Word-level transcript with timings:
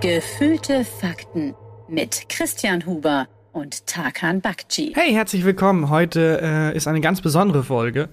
Gefühlte 0.00 0.84
Fakten 0.84 1.54
mit 1.88 2.28
Christian 2.28 2.84
Huber 2.84 3.26
und 3.52 3.86
Tarkan 3.86 4.40
Bakci. 4.42 4.92
Hey, 4.94 5.12
herzlich 5.12 5.44
willkommen. 5.44 5.88
Heute 5.88 6.40
äh, 6.42 6.76
ist 6.76 6.86
eine 6.86 7.00
ganz 7.00 7.20
besondere 7.22 7.62
Folge, 7.64 8.10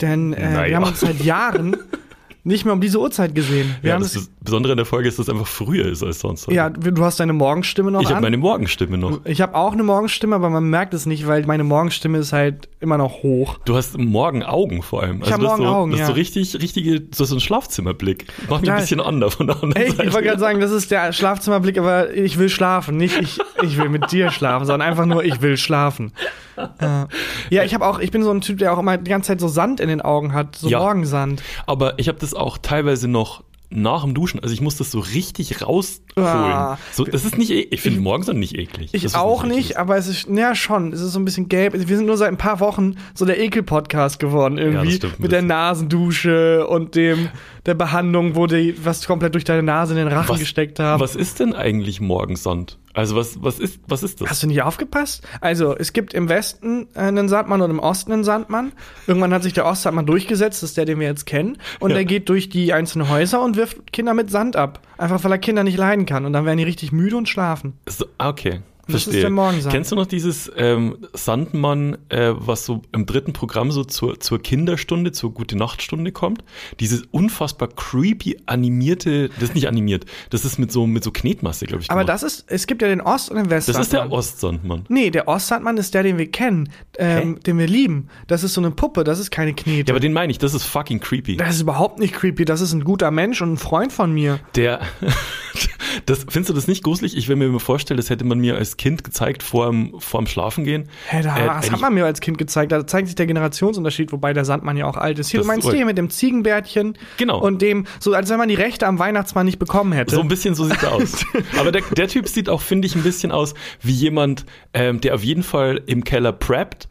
denn 0.00 0.32
äh, 0.32 0.50
Naja. 0.50 0.68
wir 0.68 0.76
haben 0.76 0.84
uns 0.84 1.00
seit 1.00 1.20
Jahren 1.20 1.76
nicht 2.44 2.64
mehr 2.66 2.74
um 2.74 2.80
diese 2.80 3.00
Uhrzeit 3.00 3.34
gesehen. 3.34 3.74
Wir 3.80 3.92
Ja, 3.92 3.98
das 3.98 4.14
es, 4.14 4.30
Besondere 4.40 4.72
an 4.72 4.76
der 4.76 4.86
Folge 4.86 5.08
ist, 5.08 5.18
dass 5.18 5.28
es 5.28 5.32
einfach 5.32 5.46
früher 5.46 5.86
ist 5.86 6.02
als 6.02 6.20
sonst. 6.20 6.46
ja, 6.50 6.68
du 6.68 7.02
hast 7.02 7.18
deine 7.18 7.32
Morgenstimme 7.32 7.90
noch 7.90 8.02
ich 8.02 8.10
habe 8.10 8.20
meine 8.20 8.36
Morgenstimme 8.36 8.98
noch. 8.98 9.24
ich 9.24 9.40
habe 9.40 9.54
auch 9.54 9.72
eine 9.72 9.82
Morgenstimme, 9.82 10.36
aber 10.36 10.50
man 10.50 10.68
merkt 10.68 10.92
es 10.92 11.06
nicht, 11.06 11.26
weil 11.26 11.46
meine 11.46 11.64
Morgenstimme 11.64 12.18
ist 12.18 12.34
halt 12.34 12.68
immer 12.80 12.98
noch 12.98 13.22
hoch. 13.22 13.58
Du 13.64 13.74
hast 13.74 13.96
Morgenaugen 13.98 14.82
vor 14.82 15.02
allem. 15.02 15.22
Also 15.22 15.32
hab 15.32 15.40
du 15.40 15.46
hast 15.46 15.56
so, 15.56 15.62
Morgenaugen, 15.62 15.92
du 15.92 15.96
hast 15.96 16.00
ja. 16.02 16.06
so 16.08 16.12
richtig, 16.12 16.60
richtige, 16.60 17.02
so 17.14 17.24
einen 17.24 17.40
Schlafzimmerblick. 17.40 18.26
Mach 18.50 18.60
mich 18.60 18.68
Total. 18.68 18.74
ein 18.76 18.80
bisschen 18.82 19.00
an 19.00 19.30
von 19.30 19.46
der 19.46 19.56
anderen 19.56 19.76
Ey, 19.76 19.88
ich 19.88 20.12
wollte 20.12 20.22
gerade 20.28 20.40
sagen, 20.40 20.60
das 20.60 20.70
ist 20.70 20.90
der 20.90 21.12
Schlafzimmerblick, 21.14 21.78
aber 21.78 22.12
ich 22.12 22.38
will 22.38 22.50
schlafen, 22.50 22.98
nicht 22.98 23.18
ich, 23.18 23.38
ich 23.62 23.78
will 23.78 23.88
mit 23.88 24.12
dir 24.12 24.30
schlafen, 24.30 24.66
sondern 24.66 24.86
einfach 24.86 25.06
nur 25.06 25.24
ich 25.24 25.40
will 25.40 25.56
schlafen. 25.56 26.12
Äh, 26.56 27.06
ja, 27.50 27.64
ich 27.64 27.74
habe 27.74 27.84
auch, 27.86 27.98
ich 27.98 28.10
bin 28.10 28.22
so 28.22 28.30
ein 28.30 28.40
Typ, 28.40 28.58
der 28.58 28.72
auch 28.72 28.78
immer 28.78 28.96
die 28.96 29.10
ganze 29.10 29.28
Zeit 29.28 29.40
so 29.40 29.48
Sand 29.48 29.80
in 29.80 29.88
den 29.88 30.00
Augen 30.00 30.32
hat, 30.32 30.56
so 30.56 30.68
Ja. 30.68 30.78
Morgensand. 30.78 31.42
Aber 31.66 31.98
ich 31.98 32.08
habe 32.08 32.18
das 32.20 32.33
auch 32.36 32.58
teilweise 32.58 33.08
noch 33.08 33.42
nach 33.74 34.04
dem 34.04 34.14
Duschen. 34.14 34.40
Also 34.40 34.54
ich 34.54 34.60
muss 34.60 34.76
das 34.76 34.90
so 34.90 35.00
richtig 35.00 35.60
rausholen. 35.60 36.00
Ah. 36.16 36.78
So, 36.92 37.04
das 37.04 37.24
ist 37.24 37.36
nicht, 37.36 37.50
e 37.50 37.66
ich 37.70 37.80
finde 37.80 38.00
Morgensand 38.00 38.38
nicht 38.38 38.56
eklig. 38.56 38.90
Ich 38.92 39.14
auch 39.16 39.42
nicht, 39.42 39.70
eklig. 39.70 39.78
aber 39.78 39.96
es 39.96 40.06
ist, 40.06 40.28
ja 40.28 40.54
schon, 40.54 40.92
es 40.92 41.00
ist 41.00 41.12
so 41.12 41.18
ein 41.18 41.24
bisschen 41.24 41.48
gelb. 41.48 41.74
Wir 41.74 41.96
sind 41.96 42.06
nur 42.06 42.16
seit 42.16 42.28
ein 42.28 42.36
paar 42.36 42.60
Wochen 42.60 42.96
so 43.14 43.24
der 43.24 43.40
Ekel-Podcast 43.40 44.20
geworden 44.20 44.58
irgendwie. 44.58 45.00
ein 45.04 45.12
mit 45.18 45.32
der. 45.32 45.42
Nasendusche 45.42 46.66
und 46.66 46.94
dem, 46.94 47.28
der 47.66 47.74
Behandlung, 47.74 48.36
wo 48.36 48.46
die 48.46 48.74
was 48.84 49.06
komplett 49.06 49.34
durch 49.34 49.44
deine 49.44 49.62
Nase 49.62 49.94
in 49.94 49.98
den 49.98 50.08
Rachen 50.08 50.28
Was- 50.30 50.38
gesteckt 50.40 50.78
haben. 50.78 51.00
Was 51.00 51.16
ist 51.16 51.40
denn 51.40 51.54
eigentlich 51.54 52.00
Morgensand? 52.00 52.78
Also 52.92 53.16
was, 53.16 53.42
was 53.42 53.58
ist, 53.58 53.80
was 53.88 54.02
ist 54.04 54.20
das? 54.20 54.30
Hast 54.30 54.42
du 54.44 54.46
nicht 54.46 54.62
aufgepasst? 54.62 55.26
Also, 55.40 55.74
es 55.76 55.92
gibt 55.92 56.14
im 56.14 56.28
Westen 56.28 56.86
einen 56.94 57.28
Sandmann 57.28 57.60
und 57.60 57.70
im 57.70 57.80
Osten 57.80 58.12
einen 58.12 58.22
Sandmann. 58.22 58.70
Irgendwann 59.08 59.32
hat 59.34 59.42
sich 59.42 59.52
der 59.52 59.66
Ostsandmann 59.66 60.06
durchgesetzt, 60.06 60.62
das 60.62 60.70
ist 60.70 60.76
der, 60.76 60.84
den 60.84 61.00
wir 61.00 61.08
jetzt 61.08 61.26
kennen. 61.26 61.58
Und 61.80 61.90
Ja. 61.90 61.96
der 61.96 62.04
geht 62.04 62.28
durch 62.28 62.48
die 62.50 62.72
einzelnen 62.72 63.08
Häuser 63.08 63.42
und 63.42 63.56
wirft 63.56 63.92
Kinder 63.92 64.14
mit 64.14 64.30
Sand 64.30 64.54
ab. 64.54 64.80
Einfach 64.96 65.24
weil 65.24 65.32
er 65.32 65.38
Kinder 65.38 65.64
nicht 65.64 65.76
leiden 65.76 66.06
kann. 66.06 66.24
Und 66.24 66.32
dann 66.34 66.44
werden 66.44 66.58
die 66.58 66.64
richtig 66.64 66.92
müde 66.92 67.16
und 67.16 67.28
schlafen. 67.28 67.72
So, 67.88 68.06
ah, 68.18 68.28
okay. 68.28 68.60
Das 68.86 69.04
Verstehe. 69.04 69.22
der 69.22 69.30
Morgensand. 69.30 69.74
Kennst 69.74 69.92
du 69.92 69.96
noch 69.96 70.06
dieses 70.06 70.50
ähm, 70.56 70.98
Sandmann, 71.14 71.96
äh, 72.10 72.32
was 72.34 72.66
so 72.66 72.82
im 72.92 73.06
dritten 73.06 73.32
Programm 73.32 73.72
so 73.72 73.84
zur, 73.84 74.20
zur 74.20 74.42
Kinderstunde, 74.42 75.12
zur 75.12 75.32
gute 75.32 75.56
Nachtstunde 75.56 76.12
kommt? 76.12 76.44
Dieses 76.80 77.02
unfassbar 77.10 77.68
creepy 77.68 78.38
animierte, 78.46 79.28
das 79.28 79.50
ist 79.50 79.54
nicht 79.54 79.68
animiert, 79.68 80.04
das 80.30 80.44
ist 80.44 80.58
mit 80.58 80.70
so 80.70 80.86
mit 80.86 81.02
so 81.02 81.10
Knetmasse, 81.10 81.66
glaube 81.66 81.82
ich. 81.82 81.90
Aber 81.90 82.00
gemacht. 82.02 82.14
das 82.14 82.22
ist, 82.22 82.44
es 82.48 82.66
gibt 82.66 82.82
ja 82.82 82.88
den 82.88 83.00
Ost- 83.00 83.30
und 83.30 83.36
den 83.36 83.48
das 83.48 83.68
Westsandmann. 83.68 83.82
ist 83.82 83.92
der 83.92 84.12
Ostsandmann. 84.12 84.84
Nee, 84.88 85.10
der 85.10 85.28
Ostsandmann 85.28 85.76
ist 85.76 85.94
der, 85.94 86.02
den 86.02 86.18
wir 86.18 86.30
kennen, 86.30 86.68
ähm, 86.98 87.40
den 87.40 87.58
wir 87.58 87.66
lieben. 87.66 88.08
Das 88.26 88.44
ist 88.44 88.54
so 88.54 88.60
eine 88.60 88.70
Puppe, 88.70 89.04
das 89.04 89.18
ist 89.18 89.30
keine 89.30 89.54
Knete. 89.54 89.88
Ja, 89.88 89.94
aber 89.94 90.00
den 90.00 90.12
meine 90.12 90.30
ich, 90.30 90.38
das 90.38 90.54
ist 90.54 90.64
fucking 90.64 91.00
creepy. 91.00 91.36
das 91.36 91.56
ist 91.56 91.62
überhaupt 91.62 91.98
nicht 91.98 92.14
creepy, 92.14 92.44
das 92.44 92.60
ist 92.60 92.72
ein 92.72 92.84
guter 92.84 93.10
Mensch 93.10 93.40
und 93.40 93.54
ein 93.54 93.56
Freund 93.56 93.92
von 93.92 94.12
mir. 94.12 94.40
Der, 94.56 94.80
das, 96.06 96.26
findest 96.28 96.50
du 96.50 96.54
das 96.54 96.68
nicht 96.68 96.82
gruselig? 96.84 97.16
Ich 97.16 97.28
will 97.28 97.36
mir 97.36 97.46
immer 97.46 97.60
vorstellen, 97.60 97.96
das 97.96 98.10
hätte 98.10 98.24
man 98.24 98.38
mir 98.38 98.56
als 98.56 98.76
Kind 98.76 99.04
gezeigt 99.04 99.42
vorm, 99.42 99.94
vorm 99.98 100.26
Schlafengehen. 100.26 100.88
Hä, 101.08 101.22
da, 101.22 101.36
Äh, 101.36 101.46
das 101.46 101.70
hat 101.70 101.80
man 101.80 101.94
mir 101.94 102.04
als 102.04 102.20
Kind 102.20 102.38
gezeigt. 102.38 102.72
Da 102.72 102.86
zeigt 102.86 103.08
sich 103.08 103.14
der 103.14 103.26
Generationsunterschied, 103.26 104.12
wobei 104.12 104.32
der 104.32 104.44
Sandmann 104.44 104.76
ja 104.76 104.86
auch 104.86 104.96
alt 104.96 105.18
ist. 105.18 105.30
Hier, 105.30 105.40
Das 105.40 105.46
du 105.46 105.52
meinst 105.52 105.70
den 105.72 105.86
mit 105.86 105.98
dem 105.98 106.10
Ziegenbärtchen 106.10 106.96
Genau. 107.16 107.40
und 107.40 107.62
dem, 107.62 107.86
so 108.00 108.12
als 108.14 108.30
wenn 108.30 108.38
man 108.38 108.48
die 108.48 108.54
Rechte 108.54 108.86
am 108.86 108.98
Weihnachtsmann 108.98 109.46
nicht 109.46 109.58
bekommen 109.58 109.92
hätte. 109.92 110.14
So 110.14 110.20
ein 110.20 110.28
bisschen 110.28 110.54
so 110.54 110.64
sieht 110.64 110.82
er 110.82 110.92
aus. 110.94 111.24
Aber 111.58 111.72
der, 111.72 111.82
der 111.96 112.08
Typ 112.08 112.28
sieht 112.28 112.48
auch, 112.48 112.60
finde 112.60 112.86
ich, 112.86 112.94
ein 112.94 113.02
bisschen 113.02 113.32
aus 113.32 113.54
wie 113.82 113.92
jemand, 113.92 114.44
ähm, 114.72 115.00
der 115.00 115.14
auf 115.14 115.24
jeden 115.24 115.42
Fall 115.42 115.80
im 115.86 116.04
Keller 116.04 116.32
preppt, 116.32 116.88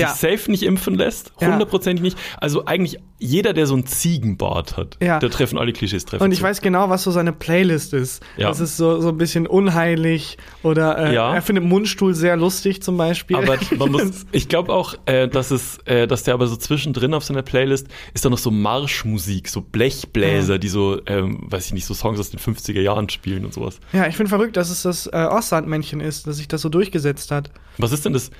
Ja. 0.00 0.08
safe 0.08 0.50
nicht 0.50 0.62
impfen 0.62 0.94
lässt, 0.94 1.32
Ja. 1.40 1.52
hundertprozentig 1.52 2.02
nicht. 2.02 2.18
Also 2.38 2.64
eigentlich 2.66 2.98
jeder, 3.18 3.52
der 3.52 3.66
so 3.66 3.76
ein 3.76 3.86
Ziegenbart 3.86 4.76
hat, 4.76 4.96
Ja. 5.00 5.18
da 5.20 5.28
treffen 5.28 5.56
alle 5.58 5.72
Klischees 5.72 6.04
treffen. 6.04 6.24
und 6.24 6.32
ich 6.32 6.38
zu. 6.38 6.44
weiß 6.44 6.60
genau, 6.60 6.88
was 6.90 7.02
so 7.04 7.10
seine 7.10 7.32
Playlist 7.32 7.92
ist. 7.94 8.22
Ja. 8.36 8.48
Das 8.48 8.58
ist 8.60 8.76
so, 8.76 9.00
so 9.00 9.10
ein 9.10 9.18
bisschen 9.18 9.46
unheilig 9.46 10.38
oder 10.62 10.98
äh, 10.98 11.14
Ja. 11.14 11.34
er 11.34 11.42
findet 11.42 11.64
Mundstuhl 11.64 12.14
sehr 12.14 12.36
lustig 12.36 12.82
zum 12.82 12.96
Beispiel. 12.96 13.36
aber 13.36 13.58
man 13.78 13.92
muss, 13.92 14.26
ich 14.32 14.48
glaube 14.48 14.72
auch, 14.72 14.94
äh, 15.06 15.28
dass 15.28 15.50
es, 15.50 15.78
äh, 15.84 16.06
dass 16.06 16.24
der 16.24 16.34
aber 16.34 16.46
so 16.48 16.56
zwischendrin 16.56 17.14
auf 17.14 17.24
seiner 17.24 17.42
Playlist 17.42 17.86
ist 18.14 18.24
da 18.24 18.30
noch 18.30 18.38
so 18.38 18.50
Marschmusik, 18.50 19.48
so 19.48 19.60
Blechbläser, 19.60 20.58
die 20.58 20.68
so, 20.68 21.00
ähm, 21.06 21.40
weiß 21.42 21.66
ich 21.66 21.72
nicht, 21.74 21.86
so 21.86 21.94
Songs 21.94 22.18
aus 22.18 22.30
den 22.30 22.40
50er 22.40 22.80
Jahren 22.80 23.08
spielen 23.08 23.44
und 23.44 23.52
sowas. 23.54 23.78
ja, 23.92 24.06
ich 24.06 24.16
finde 24.16 24.30
verrückt, 24.30 24.56
dass 24.56 24.70
es 24.70 24.82
das 24.82 25.06
äh, 25.06 25.10
Ostsandmännchen 25.30 26.00
ist, 26.00 26.26
dass 26.26 26.36
sich 26.38 26.48
das 26.48 26.60
so 26.62 26.68
durchgesetzt 26.68 27.30
hat. 27.30 27.50
Was 27.78 27.92
ist 27.92 28.04
denn 28.04 28.12
das 28.12 28.30
Das 28.30 28.34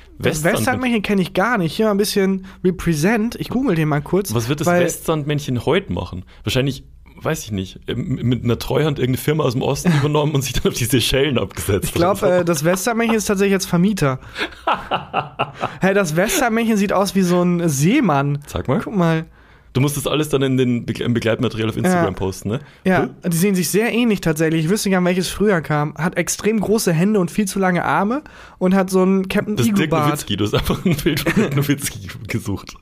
Westsandmännchen? 0.44 0.58
Westsandmännchen 0.58 1.02
kenne 1.02 1.22
ich 1.22 1.32
gar 1.34 1.41
nicht. 1.58 1.74
Hier 1.74 1.86
mal 1.86 1.92
ein 1.92 1.98
bisschen 1.98 2.46
Represent. 2.64 3.36
Ich 3.36 3.48
google 3.48 3.74
den 3.74 3.88
mal 3.88 4.02
kurz. 4.02 4.34
Was 4.34 4.48
wird 4.48 4.60
das 4.60 4.68
Westsandmännchen 4.68 5.64
heute 5.64 5.92
machen? 5.92 6.24
Wahrscheinlich, 6.44 6.84
weiß 7.20 7.44
ich 7.44 7.52
nicht, 7.52 7.80
ähm, 7.88 8.14
mit 8.22 8.44
einer 8.44 8.58
Treuhand 8.58 8.98
irgendeine 8.98 9.22
Firma 9.22 9.44
aus 9.44 9.52
dem 9.52 9.62
Osten 9.62 9.92
übernommen 10.00 10.34
und 10.34 10.42
sich 10.42 10.54
dann 10.54 10.72
auf 10.72 10.78
die 10.78 10.84
Seychellen 10.84 11.38
abgesetzt. 11.38 11.86
Ich 11.86 11.94
glaube, 11.94 12.28
äh, 12.28 12.44
das 12.44 12.64
Westsandmännchen 12.64 13.16
ist 13.16 13.26
tatsächlich 13.26 13.52
jetzt 13.52 13.66
Vermieter. 13.66 14.18
hey, 15.80 15.94
das 15.94 16.16
Westsandmännchen 16.16 16.76
sieht 16.76 16.92
aus 16.92 17.14
wie 17.14 17.22
so 17.22 17.42
ein 17.42 17.68
Seemann. 17.68 18.38
Sag 18.46 18.68
mal. 18.68 18.80
Guck 18.82 18.96
mal. 18.96 19.26
Du 19.74 19.80
musst 19.80 19.96
das 19.96 20.06
alles 20.06 20.28
dann 20.28 20.42
in 20.42 20.56
den 20.58 20.84
Begle 20.84 21.06
im 21.06 21.14
Begleitmaterial 21.14 21.70
auf 21.70 21.76
Instagram 21.76 22.04
Ja. 22.06 22.10
posten, 22.12 22.48
ne? 22.50 22.60
Ja, 22.84 23.02
Hm? 23.04 23.10
die 23.26 23.36
sehen 23.36 23.54
sich 23.54 23.70
sehr 23.70 23.90
ähnlich 23.92 24.20
tatsächlich. 24.20 24.64
Ich 24.66 24.70
wüsste 24.70 24.90
gar 24.90 25.00
nicht, 25.00 25.08
welches 25.08 25.28
früher 25.28 25.60
kam. 25.62 25.94
Hat 25.94 26.16
extrem 26.18 26.60
große 26.60 26.92
Hände 26.92 27.18
und 27.20 27.30
viel 27.30 27.46
zu 27.46 27.58
lange 27.58 27.84
Arme 27.84 28.22
und 28.58 28.74
hat 28.74 28.90
so 28.90 29.00
einen 29.02 29.28
Captain 29.28 29.56
Das 29.56 29.64
Dirk 29.66 29.78
Igloo-Bart. 29.78 30.06
Nowitzki, 30.08 30.36
du 30.36 30.44
hast 30.44 30.54
einfach 30.54 30.84
ein 30.84 30.94
Bild 30.96 31.20
von 31.20 31.32
Dirk 31.34 31.56
Nowitzki 31.56 32.08
gesucht. 32.28 32.74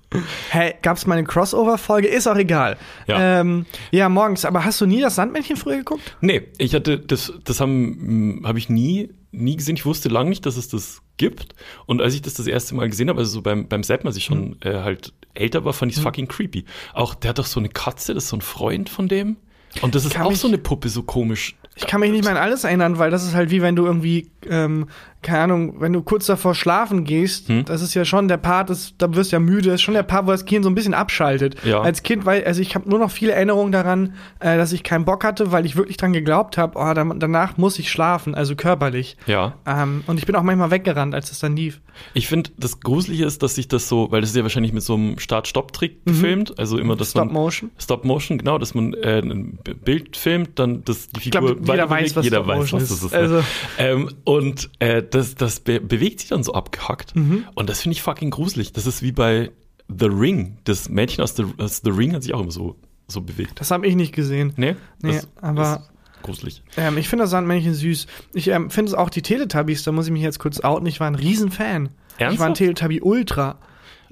Hey, 0.51 0.75
gab's 0.83 1.07
mal 1.07 1.17
eine 1.19 1.27
Crossover-Folge? 1.27 2.09
Ist 2.09 2.27
auch 2.27 2.37
egal. 2.37 2.77
Ja. 3.07 3.41
Ähm, 3.41 3.67
ja, 3.93 4.09
morgens. 4.09 4.45
Aber 4.45 4.65
hast 4.65 4.81
du 4.81 4.87
nie 4.87 5.01
das 5.01 5.15
Sandmännchen 5.15 5.57
früher 5.57 5.77
geguckt? 5.77 6.17
Nee, 6.21 6.43
ich 6.59 6.75
hatte, 6.75 6.99
das, 6.99 7.33
das 7.45 7.61
haben, 7.61 8.43
habe 8.45 8.59
ich 8.59 8.69
nie, 8.69 9.11
nie 9.31 9.57
gesehen. 9.57 9.77
Ich 9.77 9.87
wusste 9.87 10.09
lange 10.09 10.31
nicht, 10.31 10.45
dass 10.45 10.57
es 10.57 10.69
das 10.69 11.03
gibt. 11.19 11.55
Und 11.87 12.03
als 12.03 12.15
ich 12.15 12.23
das 12.23 12.35
das 12.35 12.49
erste 12.49 12.75
Mal 12.75 12.89
gesehen 12.89 13.09
habe, 13.09 13.21
also 13.21 13.31
so 13.31 13.43
beim, 13.43 13.69
beim 13.69 13.85
Seppen, 13.85 14.09
als 14.09 14.17
ich 14.17 14.25
schon 14.25 14.41
Mhm. 14.41 14.57
äh, 14.63 14.75
halt 14.83 15.13
älter 15.35 15.65
war, 15.65 15.73
fand 15.73 15.93
ich 15.93 15.99
es 15.99 16.03
fucking 16.03 16.29
creepy. 16.29 16.65
Auch, 16.95 17.15
der 17.15 17.31
hat 17.31 17.39
doch 17.39 17.47
so 17.47 17.61
eine 17.61 17.69
Katze, 17.69 18.15
das 18.15 18.25
ist 18.25 18.31
so 18.31 18.37
ein 18.37 18.43
Freund 18.43 18.89
von 18.89 19.09
dem. 19.09 19.37
Und 19.83 19.95
das 19.95 20.05
ist 20.05 20.15
Kann 20.15 20.27
auch 20.27 20.35
so 20.35 20.49
eine 20.49 20.59
Puppe, 20.59 20.89
so 20.89 21.03
komisch. 21.03 21.57
Ich 21.81 21.87
kann 21.87 22.01
mich 22.01 22.11
nicht 22.13 22.25
mehr 22.25 22.33
an 22.33 22.39
alles 22.39 22.65
erinnern, 22.65 22.99
weil 22.99 23.11
das 23.11 23.25
ist 23.25 23.35
halt 23.35 23.51
wie 23.51 23.63
wenn 23.63 23.75
du 23.75 23.87
irgendwie, 23.87 24.31
ähm, 24.47 24.87
keine 25.23 25.41
Ahnung, 25.41 25.81
wenn 25.81 25.93
du 25.95 26.03
kurz 26.03 26.27
davor 26.27 26.55
schlafen 26.55 27.05
gehst, 27.05 27.49
Hm? 27.49 27.65
das 27.65 27.81
ist 27.83 27.95
ja 27.95 28.05
schon 28.05 28.29
der 28.29 28.37
Part, 28.37 28.69
das, 28.71 28.95
da 28.99 29.15
wirst 29.15 29.33
du 29.33 29.37
ja 29.37 29.41
müde, 29.41 29.71
ist 29.73 29.81
schon 29.83 29.95
der 29.95 30.03
Part, 30.03 30.27
wo 30.27 30.31
das 30.31 30.45
Kind 30.45 30.65
so 30.65 30.71
ein 30.71 30.75
bisschen 30.75 30.93
abschaltet. 30.95 31.57
Ja. 31.65 31.81
Als 31.81 32.03
Kind, 32.03 32.27
weil, 32.27 32.45
also 32.45 32.61
ich 32.61 32.75
habe 32.75 32.89
nur 32.89 32.99
noch 32.99 33.11
viele 33.11 33.33
Erinnerungen 33.33 33.73
daran, 33.73 34.15
äh, 34.41 34.57
dass 34.59 34.73
ich 34.73 34.83
keinen 34.83 35.05
Bock 35.07 35.25
hatte, 35.25 35.53
weil 35.53 35.65
ich 35.67 35.77
wirklich 35.77 35.97
dran 35.97 36.13
geglaubt 36.13 36.59
habe, 36.59 36.79
oh, 36.79 36.93
dann, 36.95 37.19
danach 37.19 37.57
muss 37.57 37.79
ich 37.79 37.91
schlafen, 37.91 38.35
also 38.35 38.57
körperlich. 38.57 39.17
Ja. 39.27 39.55
Ähm, 39.67 40.05
und 40.07 40.19
ich 40.19 40.27
bin 40.27 40.37
auch 40.37 40.43
manchmal 40.43 40.71
weggerannt, 40.71 41.15
als 41.15 41.31
es 41.33 41.39
dann 41.39 41.57
lief. 41.57 41.81
Ich 42.15 42.29
finde, 42.29 42.51
das 42.59 42.81
Gruselige 42.81 43.25
ist, 43.25 43.43
dass 43.43 43.55
sich 43.55 43.69
das 43.69 43.89
so, 43.89 44.11
weil 44.11 44.21
das 44.21 44.31
ist 44.31 44.37
ja 44.37 44.43
wahrscheinlich 44.43 44.73
mit 44.73 44.83
so 44.83 44.95
einem 44.95 45.19
Start-Stopp-Trick 45.19 46.05
gefilmt, 46.05 46.59
also 46.59 46.79
immer, 46.79 46.97
dass 46.97 47.11
Stop 47.11 47.27
man 47.27 47.35
Motion. 47.35 47.71
Stop 47.79 48.05
Motion, 48.05 48.39
genau, 48.39 48.59
dass 48.59 48.75
man 48.75 48.95
äh, 48.95 49.21
ein 49.21 49.59
Bild 49.85 50.17
filmt, 50.17 50.59
dann 50.59 50.83
das 50.85 51.09
die 51.09 51.31
glaub, 51.31 51.49
Figur 51.49 51.67
jeder 51.73 51.91
weiß, 51.91 52.17
was 52.17 52.25
jeder 52.25 52.47
weiß, 52.47 52.73
was 52.73 52.83
das 52.89 52.91
ist. 52.91 53.03
ist. 53.05 53.15
Also- 53.15 53.37
ne? 53.37 53.45
ähm, 53.79 54.11
und 54.25 54.71
äh, 54.79 55.03
das, 55.03 55.35
das 55.35 55.61
be 55.61 55.81
bewegt 55.81 56.21
sich 56.21 56.29
dann 56.29 56.43
so 56.43 56.55
abgehackt. 56.55 57.15
Mhm. 57.17 57.45
Und 57.55 57.69
das 57.71 57.81
finde 57.83 57.95
ich 57.95 58.03
fucking 58.03 58.31
gruselig. 58.31 58.73
Das 58.73 58.87
ist 58.87 59.03
wie 59.03 59.13
bei 59.13 59.51
The 59.89 60.07
Ring. 60.07 60.59
Das 60.65 60.89
Mädchen 60.89 61.23
aus 61.25 61.37
The, 61.37 61.45
aus 61.59 61.81
The 61.85 61.91
Ring 61.91 62.15
hat 62.15 62.23
sich 62.23 62.35
auch 62.35 62.41
immer 62.41 62.51
so, 62.53 62.77
so 63.09 63.21
bewegt. 63.21 63.59
Das 63.61 63.71
habe 63.71 63.87
ich 63.87 63.97
nicht 63.97 64.13
gesehen. 64.15 64.53
Nee? 64.57 64.77
Nee, 65.03 65.13
das, 65.15 65.29
aber- 65.41 65.63
Das 65.63 65.91
gruselig. 66.23 66.63
Ähm, 66.77 66.99
ich 66.99 67.09
finde 67.09 67.25
das 67.25 67.31
Sandmännchen 67.31 67.75
süß. 67.75 68.07
Ich 68.35 68.49
ähm, 68.49 68.71
finde 68.71 68.91
es 68.91 68.95
auch 68.95 69.09
die 69.11 69.23
Teletubbies, 69.23 69.83
da 69.85 69.93
muss 69.93 70.07
ich 70.07 70.13
mich 70.13 70.23
jetzt 70.23 70.39
kurz 70.39 70.61
outen, 70.61 70.87
ich 70.87 71.01
war 71.01 71.07
ein 71.07 71.15
Riesenfan. 71.15 71.89
Ich 72.19 72.21
war 72.21 72.27
ein 72.29 72.31
Ernsthaft? 72.33 72.57
Teletubby 72.57 73.01
Ultra. 73.01 73.59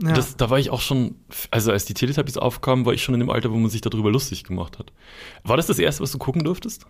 Ja. 0.00 0.12
Das, 0.12 0.37
da 0.37 0.49
war 0.49 0.59
ich 0.59 0.71
auch 0.71 0.81
schon, 0.81 1.17
also 1.50 1.73
als 1.73 1.85
die 1.85 1.93
Teletubbies 1.93 2.37
aufkamen, 2.37 2.87
war 2.87 2.94
ich 2.94 3.03
schon 3.03 3.15
in 3.15 3.21
dem 3.21 3.31
Alter, 3.31 3.50
wo 3.53 3.56
man 3.56 3.69
sich 3.69 3.81
darüber 3.81 4.11
lustig 4.11 4.44
gemacht 4.44 4.79
hat. 4.79 4.93
War 5.43 5.56
das 5.56 5.67
das 5.67 5.79
erste, 5.79 6.03
was 6.03 6.12
du 6.12 6.19
gucken 6.19 6.44
durftest? 6.44 6.87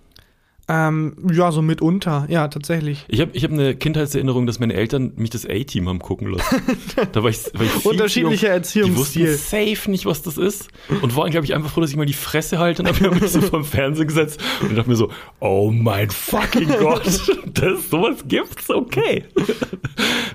Ähm, 0.70 1.14
ja, 1.32 1.50
so 1.50 1.62
mitunter, 1.62 2.26
ja, 2.28 2.46
tatsächlich. 2.48 3.06
Ich 3.08 3.22
habe 3.22 3.30
ich 3.32 3.42
hab 3.42 3.50
eine 3.50 3.74
Kindheitserinnerung, 3.74 4.46
dass 4.46 4.60
meine 4.60 4.74
Eltern 4.74 5.12
mich 5.16 5.30
das 5.30 5.46
A-Team 5.46 5.88
haben 5.88 5.98
gucken 5.98 6.30
lassen. 6.30 6.62
da 7.12 7.22
war 7.22 7.30
ich, 7.30 7.38
war 7.54 7.62
ich 7.62 7.70
viel 7.70 7.90
Unterschiedlicher. 7.90 8.48
Erziehungsstil. 8.48 9.22
Die 9.22 9.32
wussten 9.32 9.74
safe 9.76 9.90
nicht, 9.90 10.04
was 10.04 10.20
das 10.20 10.36
ist. 10.36 10.68
Und 11.00 11.16
waren, 11.16 11.30
glaube 11.30 11.46
ich, 11.46 11.54
einfach 11.54 11.70
froh, 11.70 11.80
dass 11.80 11.88
ich 11.88 11.96
mal 11.96 12.04
die 12.04 12.12
Fresse 12.12 12.58
halte 12.58 12.82
und 12.82 12.88
habe 12.88 13.14
mich 13.14 13.30
so 13.30 13.40
vom 13.40 13.64
Fernsehen 13.64 14.08
gesetzt 14.08 14.42
und 14.60 14.76
dachte 14.76 14.90
mir 14.90 14.96
so, 14.96 15.10
oh 15.40 15.70
mein 15.70 16.10
fucking 16.10 16.68
Gott, 16.78 17.02
das 17.54 17.88
sowas 17.88 18.24
gibt's, 18.28 18.68
okay. 18.68 19.24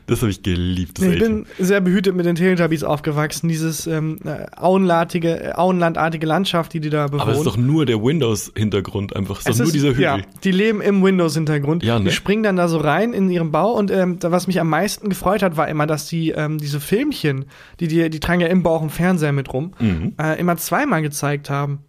Das 0.08 0.22
habe 0.22 0.32
ich 0.32 0.42
geliebt, 0.42 1.00
Ich 1.00 1.20
bin 1.20 1.46
sehr 1.60 1.80
behütet 1.80 2.16
mit 2.16 2.26
den 2.26 2.36
Teletubbies 2.36 2.84
aufgewachsen. 2.84 3.50
Dieses 3.50 3.86
ähm, 3.86 4.18
äh, 4.26 4.48
auenlartige, 4.56 5.44
äh, 5.44 5.52
auenlandartige 5.54 6.26
Landschaft, 6.26 6.74
die 6.74 6.80
die 6.80 6.90
da 6.90 7.06
bewohnen. 7.06 7.22
Aber 7.22 7.32
es 7.34 7.38
ist 7.38 7.46
doch 7.46 7.58
nur 7.58 7.86
der 7.86 8.04
Windows-Hintergrund 8.04 9.16
einfach. 9.16 9.40
Es 9.40 9.48
ist 9.48 9.60
doch 9.60 9.66
nur 9.66 9.72
dieser 9.72 9.90
Hügel. 9.90 10.02
Ja, 10.02 10.18
die 10.44 10.52
leben 10.52 10.82
im 10.82 11.04
Windows-Hintergrund. 11.04 11.84
Ja, 11.84 12.00
ne? 12.00 12.06
Die 12.06 12.12
springen 12.12 12.44
dann 12.44 12.56
da 12.56 12.68
so 12.68 12.78
rein 12.78 13.14
in 13.14 13.30
ihren 13.30 13.52
Bau 13.52 13.72
und 13.74 13.92
ähm, 13.92 14.18
was 14.22 14.48
mich 14.48 14.60
am 14.60 14.70
meisten 14.70 15.10
gefreut 15.10 15.42
hat, 15.44 15.58
war 15.58 15.68
immer, 15.68 15.88
dass 15.88 16.08
die 16.08 16.32
ähm, 16.32 16.58
diese 16.58 16.80
Filmchen, 16.80 17.46
die, 17.80 17.88
die, 17.88 18.10
die 18.10 18.20
tragen 18.20 18.42
ja 18.42 18.48
im 18.48 18.64
Bauch 18.64 18.82
im 18.82 18.90
Fernseher 18.90 19.32
mit 19.32 19.52
rum, 19.54 19.74
Mhm. 19.80 20.14
äh, 20.22 20.40
immer 20.40 20.58
zweimal 20.58 21.02
gezeigt 21.02 21.50
haben. 21.50 21.80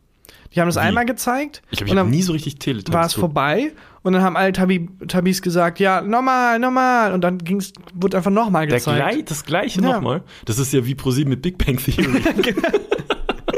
Die 0.54 0.60
haben 0.60 0.68
das 0.68 0.76
Wie? 0.76 0.80
einmal 0.80 1.04
gezeigt 1.04 1.62
Ich 1.70 1.80
habe 1.80 1.92
dann 1.92 2.10
nie 2.10 2.22
so 2.22 2.32
richtig 2.32 2.60
Teletubbies 2.60 2.94
war 2.94 3.06
es 3.06 3.12
vorbei 3.14 3.72
und 4.02 4.12
dann 4.12 4.22
haben 4.22 4.36
alle 4.36 4.52
Tabi, 4.52 4.88
Tabis 5.08 5.42
gesagt, 5.42 5.80
ja, 5.80 6.00
nochmal, 6.00 6.60
nochmal 6.60 7.12
und 7.12 7.22
dann 7.22 7.38
ging's, 7.38 7.72
wurde 7.92 8.16
einfach 8.18 8.30
nochmal 8.30 8.68
gezeigt. 8.68 8.96
gleich, 8.96 9.24
das 9.24 9.44
gleiche 9.44 9.80
Ja. 9.80 9.94
nochmal. 9.94 10.22
Das 10.44 10.60
ist 10.60 10.72
ja 10.72 10.86
wie 10.86 10.94
ProSieben 10.94 11.30
mit 11.30 11.42
Big 11.42 11.58
Bang 11.58 11.78
Theory. 11.78 12.22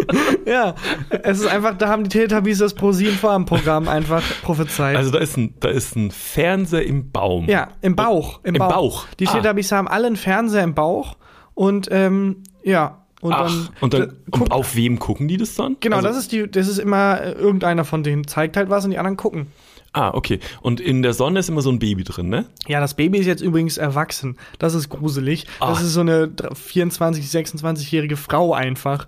Ja, 0.46 0.74
es 1.22 1.40
ist 1.40 1.46
einfach, 1.46 1.76
da 1.76 1.88
haben 1.88 2.04
die 2.04 2.08
Teletubbies 2.10 2.58
das 2.58 2.74
ProSieben-Programm 2.74 3.88
einfach 3.88 4.22
prophezeit. 4.42 4.96
Also 4.96 5.10
da 5.10 5.18
ist 5.18 5.36
ein, 5.36 5.54
da 5.60 5.68
ist 5.68 5.96
ein 5.96 6.10
Fernseher 6.12 6.84
im 6.86 7.10
Baum. 7.10 7.46
Ja, 7.48 7.68
im 7.82 7.96
Bauch. 7.96 8.40
Im, 8.44 8.54
Im 8.54 8.58
Bauch. 8.60 8.70
Bauch. 8.72 9.06
Die 9.18 9.26
Ah. 9.26 9.32
Teletubbies 9.32 9.72
haben 9.72 9.88
alle 9.88 10.06
einen 10.06 10.16
Fernseher 10.16 10.62
im 10.62 10.74
Bauch 10.74 11.16
und 11.54 11.88
ähm, 11.90 12.42
ja. 12.62 13.02
Und 13.22 13.32
Ach, 13.32 13.46
dann, 13.46 13.68
und 13.80 13.94
dann 13.94 14.00
da- 14.02 14.14
guck, 14.30 14.42
und 14.42 14.52
auf 14.52 14.76
wem 14.76 14.98
gucken 14.98 15.26
die 15.26 15.36
das 15.38 15.54
dann? 15.56 15.76
genau, 15.80 15.96
also, 15.96 16.08
das 16.08 16.18
ist 16.18 16.32
die, 16.32 16.48
das 16.48 16.68
ist 16.68 16.78
immer 16.78 17.20
äh, 17.20 17.32
irgendeiner 17.32 17.84
von 17.84 18.02
denen 18.04 18.26
zeigt 18.28 18.56
halt 18.56 18.68
was 18.70 18.84
und 18.84 18.90
die 18.92 18.98
anderen 18.98 19.16
gucken. 19.16 19.48
Ah, 19.92 20.10
okay. 20.12 20.40
Und 20.60 20.78
in 20.78 21.00
der 21.00 21.14
Sonne 21.14 21.38
ist 21.40 21.48
immer 21.48 21.62
so 21.62 21.70
ein 21.70 21.78
Baby 21.78 22.04
drin, 22.04 22.28
ne? 22.28 22.44
Ja, 22.68 22.80
das 22.80 22.92
Baby 22.94 23.16
ist 23.18 23.24
jetzt 23.26 23.40
übrigens 23.40 23.78
erwachsen. 23.78 24.36
Das 24.58 24.74
ist 24.74 24.90
gruselig. 24.90 25.44
Das 25.58 25.78
Ach. 25.78 25.80
ist 25.80 25.94
so 25.94 26.00
eine 26.02 26.30
24, 26.54 27.24
26-jährige 27.24 28.18
Frau 28.18 28.52
einfach. 28.52 29.06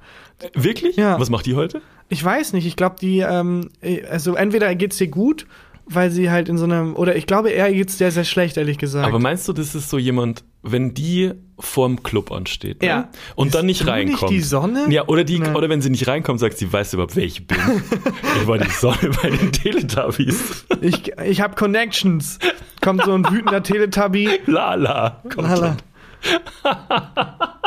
Wirklich? 0.55 0.97
Ja. 0.97 1.19
Was 1.19 1.31
macht 1.31 1.47
die 1.47 1.55
heute? 1.55 1.83
Ich 2.09 2.25
weiß 2.25 2.53
nicht, 2.53 2.67
ich 2.67 2.77
glaube, 2.77 2.97
die, 3.01 3.21
ähm, 3.21 3.71
äh, 3.81 4.05
also 4.05 4.35
entweder 4.35 4.75
geht's 4.75 4.97
dir 4.97 5.09
gut, 5.09 5.47
weil 5.87 6.11
sie 6.11 6.31
halt 6.31 6.49
in 6.49 6.59
so 6.59 6.65
einem, 6.65 6.95
oder 6.97 7.17
ich 7.17 7.27
glaube, 7.27 7.51
eher 7.51 7.73
geht's 7.73 7.97
dir 7.97 8.11
sehr 8.11 8.25
schlecht, 8.25 8.57
ehrlich 8.57 8.79
gesagt. 8.79 9.07
Aber 9.07 9.19
meinst 9.19 9.49
du, 9.49 9.53
das 9.53 9.75
ist 9.75 9.91
so 9.91 9.99
jemand, 9.99 10.45
wenn 10.63 10.95
die 10.95 11.33
vorm 11.59 12.03
Club 12.03 12.31
ansteht 12.31 12.83
ne? 12.83 12.89
Ja. 12.89 13.09
und 13.37 13.55
dann 13.55 13.67
Bist 13.67 13.81
nicht 13.81 13.91
reinkommt? 13.91 14.31
nicht 14.31 14.31
die 14.31 14.41
Sonne? 14.41 14.87
Ja, 14.91 15.09
oder, 15.09 15.25
die, 15.25 15.39
Nein. 15.39 15.57
oder 15.57 15.69
wenn 15.69 15.81
sie 15.81 15.91
nicht 15.91 16.07
reinkommt, 16.07 16.41
sagt 16.41 16.59
sie, 16.59 16.73
weißt 16.73 16.93
du 16.93 16.97
überhaupt, 16.99 17.17
wer 17.17 17.25
ich 17.25 17.47
bin? 17.47 17.59
ich 18.41 18.47
war 18.47 18.59
die 18.59 18.71
Sonne 18.71 19.11
bei 19.23 19.31
den 19.31 19.53
Teletubbies. 19.53 20.67
ich 20.81 21.13
ich 21.25 21.41
habe 21.41 21.55
Connections. 21.55 22.39
Kommt 22.81 23.05
so 23.05 23.13
ein 23.13 23.25
wütender 23.31 23.63
Teletubby 23.63 24.41
Lala. 24.47 25.23
Kommt 25.35 25.49
Lala. 25.49 25.77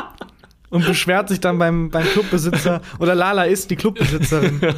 und 0.72 0.86
beschwert 0.88 1.30
sich 1.30 1.40
dann 1.40 1.60
beim, 1.60 1.90
beim 1.92 2.06
Clubbesitzer. 2.06 2.82
Oder 3.00 3.14
Lala 3.14 3.44
ist 3.44 3.70
die 3.70 3.76
Clubbesitzerin. 3.76 4.60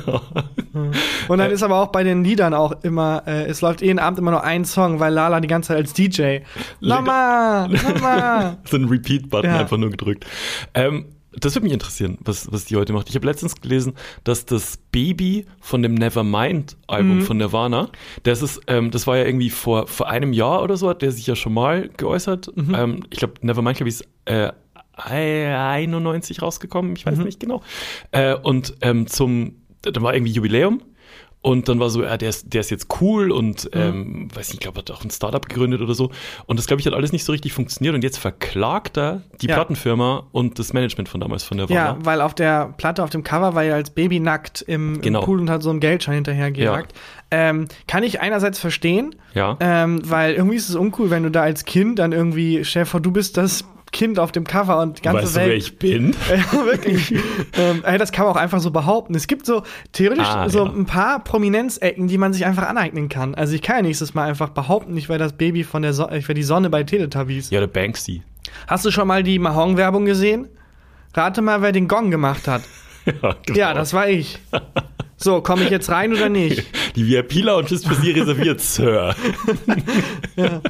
Und 1.27 1.37
dann 1.37 1.51
ist 1.51 1.61
aber 1.63 1.77
auch 1.79 1.87
bei 1.91 2.03
den 2.03 2.23
Liedern 2.23 2.53
auch 2.53 2.73
immer, 2.83 3.23
äh, 3.27 3.45
es 3.45 3.61
läuft 3.61 3.81
jeden 3.81 3.99
Abend 3.99 4.19
immer 4.19 4.31
nur 4.31 4.43
ein 4.43 4.65
Song, 4.65 4.99
weil 4.99 5.13
Lala 5.13 5.39
die 5.39 5.47
ganze 5.47 5.67
Zeit 5.69 5.77
als 5.77 5.93
DJ. 5.93 6.39
Mama, 6.81 7.67
Mama. 7.69 8.57
so 8.65 8.75
einen 8.77 8.89
Repeat-Button 8.89 9.49
Ja. 9.51 9.59
einfach 9.59 9.77
nur 9.77 9.91
gedrückt. 9.91 10.25
Ähm, 10.73 11.05
das 11.39 11.55
würde 11.55 11.63
mich 11.63 11.73
interessieren, 11.73 12.17
was, 12.21 12.51
was 12.51 12.65
die 12.65 12.75
heute 12.75 12.93
macht. 12.93 13.09
Ich 13.09 13.15
habe 13.15 13.25
letztens 13.25 13.59
gelesen, 13.59 13.93
dass 14.23 14.45
das 14.45 14.77
Baby 14.91 15.45
von 15.61 15.81
dem 15.81 15.95
Nevermind-Album 15.95 17.17
Mhm. 17.17 17.21
von 17.23 17.37
Nirvana, 17.37 17.89
das 18.23 18.41
ist, 18.41 18.61
ähm, 18.67 18.91
das 18.91 19.07
war 19.07 19.17
ja 19.17 19.25
irgendwie 19.25 19.49
vor, 19.49 19.87
vor 19.87 20.09
einem 20.09 20.31
Jahr 20.33 20.61
oder 20.61 20.77
so, 20.77 20.89
hat 20.89 21.01
der 21.01 21.11
sich 21.11 21.25
ja 21.25 21.35
schon 21.35 21.53
mal 21.53 21.89
geäußert. 21.97 22.51
Mhm. 22.55 22.75
Ähm, 22.75 23.03
ich 23.09 23.17
glaube, 23.19 23.33
Nevermind, 23.41 23.77
glaube 23.77 23.89
ich, 23.89 23.95
ist 23.95 24.07
äh, 24.25 24.51
91 24.95 26.41
rausgekommen, 26.41 26.95
ich 26.95 27.05
weiß 27.05 27.17
Mhm. 27.17 27.23
nicht 27.25 27.39
genau. 27.39 27.61
Äh, 28.11 28.35
und 28.35 28.75
ähm, 28.81 29.07
zum, 29.07 29.55
da 29.81 30.01
war 30.01 30.13
irgendwie 30.13 30.31
Jubiläum. 30.33 30.81
Und 31.45 31.67
dann 31.67 31.77
war 31.77 31.89
so, 31.89 32.01
ja, 32.03 32.15
der 32.15 32.29
ist, 32.29 32.53
der 32.53 32.61
ist 32.61 32.71
jetzt 32.71 32.87
cool 33.01 33.29
und 33.29 33.69
ähm, 33.73 34.29
weiß 34.33 34.47
nicht, 34.47 34.53
ich 34.53 34.59
glaube, 34.61 34.77
hat 34.79 34.89
auch 34.91 35.03
ein 35.03 35.09
Startup 35.11 35.45
gegründet 35.45 35.81
oder 35.81 35.93
so. 35.93 36.09
Und 36.45 36.57
das, 36.57 36.67
glaube 36.67 36.79
ich, 36.79 36.87
hat 36.87 36.93
alles 36.93 37.11
nicht 37.11 37.25
so 37.25 37.33
richtig 37.33 37.51
funktioniert. 37.51 37.93
Und 37.95 38.01
jetzt 38.01 38.17
verklagt 38.17 38.97
er 38.97 39.23
die 39.41 39.47
Ja. 39.47 39.55
Plattenfirma 39.55 40.25
und 40.31 40.57
das 40.57 40.71
Management 40.71 41.09
von 41.09 41.19
damals 41.19 41.43
von 41.43 41.57
der 41.57 41.67
Ja, 41.67 41.97
weil 41.99 42.21
auf 42.21 42.33
der 42.33 42.73
Platte, 42.77 43.03
auf 43.03 43.09
dem 43.09 43.25
Cover 43.25 43.55
war 43.55 43.63
er 43.65 43.75
als 43.75 43.89
Baby 43.89 44.21
nackt 44.21 44.61
im, 44.61 45.01
Genau. 45.01 45.19
im 45.19 45.25
Pool 45.25 45.41
und 45.41 45.49
hat 45.49 45.63
so 45.63 45.69
einen 45.69 45.81
Geldschein 45.81 46.15
hinterhergejagt. 46.15 46.93
Ähm, 47.29 47.67
kann 47.89 48.03
ich 48.03 48.21
einerseits 48.21 48.57
verstehen, 48.57 49.13
Ja. 49.33 49.57
ähm, 49.59 49.99
weil 50.09 50.35
irgendwie 50.35 50.55
ist 50.55 50.69
es 50.69 50.75
uncool, 50.75 51.09
wenn 51.09 51.23
du 51.23 51.29
da 51.31 51.41
als 51.41 51.65
Kind 51.65 51.99
dann 51.99 52.13
irgendwie, 52.13 52.63
vor, 52.85 53.01
du 53.01 53.11
bist 53.11 53.35
das 53.35 53.65
Kind 53.93 54.19
auf 54.19 54.33
dem 54.33 54.43
Cover 54.43 54.81
und 54.81 54.97
die 54.97 55.01
ganze 55.03 55.23
weißt 55.23 55.35
du, 55.35 55.39
Welt. 55.39 55.49
wer 55.49 55.55
ich 55.55 55.77
bin? 55.79 56.13
Ja, 56.29 56.65
wirklich. 56.65 57.13
ähm, 57.57 57.81
ey, 57.85 57.97
das 57.97 58.11
kann 58.11 58.25
man 58.25 58.33
auch 58.35 58.39
einfach 58.39 58.59
so 58.59 58.71
behaupten. 58.71 59.15
Es 59.15 59.27
gibt 59.27 59.45
so 59.45 59.63
theoretisch 59.93 60.27
Ah, 60.27 60.49
so 60.49 60.65
ja. 60.65 60.71
ein 60.71 60.85
paar 60.85 61.23
Prominenzecken, 61.23 62.07
die 62.09 62.17
man 62.17 62.33
sich 62.33 62.45
einfach 62.45 62.67
aneignen 62.67 63.07
kann. 63.07 63.33
Also 63.35 63.53
ich 63.55 63.61
kann 63.61 63.77
ja 63.77 63.81
nächstes 63.83 64.13
Mal 64.13 64.27
einfach 64.27 64.49
behaupten, 64.49 64.97
ich 64.97 65.07
wäre 65.07 65.19
das 65.19 65.33
Baby 65.33 65.63
von 65.63 65.81
der 65.81 65.93
Sonne, 65.93 66.17
ich 66.17 66.27
wäre 66.27 66.33
die 66.35 66.43
Sonne 66.43 66.69
bei 66.69 66.83
Teletubbies. 66.83 67.49
Ja, 67.51 67.61
der 67.61 67.67
Banksy. 67.67 68.21
Hast 68.67 68.83
du 68.83 68.91
schon 68.91 69.07
mal 69.07 69.23
die 69.23 69.39
Mahong-Werbung 69.39 70.03
gesehen? 70.05 70.49
Rate 71.13 71.41
mal, 71.41 71.61
wer 71.61 71.71
den 71.71 71.87
Gong 71.87 72.11
gemacht 72.11 72.47
hat. 72.49 72.63
Ja, 73.05 73.35
genau. 73.45 73.59
Ja, 73.59 73.73
das 73.73 73.91
war 73.93 74.07
ich. 74.07 74.39
So, 75.17 75.41
komme 75.41 75.65
ich 75.65 75.69
jetzt 75.69 75.89
rein 75.89 76.13
oder 76.13 76.29
nicht? 76.29 76.63
Die 76.95 77.05
VIP-Lounge 77.05 77.69
ist 77.71 77.85
für 77.85 77.95
Sie 77.95 78.11
reserviert, 78.11 78.61
Sir. 78.61 79.13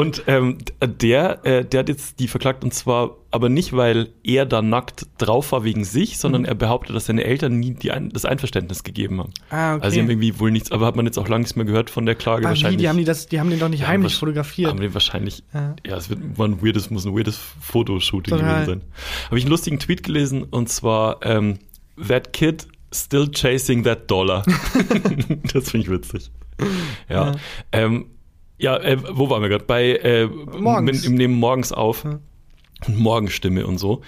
Und 0.00 0.22
ähm, 0.26 0.58
der, 0.82 1.44
äh, 1.44 1.64
der 1.64 1.80
hat 1.80 1.88
jetzt 1.88 2.18
die 2.20 2.28
verklagt 2.28 2.64
und 2.64 2.72
zwar 2.74 3.16
aber 3.30 3.48
nicht, 3.48 3.72
weil 3.74 4.08
er 4.24 4.44
da 4.46 4.60
nackt 4.62 5.06
drauf 5.18 5.52
war 5.52 5.62
wegen 5.62 5.84
sich, 5.84 6.10
Mhm. 6.12 6.16
sondern 6.18 6.44
er 6.44 6.54
behauptet, 6.56 6.96
dass 6.96 7.06
seine 7.06 7.22
Eltern 7.24 7.60
nie 7.60 7.76
ein, 7.90 8.10
das 8.10 8.24
Einverständnis 8.24 8.82
gegeben 8.82 9.20
haben. 9.20 9.32
Ah, 9.50 9.74
okay. 9.74 9.84
Also 9.84 9.94
sie 9.94 10.00
haben 10.00 10.10
irgendwie 10.10 10.38
wohl 10.40 10.50
nichts, 10.50 10.72
aber 10.72 10.86
hat 10.86 10.96
man 10.96 11.06
jetzt 11.06 11.18
auch 11.18 11.28
lange 11.28 11.40
nichts 11.42 11.54
mehr 11.54 11.64
gehört 11.64 11.90
von 11.90 12.06
der 12.06 12.14
Klage 12.16 12.42
wie, 12.42 12.46
wahrscheinlich. 12.48 12.80
die 12.80 12.88
haben 12.88 12.98
die 12.98 13.04
das, 13.04 13.26
die 13.28 13.38
haben 13.38 13.50
den 13.50 13.60
doch 13.60 13.68
nicht 13.68 13.86
heimlich 13.86 14.16
fotografiert. 14.16 14.70
Haben 14.70 14.80
den 14.80 14.94
wahrscheinlich, 14.94 15.44
Ja. 15.54 15.76
ja, 15.86 15.96
es 15.96 16.10
wird 16.10 16.20
war 16.36 16.48
ein 16.48 16.60
weirdes, 16.62 16.90
muss 16.90 17.04
ein 17.06 17.14
weirdes 17.16 17.38
Fotoshooting 17.60 18.34
Total. 18.36 18.64
gewesen 18.64 18.80
sein. 18.80 18.90
Habe 19.26 19.38
ich 19.38 19.44
einen 19.44 19.50
lustigen 19.52 19.78
Tweet 19.78 20.02
gelesen 20.02 20.42
und 20.44 20.68
zwar, 20.68 21.20
ähm, 21.24 21.58
that 22.08 22.32
kid 22.32 22.66
still 22.92 23.30
chasing 23.30 23.84
that 23.84 24.10
dollar. 24.10 24.42
das 25.52 25.70
finde 25.70 25.86
ich 25.86 25.90
witzig. 25.90 26.30
Ja. 27.08 27.26
Ja. 27.32 27.32
Ähm, 27.72 28.06
ja, 28.60 28.76
äh, 28.76 28.98
wo 29.16 29.30
waren 29.30 29.42
wir 29.42 29.48
gerade? 29.48 29.64
Bei 29.64 29.90
äh, 29.96 30.26
Morgens. 30.26 31.04
Im, 31.04 31.12
im 31.12 31.18
Nehmen 31.18 31.34
morgens 31.34 31.72
auf. 31.72 32.04
Und 32.04 32.98
Morgenstimme 32.98 33.66
und 33.66 33.78
so. 33.78 34.00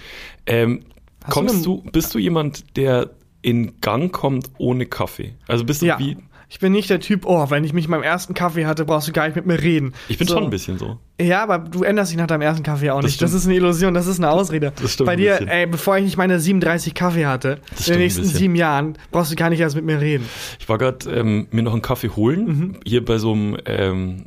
Ähm, 0.45 0.81
kommst 1.29 1.65
du, 1.65 1.83
bist 1.91 2.13
du 2.15 2.19
jemand, 2.19 2.75
der 2.75 3.11
in 3.41 3.79
Gang 3.81 4.11
kommt 4.11 4.49
ohne 4.57 4.85
Kaffee? 4.85 5.35
Also 5.47 5.63
bist 5.65 5.81
du 5.81 5.85
Ja. 5.87 5.99
wie. 5.99 6.17
Ich 6.53 6.59
bin 6.59 6.71
nicht 6.71 6.87
der 6.91 6.99
Typ, 6.99 7.25
oh, 7.25 7.49
wenn 7.49 7.63
ich 7.63 7.73
mich 7.73 7.87
meinem 7.87 8.03
ersten 8.03 8.35
Kaffee 8.35 8.67
hatte, 8.67 8.85
brauchst 8.85 9.07
du 9.07 9.11
gar 9.11 9.25
nicht 9.25 9.35
mit 9.35 9.47
mir 9.47 9.59
reden. 9.59 9.93
Ich 10.07 10.19
bin 10.19 10.27
so. 10.27 10.35
schon 10.35 10.43
ein 10.43 10.49
bisschen 10.51 10.77
so. 10.77 10.99
Ja, 11.19 11.41
aber 11.41 11.57
du 11.57 11.81
änderst 11.81 12.11
dich 12.11 12.17
nach 12.19 12.27
deinem 12.27 12.41
ersten 12.43 12.61
Kaffee 12.61 12.91
auch 12.91 12.97
Das 13.01 13.05
nicht. 13.09 13.21
Das 13.23 13.31
stimmt. 13.31 13.41
ist 13.41 13.47
eine 13.47 13.55
Illusion, 13.55 13.93
das 13.95 14.05
ist 14.05 14.19
eine 14.19 14.29
Ausrede. 14.29 14.71
Das 14.79 14.93
stimmt 14.93 15.07
Bei 15.07 15.15
dir, 15.15 15.41
ey, 15.47 15.65
bevor 15.65 15.97
ich 15.97 16.03
nicht 16.03 16.15
meine 16.17 16.39
37 16.39 16.93
Kaffee 16.93 17.25
hatte, 17.25 17.57
Das 17.71 17.87
in 17.87 17.93
den 17.95 18.01
nächsten 18.03 18.23
sieben 18.25 18.53
Jahren, 18.55 18.99
brauchst 19.09 19.31
du 19.31 19.35
gar 19.35 19.49
nicht 19.49 19.61
erst 19.61 19.75
mit 19.75 19.83
mir 19.83 19.99
reden. 19.99 20.29
Ich 20.59 20.69
war 20.69 20.77
gerade 20.77 21.09
ähm, 21.09 21.47
mir 21.49 21.63
noch 21.63 21.73
einen 21.73 21.81
Kaffee 21.81 22.09
holen, 22.09 22.45
Mhm. 22.45 22.75
hier 22.85 23.03
bei 23.03 23.17
so 23.17 23.33
einem, 23.33 23.57
ähm, 23.65 24.23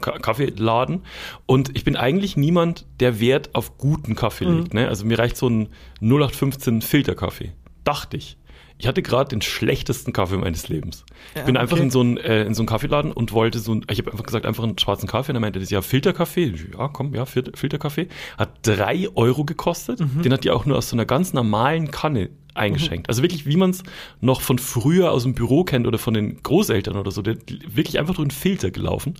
Kaffeeladen. 0.00 1.02
Und 1.46 1.76
ich 1.76 1.84
bin 1.84 1.94
eigentlich 1.96 2.36
niemand, 2.36 2.84
der 2.98 3.20
Wert 3.20 3.54
auf 3.54 3.78
guten 3.78 4.16
Kaffee 4.16 4.46
Mhm. 4.46 4.56
legt. 4.58 4.74
Ne? 4.74 4.88
Also 4.88 5.04
mir 5.06 5.18
reicht 5.20 5.36
so 5.36 5.48
ein 5.48 5.68
0815 6.00 6.82
Filterkaffee. 6.82 7.52
Dachte 7.84 8.16
ich. 8.16 8.36
Ich 8.76 8.88
hatte 8.88 9.02
gerade 9.02 9.28
den 9.28 9.40
schlechtesten 9.40 10.12
Kaffee 10.12 10.36
meines 10.36 10.68
Lebens. 10.68 11.04
Ich 11.32 11.40
Ja, 11.40 11.46
bin 11.46 11.56
einfach 11.56 11.76
okay. 11.76 11.84
in 11.84 11.90
so 11.90 12.00
einen 12.00 12.16
äh, 12.16 12.44
in 12.44 12.54
so 12.54 12.62
einen 12.62 12.66
Kaffeeladen 12.66 13.12
und 13.12 13.32
wollte 13.32 13.60
so 13.60 13.72
ein, 13.72 13.84
ich 13.90 13.98
habe 13.98 14.10
einfach 14.10 14.24
gesagt, 14.24 14.44
einfach 14.46 14.64
einen 14.64 14.76
schwarzen 14.78 15.08
Kaffee. 15.08 15.30
Und 15.32 15.36
er 15.36 15.40
meinte, 15.40 15.58
das 15.60 15.66
ist 15.68 15.70
ja 15.70 15.80
Filterkaffee. 15.80 16.52
Ja, 16.76 16.88
komm, 16.88 17.14
ja, 17.14 17.24
Fil- 17.24 17.52
Filterkaffee. 17.54 18.08
Hat 18.36 18.50
drei 18.62 19.08
Euro 19.14 19.44
gekostet. 19.44 20.00
Mhm. 20.00 20.22
Den 20.22 20.32
hat 20.32 20.42
die 20.44 20.50
auch 20.50 20.66
nur 20.66 20.76
aus 20.76 20.88
so 20.90 20.96
einer 20.96 21.04
ganz 21.06 21.32
normalen 21.32 21.90
Kanne 21.92 22.30
eingeschenkt. 22.54 23.08
Also 23.08 23.22
wirklich, 23.22 23.46
wie 23.46 23.56
man 23.56 23.70
es 23.70 23.82
noch 24.20 24.40
von 24.40 24.58
früher 24.58 25.12
aus 25.12 25.22
dem 25.24 25.34
Büro 25.34 25.64
kennt 25.64 25.86
oder 25.86 25.98
von 25.98 26.14
den 26.14 26.42
Großeltern 26.42 26.96
oder 26.96 27.10
so. 27.10 27.22
Der 27.22 27.34
hat 27.34 27.42
wirklich 27.76 27.98
einfach 27.98 28.14
durch 28.14 28.24
einen 28.24 28.30
Filter 28.32 28.70
gelaufen. 28.70 29.14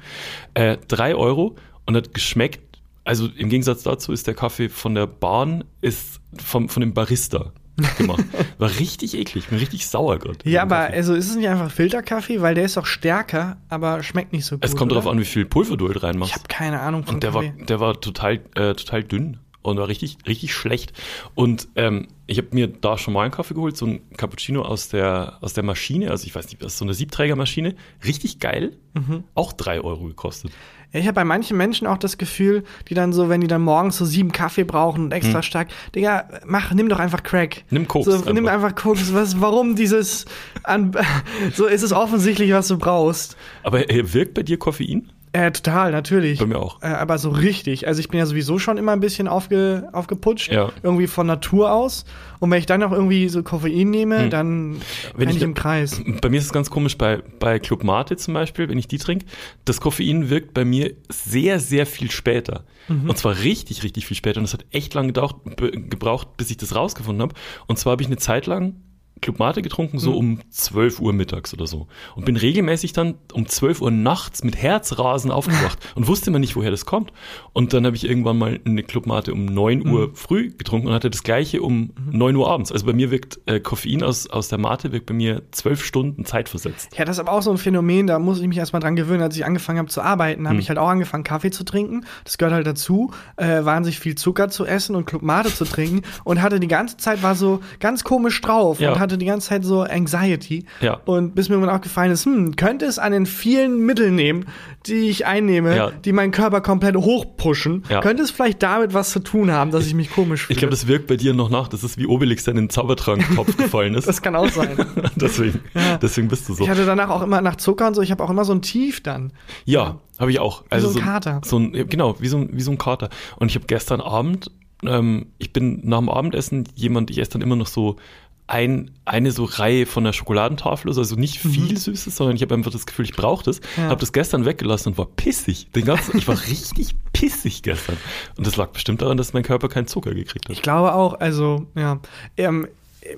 Äh, 0.55 0.79
drei 0.89 1.15
Euro 1.15 1.55
und 1.87 1.97
hat 1.97 2.13
geschmeckt. 2.15 2.61
Also 3.05 3.29
im 3.37 3.51
Gegensatz 3.51 3.83
dazu 3.83 4.13
ist 4.13 4.27
der 4.27 4.35
Kaffee 4.35 4.69
von 4.69 4.95
der 4.95 5.07
Bahn 5.07 5.65
ist 5.81 6.21
vom, 6.43 6.69
von 6.69 6.81
dem 6.81 6.95
Barista 6.95 7.53
gemacht. 7.99 8.25
War 8.59 8.71
richtig 8.79 9.15
eklig, 9.15 9.49
bin 9.49 9.59
richtig 9.59 9.87
sauer 9.87 10.19
gerade. 10.19 10.39
Ja, 10.45 10.63
aber 10.63 10.77
also 10.79 11.15
ist 11.15 11.29
es 11.29 11.37
nicht 11.37 11.49
einfach 11.49 11.71
Filterkaffee, 11.71 12.41
weil 12.41 12.55
der 12.55 12.65
ist 12.65 12.77
doch 12.77 12.87
stärker, 12.87 13.57
aber 13.69 14.03
schmeckt 14.03 14.33
nicht 14.33 14.45
so 14.45 14.57
gut. 14.57 14.65
Es 14.65 14.77
kommt 14.77 14.93
darauf 14.93 15.07
an, 15.07 15.19
wie 15.19 15.25
viel 15.25 15.45
Pulver 15.45 15.77
du 15.77 15.87
halt 15.87 15.97
Ich 15.97 16.03
reinmachst. 16.03 16.35
habe 16.35 16.45
keine 16.49 16.81
Ahnung 16.81 17.05
von 17.05 17.15
Und 17.15 17.23
der 17.23 17.35
war, 17.35 17.43
Kaffee. 17.45 17.65
der 17.65 17.81
war 17.81 18.01
total, 18.01 18.35
äh, 18.55 18.75
total 18.75 19.03
dünn 19.05 19.39
und 19.63 19.79
war 19.79 19.89
richtig, 19.89 20.19
richtig 20.27 20.53
schlecht. 20.55 20.93
Und 21.35 21.69
ähm, 21.75 22.09
ich 22.27 22.39
habe 22.39 22.49
mir 22.53 22.69
da 22.69 22.97
schon 22.99 23.15
mal 23.15 23.23
einen 23.23 23.33
Kaffee 23.33 23.55
geholt, 23.55 23.77
so 23.77 23.87
ein 23.87 24.01
Cappuccino 24.17 24.63
aus 24.63 24.89
der, 24.89 25.39
aus 25.41 25.55
der 25.55 25.65
Maschine, 25.65 26.11
also 26.11 26.27
ich 26.27 26.35
weiß 26.35 26.47
nicht, 26.49 26.63
das 26.63 26.73
ist 26.75 26.79
so 26.79 26.85
eine 26.85 26.95
Siebträgermaschine, 26.95 27.75
richtig 28.05 28.39
geil, 28.41 28.77
Mhm. 28.95 29.25
auch 29.35 29.53
drei 29.53 29.81
Euro 29.81 30.05
gekostet. 30.05 30.53
Ja, 30.95 31.01
ich 31.01 31.07
habe 31.09 31.17
bei 31.17 31.25
manchen 31.25 31.57
Menschen 31.57 31.89
auch 31.89 31.99
das 31.99 32.19
Gefühl, 32.19 32.63
die 32.89 32.95
dann 32.95 33.13
so, 33.13 33.29
wenn 33.29 33.41
die 33.41 33.49
dann 33.49 33.63
morgens 33.63 33.97
so 33.97 34.05
sieben 34.05 34.31
Kaffee 34.31 34.63
brauchen 34.63 35.07
und 35.07 35.13
extra 35.13 35.43
stark, 35.43 35.69
Digga, 35.93 36.29
mach, 36.47 36.73
nimm 36.73 36.89
doch 36.89 37.01
einfach 37.01 37.25
Crack. 37.25 37.57
Hm. 37.57 37.63
Nimm 37.71 37.89
Koks 37.89 38.07
So, 38.07 38.33
nimm 38.33 38.47
einfach. 38.47 38.69
einfach 38.69 38.75
Koks. 38.81 39.13
Was, 39.13 39.41
warum 39.41 39.75
dieses, 39.75 40.25
an, 40.63 40.93
so 41.53 41.67
ist 41.67 41.83
es 41.83 41.93
offensichtlich, 41.93 42.53
was 42.53 42.69
du 42.69 42.79
brauchst. 42.79 43.37
Aber 43.65 43.91
äh, 43.91 44.15
wirkt 44.15 44.35
bei 44.35 44.45
dir 44.45 44.57
Koffein? 44.57 45.11
Äh, 45.35 45.51
total, 45.51 45.91
natürlich. 45.91 46.39
Bei 46.39 46.47
mir 46.47 46.61
auch. 46.61 46.81
Äh, 46.81 46.87
aber 46.87 47.19
so 47.19 47.29
richtig. 47.31 47.89
Also 47.89 47.99
ich 47.99 48.09
bin 48.09 48.19
ja 48.19 48.27
sowieso 48.27 48.61
schon 48.61 48.79
immer 48.79 48.93
ein 48.93 49.01
bisschen 49.01 49.27
aufge, 49.27 49.89
aufgeputscht. 49.93 50.53
Ja. 50.53 50.71
Irgendwie 50.85 51.09
von 51.09 51.27
Natur 51.27 51.73
aus. 51.73 52.05
Und 52.39 52.53
wenn 52.53 52.61
ich 52.61 52.67
dann 52.67 52.79
noch 52.79 52.93
irgendwie 52.93 53.29
so 53.29 53.43
Koffein 53.43 53.91
nehme, 53.91 54.29
dann 54.29 54.45
Hm. 54.45 54.81
Wenn 55.15 55.19
bin 55.19 55.31
ich 55.31 55.37
ich 55.39 55.43
im 55.43 55.55
Kreis. 55.55 56.01
Bei 56.21 56.29
mir 56.29 56.39
ist 56.39 56.45
es 56.45 56.53
ganz 56.53 56.71
komisch, 56.71 56.97
bei, 56.97 57.21
bei 57.41 57.59
Club 57.59 57.83
Mate 57.83 58.17
zum 58.17 58.33
Beispiel, 58.33 58.69
wenn 58.69 58.79
ich 58.79 58.87
die 58.87 58.99
trinke, 58.99 59.27
das 59.65 59.81
Koffein 59.81 60.31
wirkt 60.31 60.55
bei 60.55 60.65
mir 60.65 60.93
sehr, 61.09 61.59
sehr 61.59 61.87
viel 61.87 62.13
später. 62.13 62.63
Mhm. 62.87 63.11
Und 63.11 63.19
zwar 63.19 63.37
richtig, 63.41 63.83
richtig 63.83 64.07
viel 64.07 64.17
später. 64.17 64.39
Und 64.39 64.45
es 64.45 64.53
hat 64.53 64.65
echt 64.71 64.95
lange 64.95 65.09
gedaucht, 65.09 65.35
gebraucht, 65.57 66.37
bis 66.37 66.49
ich 66.53 66.59
das 66.59 66.77
rausgefunden 66.77 67.23
habe. 67.23 67.35
Und 67.67 67.77
zwar 67.81 67.91
habe 67.93 68.03
ich 68.03 68.09
eine 68.09 68.19
Zeit 68.19 68.47
lang 68.47 68.77
Club 69.25 69.39
Mate 69.39 69.63
getrunken, 69.63 69.97
Mhm. 69.97 70.01
so 70.01 70.17
um 70.17 70.41
12 70.51 71.01
Uhr 71.01 71.13
mittags 71.15 71.55
oder 71.55 71.67
so. 71.67 71.87
Und 72.15 72.25
bin 72.27 72.37
regelmäßig 72.37 72.93
dann 72.93 73.15
um 73.33 73.47
12 73.49 73.81
Uhr 73.81 73.91
nachts 73.91 74.45
mit 74.45 74.57
Herzrasen 74.57 75.31
aufgewacht 75.31 75.79
und 75.97 76.07
wusste 76.07 76.29
immer 76.31 76.39
nicht, 76.39 76.55
woher 76.57 76.71
das 76.71 76.85
kommt. 76.85 77.13
Und 77.55 77.73
dann 77.73 77.87
habe 77.87 77.97
ich 77.97 78.07
irgendwann 78.09 78.37
mal 78.39 78.61
eine 78.65 78.83
Club 78.83 79.07
Mate 79.07 79.33
um 79.33 79.47
9 79.47 79.87
Uhr 79.87 80.09
Mhm. 80.09 80.15
früh 80.15 80.51
getrunken 80.51 80.89
und 80.89 80.93
hatte 80.95 81.09
das 81.11 81.23
gleiche 81.23 81.63
um 81.63 81.91
9 82.11 82.37
Uhr 82.37 82.51
abends. 82.51 82.71
Also 82.71 82.85
bei 82.87 82.93
mir 82.93 83.11
wirkt 83.11 83.41
äh, 83.47 83.61
Koffein 83.61 84.03
aus, 84.03 84.29
aus 84.29 84.49
der 84.49 84.59
Mate 84.59 84.93
wirkt 84.93 85.07
bei 85.07 85.15
mir 85.15 85.43
12 85.53 85.83
Stunden 85.85 86.25
Zeit 86.27 86.49
versetzt. 86.51 86.91
Ja, 86.99 87.05
das 87.07 87.17
ist 87.17 87.21
aber 87.21 87.33
auch 87.33 87.43
so 87.43 87.51
ein 87.51 87.59
Phänomen, 87.59 88.07
da 88.07 88.19
muss 88.19 88.41
ich 88.41 88.47
mich 88.47 88.59
erstmal 88.59 88.81
dran 88.81 88.95
gewöhnen. 88.95 89.23
Als 89.23 89.35
ich 89.37 89.47
angefangen 89.47 89.79
habe 89.79 89.89
zu 89.89 90.03
arbeiten, 90.03 90.41
Hm. 90.43 90.49
habe 90.49 90.61
ich 90.61 90.69
halt 90.69 90.79
auch 90.79 90.89
angefangen, 90.89 91.25
Kaffee 91.25 91.51
zu 91.51 91.65
trinken. 91.65 92.05
Das 92.25 92.37
gehört 92.39 92.55
halt 92.55 92.67
dazu, 92.67 93.11
äh, 93.37 93.65
wahnsinnig 93.65 93.99
viel 93.99 94.15
Zucker 94.17 94.51
zu 94.51 94.67
essen 94.67 94.95
und 94.97 95.07
Club 95.07 95.23
Mate 95.23 95.55
zu 95.55 95.65
trinken 95.65 96.03
und 96.25 96.43
hatte 96.43 96.61
die 96.61 96.69
ganze 96.69 96.99
Zeit, 96.99 97.23
war 97.23 97.35
so 97.35 97.61
ganz 97.81 98.05
komisch 98.05 98.41
drauf 98.43 98.81
Ja. 98.81 98.93
und 98.93 98.99
hatte 99.01 99.14
die 99.17 99.27
ganze 99.27 99.49
Zeit 99.49 99.65
so 99.65 99.83
Anxiety. 99.83 100.67
Ja. 100.81 101.01
Und 101.05 101.35
bis 101.35 101.49
mir 101.49 101.55
irgendwann 101.57 101.75
aufgefallen 101.75 102.11
ist, 102.13 102.25
hm, 102.27 102.57
könnte 102.57 102.85
es 102.87 102.99
an 102.99 103.13
den 103.13 103.27
vielen 103.27 103.85
Mitteln 103.87 104.15
nehmen, 104.15 104.47
die 104.87 105.09
ich 105.11 105.27
einnehme, 105.27 105.77
Ja. 105.77 105.91
die 105.91 106.13
meinen 106.13 106.31
Körper 106.33 106.61
komplett 106.61 106.97
hochpushen, 106.97 107.85
Ja. 107.89 108.01
könnte 108.01 108.23
es 108.23 108.31
vielleicht 108.31 108.63
damit 108.63 108.95
was 108.95 109.11
zu 109.11 109.21
tun 109.21 109.51
haben, 109.51 109.71
dass 109.71 109.87
ich 109.87 109.95
mich 109.95 110.11
komisch 110.11 110.43
fühle. 110.47 110.55
Ich 110.55 110.59
glaube, 110.59 110.71
das 110.71 110.87
wirkt 110.87 111.07
bei 111.07 111.17
dir 111.17 111.35
noch 111.35 111.51
nach. 111.51 111.69
Das 111.69 111.85
ist 111.85 111.99
wie 111.99 112.07
Obelix, 112.07 112.45
der 112.45 112.53
in 112.53 112.57
den 112.57 112.71
Zaubertrank-Topf 112.71 113.57
gefallen 113.57 113.95
ist. 113.95 114.07
das 114.09 114.23
kann 114.23 114.37
auch 114.37 114.49
sein. 114.51 114.77
deswegen, 115.17 115.61
Ja. 115.75 115.97
deswegen 115.99 116.29
bist 116.29 116.49
du 116.49 116.55
so. 116.55 116.65
Ich 116.65 116.71
hatte 116.71 116.85
danach 116.87 117.11
auch 117.11 117.23
immer 117.23 117.41
nach 117.41 117.57
Zucker 117.57 117.87
und 117.87 117.95
so, 117.95 118.03
ich 118.03 118.11
habe 118.11 118.23
auch 118.23 118.31
immer 118.31 118.45
so 118.45 118.53
ein 118.53 118.63
Tief 118.63 119.03
dann. 119.03 119.33
Ja, 119.65 119.99
habe 120.19 120.31
ich 120.31 120.39
auch. 120.41 120.65
Also 120.71 120.89
so 120.91 120.99
ein 120.99 121.05
Kater. 121.05 121.41
So 121.45 121.59
ein, 121.59 121.73
genau, 121.89 122.17
wie 122.21 122.29
so 122.29 122.39
ein, 122.39 122.51
wie 122.53 122.61
so 122.63 122.71
ein 122.71 122.79
Kater. 122.79 123.09
Und 123.37 123.49
ich 123.51 123.57
habe 123.57 123.67
gestern 123.67 124.01
Abend, 124.01 124.51
ähm, 124.85 125.27
ich 125.39 125.53
bin 125.53 125.81
nach 125.85 125.99
dem 125.99 126.09
Abendessen 126.09 126.69
jemand, 126.75 127.11
ich 127.11 127.19
esse 127.19 127.33
dann 127.33 127.43
immer 127.43 127.57
noch 127.57 127.67
so 127.67 127.97
ein, 128.47 128.91
eine 129.07 129.31
so 129.31 129.45
Reihe 129.45 129.87
von 129.87 130.05
der 130.05 130.13
Schokoladentafel, 130.13 130.91
also 130.91 131.17
nicht 131.17 131.39
viel 131.39 131.77
Süßes, 131.77 132.15
sondern 132.15 132.37
ich 132.37 132.43
habe 132.43 132.55
einfach 132.55 132.71
das 132.71 132.85
Gefühl, 132.85 133.07
ich 133.07 133.15
brauche 133.15 133.43
das. 133.43 133.61
Mhm. 133.61 133.85
Ja. 133.85 133.89
Habe 133.89 134.01
das 134.01 134.13
gestern 134.13 134.45
weggelassen 134.45 134.91
und 134.93 134.99
war 134.99 135.07
pissig. 135.07 135.71
Den 135.73 135.87
ganzen, 135.87 136.19
ich 136.19 136.29
war 136.29 136.39
richtig 136.49 136.95
pissig 137.13 137.63
gestern. 137.63 137.97
Und 138.37 138.47
das 138.47 138.57
lag 138.57 138.71
bestimmt 138.71 139.01
daran, 139.01 139.17
dass 139.17 139.33
mein 139.33 139.45
Körper 139.45 139.69
keinen 139.69 139.87
Zucker 139.87 140.15
gekriegt 140.15 140.47
hat. 140.47 140.53
Ich 140.53 140.63
glaube 140.63 140.95
auch, 140.95 141.15
also, 141.21 141.67
ja. 141.75 142.01
Ähm, 142.37 142.69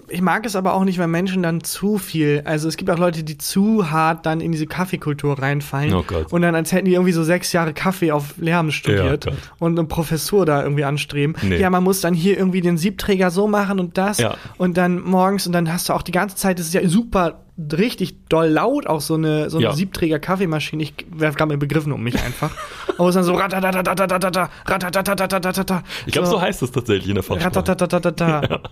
ich 0.08 0.20
mag 0.20 0.44
es 0.46 0.56
aber 0.56 0.74
auch 0.74 0.84
nicht, 0.84 0.98
wenn 0.98 1.10
Menschen 1.10 1.42
dann 1.42 1.62
zu 1.62 1.98
viel, 1.98 2.42
also 2.44 2.66
es 2.68 2.76
gibt 2.76 2.90
auch 2.90 2.98
Leute, 2.98 3.22
die 3.22 3.38
zu 3.38 3.90
hart 3.90 4.26
dann 4.26 4.40
in 4.40 4.50
diese 4.50 4.66
Kaffeekultur 4.66 5.38
reinfallen 5.40 5.94
Oh 5.94 6.02
Gott. 6.04 6.32
und 6.32 6.42
dann 6.42 6.54
als 6.56 6.72
hätten 6.72 6.86
die 6.86 6.94
irgendwie 6.94 7.12
so 7.12 7.22
sechs 7.22 7.52
Jahre 7.52 7.72
Kaffee 7.72 8.10
auf 8.12 8.34
Lehramt 8.38 8.72
studiert 8.72 9.26
Ja, 9.26 9.32
und 9.60 9.78
eine 9.78 9.86
Professur 9.86 10.44
da 10.44 10.62
irgendwie 10.62 10.84
anstreben. 10.84 11.36
Nee. 11.42 11.58
Ja, 11.58 11.70
man 11.70 11.84
muss 11.84 12.00
dann 12.00 12.14
hier 12.14 12.36
irgendwie 12.36 12.60
den 12.62 12.78
Siebträger 12.78 13.30
so 13.30 13.46
machen 13.46 13.78
und 13.78 13.96
das 13.96 14.18
Ja. 14.18 14.34
und 14.58 14.76
dann 14.76 15.00
morgens 15.00 15.46
und 15.46 15.52
dann 15.52 15.72
hast 15.72 15.88
du 15.88 15.92
auch 15.92 16.02
die 16.02 16.12
ganze 16.12 16.34
Zeit, 16.36 16.58
das 16.58 16.66
ist 16.66 16.74
ja 16.74 16.86
super 16.88 17.42
richtig 17.58 18.28
doll 18.28 18.48
laut, 18.48 18.86
auch 18.86 19.00
so 19.00 19.14
eine, 19.14 19.48
so 19.50 19.56
eine 19.58 19.66
Ja. 19.68 19.72
Siebträger-Kaffeemaschine. 19.72 20.82
Ich 20.82 20.94
werfe 21.10 21.38
gerade 21.38 21.52
mit 21.52 21.60
Begriffen 21.60 21.90
um 21.92 22.02
mich 22.02 22.22
einfach. 22.22 22.50
Aber 22.98 23.08
es 23.08 23.14
ist 23.14 23.16
dann 23.16 23.24
so 23.24 23.34
ratatatatata, 23.34 24.50
ratatatatata. 24.66 25.82
Ich 26.06 26.12
glaube, 26.12 26.28
so 26.28 26.40
heißt 26.40 26.62
es 26.62 26.70
tatsächlich 26.72 27.08
in 27.08 27.14
der 27.14 27.24
Fachsprache. 27.24 27.56
Ratatatatata. 27.56 28.60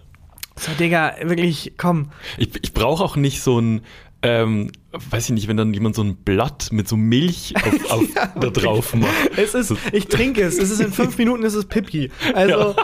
So, 0.57 0.73
Digga, 0.73 1.17
wirklich, 1.23 1.75
komm. 1.77 2.11
Ich, 2.39 2.51
ich 2.63 2.73
brauche 2.73 3.03
auch 3.03 3.17
nicht 3.17 3.43
so 3.43 3.61
ein, 3.61 3.83
ähm, 4.23 4.71
weiß 5.11 5.27
ich 5.27 5.35
nicht, 5.35 5.49
wenn 5.49 5.57
dann 5.57 5.75
jemand 5.75 5.95
so 5.95 6.03
ein 6.03 6.17
Blatt 6.17 6.69
mit 6.73 6.89
so 6.89 6.97
Milch 6.97 7.55
auf, 7.57 7.91
auf, 7.91 8.05
da 8.15 8.51
drauf 8.51 8.95
macht. 8.95 9.37
Es 9.37 9.55
ist, 9.55 9.75
ich 9.93 10.09
trinke 10.09 10.43
es. 10.43 10.59
Es 10.59 10.71
ist 10.71 10.81
in 10.81 10.93
fünf 10.93 11.19
Minuten 11.19 11.43
ist 11.45 11.55
es 11.55 11.67
Pipi. 11.67 12.11
Also, 12.35 12.75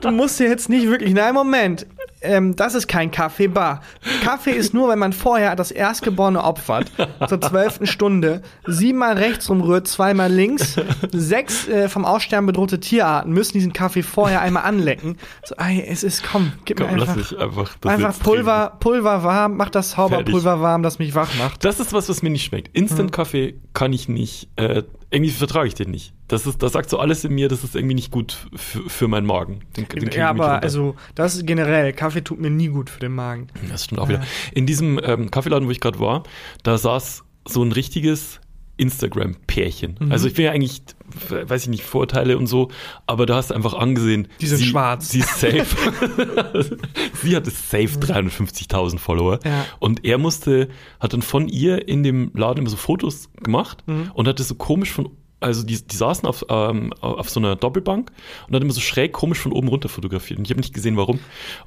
du 0.00 0.10
musst 0.10 0.38
dir 0.38 0.48
jetzt 0.48 0.68
nicht 0.68 0.86
wirklich, 0.86 1.14
nein, 1.14 1.34
Moment. 1.34 1.86
Ähm, 2.22 2.56
das 2.56 2.74
ist 2.74 2.88
kein 2.88 3.10
Kaffeebar. 3.10 3.82
Kaffee 4.22 4.52
ist 4.52 4.74
nur, 4.74 4.88
wenn 4.88 4.98
man 4.98 5.12
vorher 5.12 5.54
das 5.54 5.70
Erstgeborene 5.70 6.42
opfert, 6.42 6.90
zur 7.28 7.40
zwölften 7.40 7.86
Stunde, 7.86 8.42
siebenmal 8.66 9.18
rechts 9.18 9.48
rumrührt, 9.50 9.86
zweimal 9.86 10.32
links, 10.32 10.76
sechs 11.12 11.68
äh, 11.68 11.88
vom 11.88 12.04
Aussterben 12.04 12.46
bedrohte 12.46 12.80
Tierarten 12.80 13.32
müssen 13.32 13.52
diesen 13.52 13.72
Kaffee 13.72 14.02
vorher 14.02 14.40
einmal 14.40 14.64
anlecken. 14.64 15.18
So, 15.44 15.54
ey, 15.56 15.84
es 15.86 16.02
ist, 16.02 16.24
komm, 16.24 16.52
gib 16.64 16.78
Komm, 16.78 16.92
mir 16.92 16.98
lass 16.98 17.10
einfach, 17.10 17.30
mich 17.32 17.40
einfach 17.40 17.76
einfach 17.84 18.18
Pulver, 18.18 18.76
Pulver 18.80 19.22
warm, 19.22 19.56
mach 19.56 19.70
das 19.70 19.90
Zauberpulver 19.90 20.60
warm, 20.60 20.82
das 20.82 20.98
mich 20.98 21.14
wach 21.14 21.34
macht. 21.38 21.45
Das 21.60 21.80
ist 21.80 21.92
was, 21.92 22.08
was 22.08 22.22
mir 22.22 22.30
nicht 22.30 22.44
schmeckt. 22.44 22.76
Instant-Kaffee 22.76 23.54
kann 23.72 23.92
ich 23.92 24.08
nicht, 24.08 24.48
äh, 24.56 24.82
irgendwie 25.10 25.30
vertrage 25.30 25.68
ich 25.68 25.74
den 25.74 25.90
nicht. 25.90 26.12
Das 26.28 26.46
ist, 26.46 26.62
das 26.62 26.72
sagt 26.72 26.90
so 26.90 26.98
alles 26.98 27.24
in 27.24 27.34
mir, 27.34 27.48
das 27.48 27.62
ist 27.62 27.76
irgendwie 27.76 27.94
nicht 27.94 28.10
gut 28.10 28.48
für, 28.54 29.08
meinen 29.08 29.26
Magen. 29.26 29.60
Den, 29.76 29.86
den 29.88 30.10
Ja, 30.10 30.30
aber 30.30 30.62
also, 30.62 30.96
das 31.14 31.36
ist 31.36 31.46
generell, 31.46 31.92
Kaffee 31.92 32.22
tut 32.22 32.40
mir 32.40 32.50
nie 32.50 32.68
gut 32.68 32.90
für 32.90 33.00
den 33.00 33.12
Magen. 33.12 33.48
Das 33.70 33.84
stimmt 33.84 34.00
auch 34.00 34.08
wieder. 34.08 34.22
In 34.52 34.66
diesem 34.66 35.00
ähm, 35.02 35.30
Kaffeeladen, 35.30 35.68
wo 35.68 35.70
ich 35.70 35.80
gerade 35.80 36.00
war, 36.00 36.24
da 36.62 36.78
saß 36.78 37.24
so 37.46 37.62
ein 37.62 37.72
richtiges 37.72 38.40
Instagram-Pärchen. 38.76 39.96
Mhm. 40.00 40.12
Also 40.12 40.28
ich 40.28 40.36
will 40.36 40.44
ja 40.46 40.52
eigentlich, 40.52 40.82
weiß 41.30 41.62
ich 41.64 41.68
nicht, 41.68 41.82
Vorteile 41.82 42.36
und 42.38 42.46
so, 42.46 42.68
aber 43.06 43.26
da 43.26 43.36
hast 43.36 43.50
du 43.50 43.54
einfach 43.54 43.74
angesehen. 43.74 44.28
Die 44.40 44.46
sind 44.46 44.58
sie, 44.58 44.66
schwarz. 44.66 45.10
Sie 45.10 45.20
ist 45.20 45.40
safe. 45.40 45.64
sie 47.22 47.36
hatte 47.36 47.50
safe 47.50 47.98
350.000 47.98 48.98
Follower. 48.98 49.38
Ja. 49.44 49.64
Und 49.78 50.04
er 50.04 50.18
musste, 50.18 50.68
hat 51.00 51.12
dann 51.12 51.22
von 51.22 51.48
ihr 51.48 51.88
in 51.88 52.02
dem 52.02 52.30
Laden 52.34 52.58
immer 52.60 52.70
so 52.70 52.76
Fotos 52.76 53.30
gemacht 53.42 53.82
Mhm. 53.86 54.10
und 54.14 54.28
hat 54.28 54.40
das 54.40 54.48
so 54.48 54.54
komisch 54.54 54.90
von 54.92 55.08
also 55.40 55.62
die, 55.62 55.80
die 55.86 55.96
saßen 55.96 56.26
auf, 56.26 56.44
ähm, 56.48 56.92
auf 57.00 57.28
so 57.30 57.40
einer 57.40 57.56
Doppelbank 57.56 58.10
und 58.48 58.54
hat 58.54 58.62
immer 58.62 58.72
so 58.72 58.80
schräg 58.80 59.12
komisch 59.12 59.38
von 59.38 59.52
oben 59.52 59.68
runter 59.68 59.88
fotografiert. 59.88 60.38
Und 60.38 60.46
ich 60.46 60.50
habe 60.50 60.60
nicht 60.60 60.74
gesehen, 60.74 60.96
warum. 60.96 61.20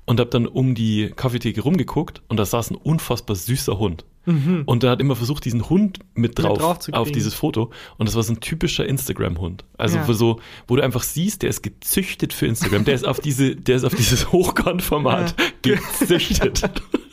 Und 0.06 0.20
habe 0.20 0.30
dann 0.30 0.48
um 0.48 0.74
die 0.76 1.12
Kaffeetheke 1.16 1.62
rumgeguckt 1.62 2.22
und 2.28 2.38
da 2.38 2.46
saß 2.46 2.72
ein 2.72 2.76
unfassbar 2.76 3.36
süßer 3.36 3.78
Hund. 3.78 4.06
Und 4.66 4.84
er 4.84 4.92
hat 4.92 5.00
immer 5.02 5.16
versucht, 5.16 5.44
diesen 5.46 5.70
Hund 5.72 6.00
mit 6.14 6.38
drauf, 6.38 6.58
drauf 6.60 6.80
auf 6.92 7.12
dieses 7.12 7.34
Foto. 7.34 7.72
Und 7.98 8.08
das 8.08 8.16
war 8.16 8.22
so 8.22 8.34
ein 8.34 8.40
typischer 8.40 8.86
Instagram-Hund. 8.86 9.64
Also 9.76 9.98
Ja. 9.98 10.08
wo, 10.08 10.14
so, 10.14 10.40
wo 10.68 10.76
du 10.76 10.84
einfach 10.84 11.02
siehst, 11.02 11.42
der 11.42 11.50
ist 11.50 11.64
gezüchtet 11.64 12.34
für 12.34 12.46
Instagram. 12.46 12.86
Der 12.86 12.94
ist 12.94 13.08
auf 13.08 13.20
diese, 13.22 13.56
der 13.56 13.78
ist 13.78 13.86
auf 13.86 13.96
dieses 13.96 14.32
Hochkantformat 14.32 15.34
gezüchtet. 15.64 16.64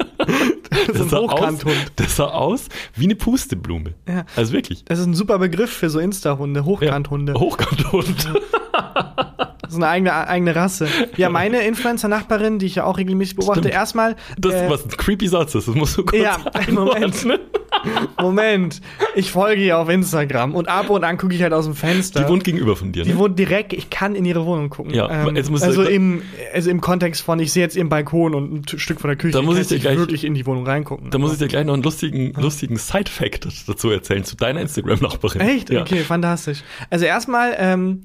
Das 0.71 0.89
ist 0.89 1.01
ein 1.03 1.09
sah 1.09 1.19
aus, 1.19 1.31
Hochkanthund. 1.33 1.93
das 1.97 2.17
sah 2.17 2.27
aus 2.27 2.69
wie 2.95 3.05
eine 3.05 3.15
Pusteblume. 3.17 3.95
Ja. 4.09 4.25
Also 4.37 4.53
wirklich. 4.53 4.85
Das 4.85 4.99
ist 4.99 5.07
ein 5.07 5.15
super 5.15 5.39
Begriff 5.39 5.71
für 5.73 5.91
so 5.91 5.99
Insta-Hunde, 5.99 6.65
Hochkanthunde. 6.65 7.33
Ja, 7.33 7.41
Hochkanthund. 7.41 8.31
Ist 9.69 9.77
eine 9.77 9.89
eigene, 9.89 10.13
eigene 10.29 10.55
Rasse. 10.57 10.89
Ja, 11.17 11.29
meine 11.29 11.63
Influencer-Nachbarin, 11.67 12.59
die 12.59 12.67
ich 12.67 12.77
ja 12.77 12.85
auch 12.85 12.99
regelmäßig 12.99 13.37
beobachte, 13.37 13.61
Stimmt. 13.61 13.75
erstmal. 13.75 14.17
Das, 14.39 14.55
äh, 14.55 14.71
was 14.71 14.85
ein 14.85 14.91
creepy 14.91 15.29
Satz 15.29 15.55
ist, 15.55 15.69
das 15.69 15.75
musst 15.75 15.97
du 15.97 16.05
kurz 16.05 16.23
Ja, 16.23 16.39
Moment. 16.71 17.27
Moment. 18.21 18.81
Ich 19.15 19.31
folge 19.31 19.63
ihr 19.63 19.79
auf 19.79 19.89
Instagram 19.89 20.55
und 20.55 20.69
ab 20.69 20.91
und 20.91 21.05
an 21.05 21.19
gucke 21.19 21.35
ich 21.35 21.43
halt 21.43 21.53
aus 21.53 21.65
dem 21.67 21.75
Fenster. 21.75 22.23
Die 22.23 22.29
wohnt 22.29 22.45
gegenüber 22.45 22.77
von 22.77 22.93
dir, 22.93 23.05
Die 23.05 23.13
ne? 23.13 23.19
wohnt 23.19 23.39
direkt, 23.39 23.73
ich 23.73 23.91
kann 23.91 24.15
in 24.15 24.25
ihre 24.25 24.45
Wohnung 24.47 24.71
gucken. 24.71 24.95
Ja, 24.95 25.27
ähm, 25.27 25.37
jetzt 25.37 25.51
musst 25.51 25.65
du- 25.65 25.69
also, 25.69 25.83
im, 25.83 26.23
also 26.55 26.71
im 26.71 26.81
Kontext 26.81 27.23
von, 27.23 27.39
ich 27.39 27.53
sehe 27.53 27.63
jetzt 27.63 27.77
ihren 27.77 27.89
Balkon 27.89 28.35
und 28.35 28.73
ein 28.75 28.79
Stück 28.79 29.01
von 29.01 29.09
der 29.09 29.17
Küche. 29.17 29.33
Da 29.33 29.43
muss 29.43 29.59
ich 29.59 29.67
dir 29.69 29.79
gleich- 29.79 29.99
wirklich 29.99 30.25
in 30.25 30.35
die 30.35 30.47
Wohnung 30.47 30.67
reingucken. 30.67 31.11
Da 31.11 31.19
muss 31.19 31.33
ich 31.33 31.39
dir 31.39 31.49
gleich 31.49 31.65
noch 31.67 31.75
einen 31.75 31.83
lustigen, 31.83 32.33
lustigen 32.41 32.77
Side-Fact 32.77 33.47
dazu 33.69 33.91
erzählen, 33.91 34.25
zu 34.25 34.37
deiner 34.37 34.61
Instagram-Nachbarin. 34.61 35.41
Echt? 35.43 35.71
Ja. 35.71 35.83
Okay, 35.83 35.99
fantastisch. 36.01 36.63
Also 36.91 37.05
erstmal, 37.05 37.55
ähm, 37.59 38.03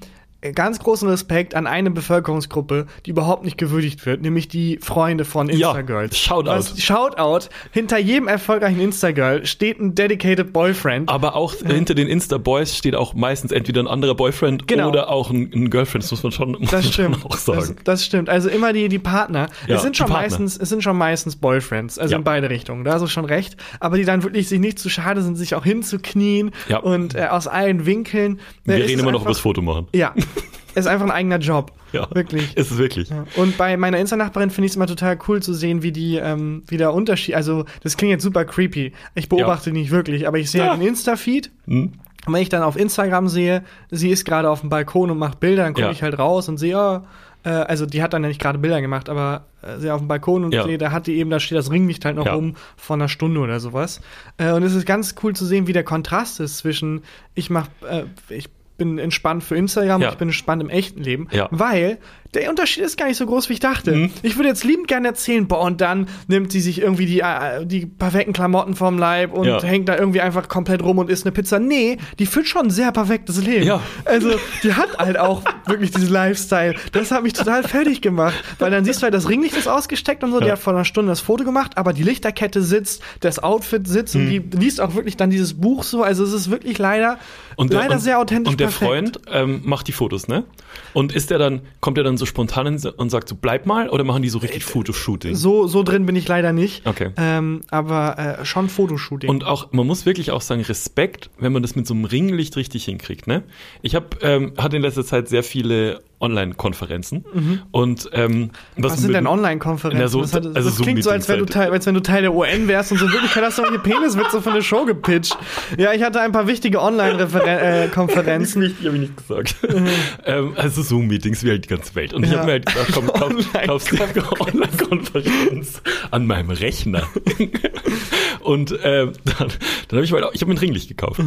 ganz 0.54 0.80
großen 0.80 1.08
Respekt 1.08 1.54
an 1.54 1.68
eine 1.68 1.92
Bevölkerungsgruppe, 1.92 2.88
die 3.06 3.12
überhaupt 3.12 3.44
nicht 3.46 3.58
gewürdigt 3.58 4.06
wird, 4.06 4.22
nämlich 4.24 4.48
die 4.48 4.80
Freunde 4.82 5.24
von 5.26 5.50
Instagirls. 5.50 6.14
Ja, 6.14 6.18
Shoutout. 6.18 6.50
Was, 6.50 6.82
Shoutout. 6.82 7.50
Hinter 7.72 8.00
jedem 8.00 8.28
erfolgreichen 8.28 8.80
Instagirl 8.80 9.46
steht 9.46 9.80
ein 9.80 9.94
dedicated 9.94 10.52
Boyfriend. 10.52 11.10
Aber 11.10 11.36
auch 11.36 11.54
hinter 11.54 11.94
den 11.94 12.08
Insta-Boys 12.08 12.76
steht 12.76 12.96
auch 12.96 13.14
meistens 13.14 13.52
entweder 13.52 13.82
ein 13.84 13.88
anderer 13.88 14.16
Boyfriend 14.16 14.68
Genau. 14.68 14.90
oder 14.90 15.10
auch 15.10 15.30
ein, 15.30 15.52
ein 15.54 15.70
Girlfriend, 15.70 16.04
das 16.04 16.12
muss 16.12 16.24
man 16.24 16.32
schon, 16.32 16.52
muss 16.54 16.72
Das 16.72 16.72
man 16.72 16.84
schon 16.84 16.92
stimmt. 17.14 17.26
auch 17.26 17.38
sagen. 17.38 17.76
Das, 17.76 17.84
das 17.84 18.06
stimmt. 18.06 18.30
Also 18.30 18.50
immer 18.50 18.74
die, 18.74 18.90
die 18.90 19.00
Partner. 19.00 19.48
Ja, 19.68 19.76
es 19.76 19.84
sind 19.84 19.96
schon 19.96 20.08
Partner. 20.08 20.24
meistens, 20.24 20.58
es 20.58 20.70
sind 20.70 20.82
schon 20.84 20.98
meistens 20.98 21.36
Boyfriends, 21.36 22.00
also 22.00 22.12
Ja. 22.14 22.18
in 22.18 22.24
beide 22.24 22.50
Richtungen. 22.50 22.84
Da 22.84 22.94
hast 22.94 23.02
du 23.02 23.08
schon 23.08 23.26
recht. 23.26 23.58
Aber 23.80 23.98
die 23.98 24.06
dann 24.06 24.24
wirklich 24.24 24.48
sich 24.50 24.60
nicht 24.60 24.80
zu 24.80 24.90
schade 24.90 25.22
sind, 25.22 25.36
sich 25.36 25.54
auch 25.56 25.64
hinzuknien 25.66 26.52
Ja. 26.68 26.80
und 26.80 27.14
äh, 27.16 27.28
aus 27.30 27.48
allen 27.48 27.86
Winkeln. 27.86 28.40
Wir 28.66 28.76
Äh, 28.76 28.82
reden 28.84 29.00
immer 29.02 29.12
noch 29.12 29.20
einfach- 29.20 29.22
über 29.22 29.30
das 29.32 29.40
Foto 29.40 29.62
machen. 29.62 29.88
Ja. 29.94 30.14
ist 30.76 30.88
einfach 30.88 31.06
ein 31.06 31.12
eigener 31.12 31.38
Job. 31.40 31.72
Ja. 31.92 32.08
Wirklich. 32.14 32.56
Ist 32.56 32.72
es 32.72 32.78
wirklich. 32.78 33.10
Ja. 33.10 33.26
Und 33.36 33.58
bei 33.58 33.76
meiner 33.78 33.98
Insta-Nachbarin 34.00 34.50
finde 34.50 34.66
ich 34.68 34.72
es 34.72 34.76
immer 34.76 34.88
total 34.88 35.18
cool 35.28 35.42
zu 35.42 35.54
sehen, 35.54 35.84
wie 35.84 35.92
die, 35.92 36.16
ähm, 36.16 36.64
wie 36.68 36.78
der 36.78 36.94
Unterschied, 36.94 37.36
also 37.36 37.66
das 37.84 37.98
klingt 37.98 38.12
jetzt 38.12 38.24
super 38.24 38.46
creepy. 38.46 38.94
Ich 39.16 39.28
beobachte 39.30 39.72
nicht 39.72 39.92
wirklich, 39.92 40.28
aber 40.28 40.38
ich 40.40 40.50
sehe 40.50 40.62
Ja. 40.62 40.70
halt 40.72 40.82
den 40.82 40.88
Insta-Feed. 40.88 41.52
Hm? 41.66 41.92
Und 42.28 42.34
wenn 42.34 42.42
ich 42.42 42.50
dann 42.50 42.62
auf 42.64 42.78
Instagram 42.78 43.28
sehe, 43.28 43.64
sie 43.90 44.10
ist 44.10 44.26
gerade 44.26 44.50
auf 44.50 44.62
dem 44.62 44.70
Balkon 44.70 45.10
und 45.12 45.18
macht 45.18 45.40
Bilder, 45.40 45.64
dann 45.64 45.74
gucke 45.74 45.88
Ja. 45.88 45.92
ich 45.92 46.04
halt 46.04 46.18
raus 46.20 46.48
und 46.50 46.58
sehe, 46.60 46.78
oh, 46.78 47.00
äh, 47.44 47.50
also 47.50 47.86
die 47.88 48.04
hat 48.04 48.14
dann 48.14 48.22
ja 48.22 48.28
nicht 48.30 48.40
gerade 48.40 48.60
Bilder 48.60 48.80
gemacht, 48.80 49.10
aber 49.10 49.46
äh, 49.64 49.80
sie 49.80 49.90
auf 49.90 50.00
dem 50.00 50.08
Balkon 50.08 50.46
und 50.46 50.54
Ja. 50.54 50.64
sehe, 50.64 50.78
da 50.78 50.92
hat 50.92 51.08
die 51.08 51.18
eben, 51.18 51.32
da 51.32 51.40
steht 51.40 51.58
das 51.58 51.72
Ringlicht 51.72 52.06
halt 52.06 52.16
noch 52.16 52.28
Ja. 52.28 52.34
rum 52.36 52.56
von 52.78 53.02
einer 53.02 53.10
Stunde 53.10 53.40
oder 53.40 53.60
sowas. 53.60 54.02
Äh, 54.38 54.52
und 54.52 54.62
es 54.64 54.76
ist 54.76 54.86
ganz 54.86 55.16
cool 55.24 55.36
zu 55.36 55.46
sehen, 55.46 55.66
wie 55.66 55.74
der 55.74 55.84
Kontrast 55.84 56.40
ist 56.40 56.60
zwischen, 56.60 57.02
ich 57.34 57.50
mach, 57.50 57.68
äh, 57.90 58.04
ich 58.30 58.50
bin 58.82 58.98
entspannt 58.98 59.44
für 59.44 59.56
Instagram 59.56 60.02
Ja. 60.02 60.10
ich 60.10 60.16
bin 60.18 60.30
entspannt 60.30 60.62
im 60.64 60.70
echten 60.70 61.02
Leben, 61.04 61.28
Ja. 61.32 61.48
weil 61.52 62.00
der 62.34 62.50
Unterschied 62.50 62.84
ist 62.84 62.98
gar 62.98 63.08
nicht 63.08 63.18
so 63.18 63.26
groß, 63.26 63.50
wie 63.50 63.54
ich 63.54 63.60
dachte. 63.60 63.92
Mhm. 63.92 64.12
Ich 64.24 64.38
würde 64.38 64.50
jetzt 64.50 64.64
liebend 64.64 64.88
gerne 64.88 65.10
erzählen, 65.10 65.48
boah, 65.48 65.62
und 65.62 65.82
dann 65.82 66.08
nimmt 66.28 66.52
sie 66.52 66.62
sich 66.62 66.82
irgendwie 66.82 67.06
die, 67.06 67.20
äh, 67.20 67.66
die 67.66 67.86
perfekten 67.86 68.32
Klamotten 68.34 68.76
vom 68.76 68.98
Leib 68.98 69.34
und 69.34 69.46
Ja. 69.48 69.62
hängt 69.62 69.90
da 69.90 69.98
irgendwie 69.98 70.22
einfach 70.22 70.48
komplett 70.48 70.82
rum 70.84 70.98
und 71.00 71.10
isst 71.10 71.26
eine 71.26 71.32
Pizza. 71.34 71.60
Nee, 71.60 71.98
die 72.20 72.26
führt 72.26 72.48
schon 72.48 72.68
ein 72.68 72.70
sehr 72.70 72.92
perfektes 72.92 73.44
Leben. 73.44 73.66
Ja. 73.66 73.82
Also, 74.06 74.30
die 74.64 74.74
hat 74.74 74.98
halt 74.98 75.18
auch 75.20 75.44
wirklich 75.68 75.92
diesen 75.92 76.10
Lifestyle. 76.10 76.76
Das 76.94 77.12
hat 77.12 77.24
mich 77.24 77.34
total 77.34 77.64
fertig 77.64 78.02
gemacht. 78.02 78.36
Weil 78.60 78.72
dann 78.72 78.86
siehst 78.86 79.00
du 79.02 79.04
halt, 79.04 79.14
das 79.14 79.28
Ringlicht 79.28 79.58
ist 79.58 79.68
ausgesteckt 79.68 80.24
und 80.24 80.32
so, 80.32 80.40
die 80.40 80.46
Ja. 80.46 80.54
hat 80.54 80.60
vor 80.60 80.74
einer 80.74 80.86
Stunde 80.86 81.12
das 81.12 81.20
Foto 81.20 81.44
gemacht, 81.44 81.78
aber 81.78 81.92
die 81.94 82.04
Lichterkette 82.04 82.62
sitzt, 82.62 83.02
das 83.20 83.40
Outfit 83.44 83.88
sitzt 83.88 84.16
und 84.16 84.28
die 84.30 84.40
liest 84.40 84.80
auch 84.80 84.96
wirklich 84.96 85.18
dann 85.18 85.30
dieses 85.30 85.54
Buch 85.56 85.84
so. 85.84 86.02
Also, 86.04 86.24
es 86.24 86.32
ist 86.34 86.50
wirklich 86.50 86.78
leider, 86.78 87.18
Und 87.58 87.74
der, 87.74 87.80
leider 87.80 87.96
und, 87.96 88.00
sehr 88.00 88.20
authentisch 88.20 88.54
Und 88.54 88.60
der 88.60 88.68
perfekt. 88.68 88.90
Freund 88.90 89.20
ähm, 89.32 89.62
macht 89.66 89.88
die 89.88 89.92
Fotos, 89.92 90.28
ne? 90.28 90.46
Und 90.94 91.14
ist 91.14 91.30
der 91.30 91.38
dann, 91.38 91.62
kommt 91.82 91.98
er 91.98 92.04
dann 92.06 92.18
so 92.18 92.21
spontan 92.26 92.68
in, 92.68 92.86
und 92.98 93.10
sagt 93.10 93.30
so, 93.30 93.36
bleib 93.36 93.66
mal, 93.66 93.90
oder 93.90 94.04
machen 94.04 94.22
die 94.22 94.30
so 94.30 94.40
richtig 94.40 94.66
Fotoshooting? 94.66 95.36
So, 95.36 95.68
so 95.68 95.84
drin 95.84 96.06
bin 96.06 96.16
ich 96.16 96.28
leider 96.28 96.54
nicht. 96.54 96.86
Okay. 96.86 97.12
Ähm, 97.18 97.62
aber 97.70 98.40
äh, 98.40 98.46
schon 98.46 98.70
Fotoshooting. 98.70 99.30
Und 99.30 99.46
auch, 99.46 99.72
man 99.72 99.88
muss 99.88 100.06
wirklich 100.06 100.32
auch 100.32 100.42
sagen, 100.42 100.62
Respekt, 100.62 101.30
wenn 101.40 101.52
man 101.52 101.62
das 101.62 101.76
mit 101.76 101.88
so 101.88 101.94
einem 101.94 102.06
Ringlicht 102.06 102.56
richtig 102.58 102.86
hinkriegt. 102.86 103.28
Ne? 103.28 103.44
Ich 103.82 103.96
habe 103.96 104.08
ähm, 104.22 104.54
hatte 104.58 104.78
in 104.78 104.82
letzter 104.82 105.06
Zeit 105.06 105.28
sehr 105.28 105.44
viele 105.44 106.02
Online-Konferenzen 106.22 107.26
und 107.72 108.10
ähm, 108.14 108.52
was 108.78 109.00
sind 109.02 109.14
denn 109.14 109.28
Online-Konferenzen? 109.28 110.08
So- 110.08 110.22
das, 110.22 110.34
also 110.36 110.52
das 110.70 110.80
klingt 110.80 111.04
so, 111.04 111.10
als 111.10 111.28
wenn, 111.28 111.40
du 111.40 111.46
Zoom-Meetings 111.46 111.54
Teil, 111.54 111.72
als 111.72 111.86
wenn 111.86 111.94
du 111.96 112.02
Teil 112.02 112.22
der 112.22 112.34
UN 112.34 112.68
wärst 112.68 112.92
und 112.92 112.98
so 113.00 113.06
in 113.06 113.12
Wirklichkeit 113.14 113.44
hast 113.44 113.58
du 113.58 113.64
irgendwie 113.64 113.90
Peniswitze 113.90 114.42
für 114.42 114.52
eine 114.52 114.62
Show 114.62 114.86
gepitcht. 114.86 115.38
Ja, 115.78 115.94
ich 115.94 116.04
hatte 116.04 116.22
ein 116.22 116.32
paar 116.32 116.48
wichtige 116.48 116.82
Online-Konferenzen. 116.82 118.60
nicht, 118.62 118.78
habe 118.86 118.96
ich 118.96 119.02
nicht 119.02 119.18
gesagt. 119.18 119.56
ähm, 120.26 120.54
also 120.56 120.82
Zoom-Meetings 120.82 121.44
wie 121.44 121.50
halt 121.50 121.66
die 121.66 121.70
ganze 121.70 121.96
Welt. 121.96 122.14
Und 122.14 122.24
ich 122.24 122.32
Ja. 122.32 122.38
habe 122.38 122.46
mir 122.48 122.52
halt 122.54 122.66
gedacht, 122.66 122.92
komm, 122.94 123.10
Online- 123.10 123.68
kaufst 123.68 123.92
dir 123.92 124.02
eine 124.04 124.42
Online-Konferenz 124.42 125.82
an 126.12 126.26
meinem 126.28 126.50
Rechner. 126.52 127.08
und 128.42 128.72
ähm, 128.84 129.12
dann, 129.26 129.38
dann 129.38 129.50
habe 129.92 130.04
ich 130.04 130.12
mal, 130.12 130.30
ich 130.34 130.42
habe 130.42 130.50
mir 130.52 130.56
ein 130.56 130.60
Ringlicht 130.60 130.88
gekauft. 130.88 131.22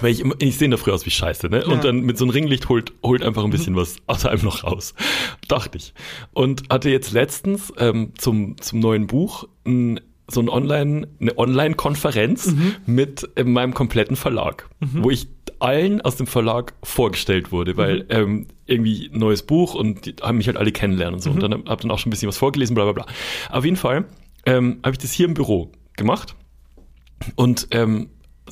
Weil 0.00 0.12
ich, 0.12 0.20
immer- 0.20 0.34
ich 0.38 0.56
sehe 0.58 0.68
da 0.68 0.76
früher 0.76 0.94
aus 0.94 1.06
wie 1.06 1.10
Scheiße, 1.10 1.48
ne? 1.48 1.60
Ja. 1.60 1.66
Und 1.66 1.84
dann 1.84 2.00
mit 2.00 2.18
so 2.18 2.24
einem 2.24 2.30
Ringlicht 2.30 2.68
holt, 2.68 2.92
holt 3.02 3.22
einfach 3.22 3.44
ein 3.44 3.50
bisschen 3.50 3.76
was 3.76 3.96
aus 4.06 4.24
einem 4.26 4.42
noch 4.44 4.64
raus. 4.64 4.94
Dachte 5.48 5.78
ich. 5.78 5.94
Und 6.32 6.64
hatte 6.70 6.90
jetzt 6.90 7.12
letztens 7.12 7.72
ähm, 7.78 8.12
zum, 8.18 8.60
zum 8.60 8.80
neuen 8.80 9.06
Buch 9.06 9.48
ein, 9.66 10.00
so 10.28 10.40
ein 10.40 10.48
Online, 10.48 11.06
eine 11.20 11.38
Online-Konferenz 11.38 12.54
mit 12.86 13.28
äh, 13.36 13.44
meinem 13.44 13.74
kompletten 13.74 14.16
Verlag, 14.16 14.68
wo 14.80 15.10
ich 15.10 15.28
allen 15.60 16.00
aus 16.02 16.16
dem 16.16 16.26
Verlag 16.26 16.74
vorgestellt 16.82 17.50
wurde, 17.52 17.76
weil 17.78 18.04
ähm, 18.10 18.46
irgendwie 18.66 19.08
ein 19.12 19.18
neues 19.18 19.42
Buch 19.42 19.74
und 19.74 20.04
die 20.04 20.14
haben 20.20 20.36
mich 20.38 20.48
halt 20.48 20.56
alle 20.58 20.72
kennenlernen 20.72 21.14
und 21.14 21.20
so. 21.22 21.30
Und 21.30 21.40
dann 21.42 21.52
habe 21.66 21.80
dann 21.82 21.90
auch 21.90 21.98
schon 21.98 22.08
ein 22.08 22.10
bisschen 22.10 22.28
was 22.28 22.36
vorgelesen, 22.36 22.74
bla 22.74 22.84
bla 22.84 22.92
bla. 22.92 23.06
Auf 23.50 23.64
jeden 23.64 23.76
Fall 23.76 24.04
ähm, 24.44 24.80
habe 24.84 24.92
ich 24.92 24.98
das 24.98 25.12
hier 25.12 25.26
im 25.26 25.34
Büro 25.34 25.70
gemacht 25.96 26.34
und 27.36 27.68
ähm, 27.70 28.10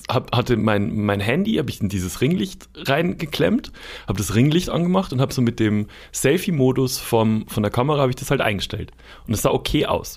hab, 0.09 0.35
hatte 0.35 0.57
mein, 0.57 0.96
mein 0.96 1.20
Handy, 1.20 1.54
habe 1.54 1.70
ich 1.70 1.80
in 1.80 1.88
dieses 1.88 2.20
Ringlicht 2.20 2.68
reingeklemmt, 2.74 3.72
habe 4.07 4.18
das 4.18 4.35
Ringlicht 4.35 4.70
angemacht 4.70 5.12
und 5.12 5.20
habe 5.20 5.33
so 5.33 5.42
mit 5.42 5.61
dem 5.61 5.87
Selfie-Modus 6.12 6.98
von 6.98 7.46
der 7.57 7.70
Kamera 7.70 8.00
habe 8.00 8.11
ich 8.11 8.16
das 8.16 8.30
halt 8.30 8.40
eingestellt. 8.40 8.92
Und 9.26 9.35
es 9.35 9.42
sah 9.42 9.50
okay 9.50 9.87
aus. 9.87 10.16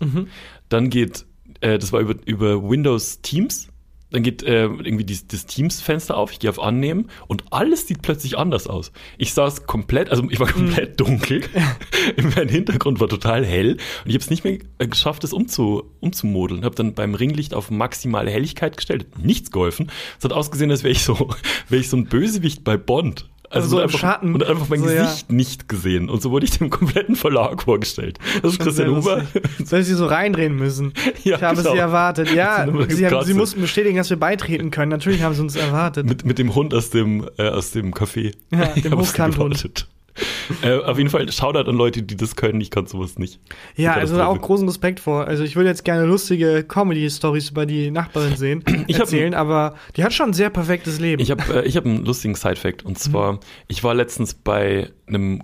Dann 0.69 0.89
geht, 0.89 1.25
äh, 1.61 1.77
das 1.77 1.91
war 1.93 2.01
über, 2.01 2.15
über 2.25 2.67
Windows 2.67 3.21
Teams, 3.21 3.69
dann 4.11 4.23
geht 4.23 4.43
äh, 4.43 4.63
irgendwie 4.63 5.03
dieses, 5.03 5.27
das 5.27 5.45
Teams-Fenster 5.45 6.15
auf, 6.15 6.31
ich 6.31 6.39
gehe 6.39 6.49
auf 6.49 6.61
Annehmen 6.61 7.09
und 7.27 7.43
alles 7.51 7.87
sieht 7.87 8.01
plötzlich 8.01 8.37
anders 8.37 8.67
aus. 8.67 8.91
Ich 9.17 9.33
saß 9.33 9.65
komplett, 9.65 10.09
also 10.09 10.23
ich 10.29 10.39
war 10.39 10.47
komplett 10.47 10.99
dunkel, 10.99 11.41
mein 12.35 12.47
Hintergrund 12.47 12.99
war 12.99 13.09
total 13.09 13.45
hell 13.45 13.73
und 13.73 13.79
ich 14.05 14.13
habe 14.13 14.23
es 14.23 14.29
nicht 14.29 14.43
mehr 14.43 14.59
äh, 14.79 14.87
geschafft, 14.87 15.23
das 15.23 15.33
umzu, 15.33 15.83
umzumodeln. 15.99 16.63
Habe 16.63 16.75
dann 16.75 16.93
beim 16.93 17.15
Ringlicht 17.15 17.53
auf 17.53 17.69
maximale 17.69 18.31
Helligkeit 18.31 18.77
gestellt, 18.77 19.07
hat 19.13 19.23
nichts 19.23 19.51
geholfen. 19.51 19.91
Es 20.17 20.23
hat 20.23 20.33
ausgesehen, 20.33 20.71
als 20.71 20.83
wäre 20.83 20.91
ich 20.91 21.03
so, 21.03 21.29
wäre 21.69 21.81
ich 21.81 21.89
so 21.89 21.97
ein 21.97 22.05
Bösewicht 22.05 22.63
bei 22.63 22.77
Bond. 22.77 23.29
Also 23.49 23.69
so 23.69 23.77
im 23.77 23.83
einfach, 23.83 23.99
Schatten. 23.99 24.33
Und 24.33 24.43
einfach 24.45 24.67
mein 24.69 24.79
So, 24.79 24.89
ja. 24.89 25.03
Gesicht 25.03 25.31
nicht 25.31 25.69
gesehen. 25.69 26.09
Und 26.09 26.21
so 26.21 26.31
wurde 26.31 26.45
ich 26.45 26.57
dem 26.57 26.69
kompletten 26.69 27.15
Verlag 27.15 27.63
vorgestellt. 27.63 28.19
Das 28.41 28.53
ist 28.53 28.59
Christian 28.59 28.95
Huber. 28.95 29.25
Soll 29.63 29.79
ich 29.79 29.87
sie 29.87 29.93
so 29.93 30.05
reindrehen 30.05 30.55
müssen? 30.55 30.93
Ja, 31.23 31.37
ich 31.37 31.43
habe 31.43 31.61
genau. 31.61 31.73
sie 31.73 31.77
erwartet. 31.77 32.31
Ja, 32.33 32.67
sie, 32.89 33.05
haben, 33.07 33.25
sie 33.25 33.33
mussten 33.33 33.61
bestätigen, 33.61 33.97
dass 33.97 34.09
wir 34.09 34.17
beitreten 34.17 34.71
können. 34.71 34.91
Natürlich 34.91 35.21
haben 35.23 35.33
sie 35.33 35.41
uns 35.41 35.55
erwartet. 35.55 36.07
Mit, 36.07 36.25
mit 36.25 36.39
dem 36.39 36.55
Hund 36.55 36.73
aus 36.73 36.89
dem, 36.89 37.27
äh, 37.37 37.49
aus 37.49 37.71
dem 37.71 37.93
Café. 37.93 38.33
Ja, 38.51 38.67
dem 38.67 38.91
gewartet. 38.97 39.87
Äh, 40.63 40.77
auf 40.77 40.97
jeden 40.97 41.09
Fall 41.09 41.29
Shoutout 41.31 41.69
an 41.69 41.75
Leute, 41.75 42.01
die 42.03 42.15
das 42.15 42.35
können. 42.35 42.61
Ich 42.61 42.71
kann 42.71 42.87
sowas 42.87 43.19
nicht. 43.19 43.39
ja, 43.75 43.93
also 43.93 44.15
da 44.17 44.27
auch 44.27 44.39
großen 44.41 44.65
Respekt 44.67 44.99
vor. 44.99 45.27
Also 45.27 45.43
ich 45.43 45.55
würde 45.55 45.69
jetzt 45.69 45.83
gerne 45.85 46.05
lustige 46.05 46.63
Comedy-Stories 46.63 47.49
über 47.51 47.65
die 47.65 47.91
Nachbarin 47.91 48.35
sehen, 48.37 48.63
Ich 48.87 48.95
hab- 48.95 49.01
erzählen, 49.01 49.33
aber 49.33 49.75
die 49.95 50.03
hat 50.03 50.13
schon 50.13 50.29
ein 50.29 50.33
sehr 50.33 50.49
perfektes 50.49 50.99
Leben. 50.99 51.21
Ich 51.21 51.31
habe 51.31 51.43
äh, 51.63 51.67
ich 51.67 51.75
hab 51.77 51.85
einen 51.85 52.05
lustigen 52.05 52.33
Side-Fact. 52.35 52.83
Und 52.85 52.97
zwar, 52.97 53.33
Mhm. 53.33 53.39
ich 53.67 53.83
war 53.83 53.93
letztens 53.93 54.33
bei 54.33 54.89
einem 55.05 55.43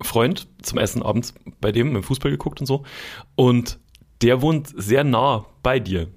Freund 0.00 0.46
zum 0.62 0.78
Essen 0.78 1.02
abends 1.02 1.34
bei 1.60 1.72
dem, 1.72 1.96
im 1.96 2.02
Fußball 2.02 2.30
geguckt 2.30 2.60
und 2.60 2.66
so. 2.66 2.84
Und 3.34 3.78
der 4.20 4.42
wohnt 4.42 4.68
sehr 4.76 5.02
nah 5.04 5.46
bei 5.62 5.80
dir. 5.80 6.08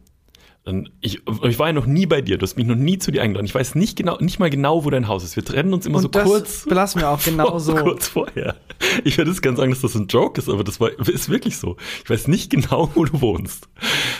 Und 0.65 0.91
ich, 0.99 1.21
ich 1.43 1.59
war 1.59 1.67
ja 1.67 1.73
noch 1.73 1.85
nie 1.85 2.07
bei 2.07 2.21
dir, 2.21 2.39
du 2.39 2.43
hast 2.43 2.57
mich 2.57 2.65
noch 2.65 2.75
nie 2.75 2.97
zu 2.97 3.11
dir 3.11 3.21
eingeladen. 3.21 3.45
Ich 3.45 3.53
weiß 3.53 3.75
nicht 3.75 3.95
genau, 3.95 4.17
nicht 4.19 4.39
mal 4.39 4.49
genau, 4.49 4.83
wo 4.83 4.89
dein 4.89 5.07
Haus 5.07 5.23
ist. 5.23 5.35
Wir 5.35 5.45
trennen 5.45 5.73
uns 5.75 5.85
immer 5.85 5.97
Und 5.97 6.01
so 6.01 6.07
das 6.07 6.23
kurz. 6.23 6.65
belassen 6.65 7.01
wir 7.01 7.09
auch 7.11 7.21
genau 7.23 7.49
vor- 7.51 7.59
so. 7.59 7.75
Kurz 7.85 8.07
vorher. 8.07 8.55
Ich 9.03 9.17
würde 9.19 9.29
jetzt 9.29 9.43
ganz 9.43 9.59
sagen, 9.59 9.69
dass 9.71 9.81
das 9.81 9.93
ein 9.93 10.07
Joke 10.07 10.41
ist, 10.41 10.49
aber 10.49 10.63
das 10.63 10.79
war, 10.79 10.89
ist 11.07 11.29
wirklich 11.29 11.57
so. 11.57 11.77
Ich 12.03 12.09
weiß 12.09 12.27
nicht 12.27 12.49
genau, 12.49 12.89
wo 12.95 13.05
du 13.05 13.21
wohnst. 13.21 13.69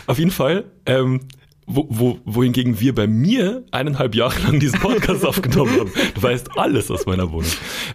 Auf 0.06 0.20
jeden 0.20 0.30
Fall, 0.30 0.66
ähm, 0.86 1.22
wo, 1.66 1.88
wo, 1.90 2.20
wohingegen 2.26 2.80
wir 2.80 2.94
bei 2.94 3.08
mir 3.08 3.64
eineinhalb 3.72 4.14
Jahre 4.14 4.40
lang 4.44 4.60
diesen 4.60 4.80
Podcast 4.80 5.26
aufgenommen 5.26 5.80
haben. 5.80 5.92
Du 6.14 6.22
weißt 6.22 6.60
alles 6.60 6.92
aus 6.92 7.08
meiner 7.08 7.32
Wohnung. 7.32 7.50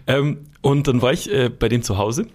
Ähm, 0.08 0.38
und 0.60 0.88
dann 0.88 1.02
war 1.02 1.12
ich 1.12 1.32
äh, 1.32 1.50
bei 1.50 1.68
dem 1.68 1.82
zu 1.84 1.98
Hause 1.98 2.26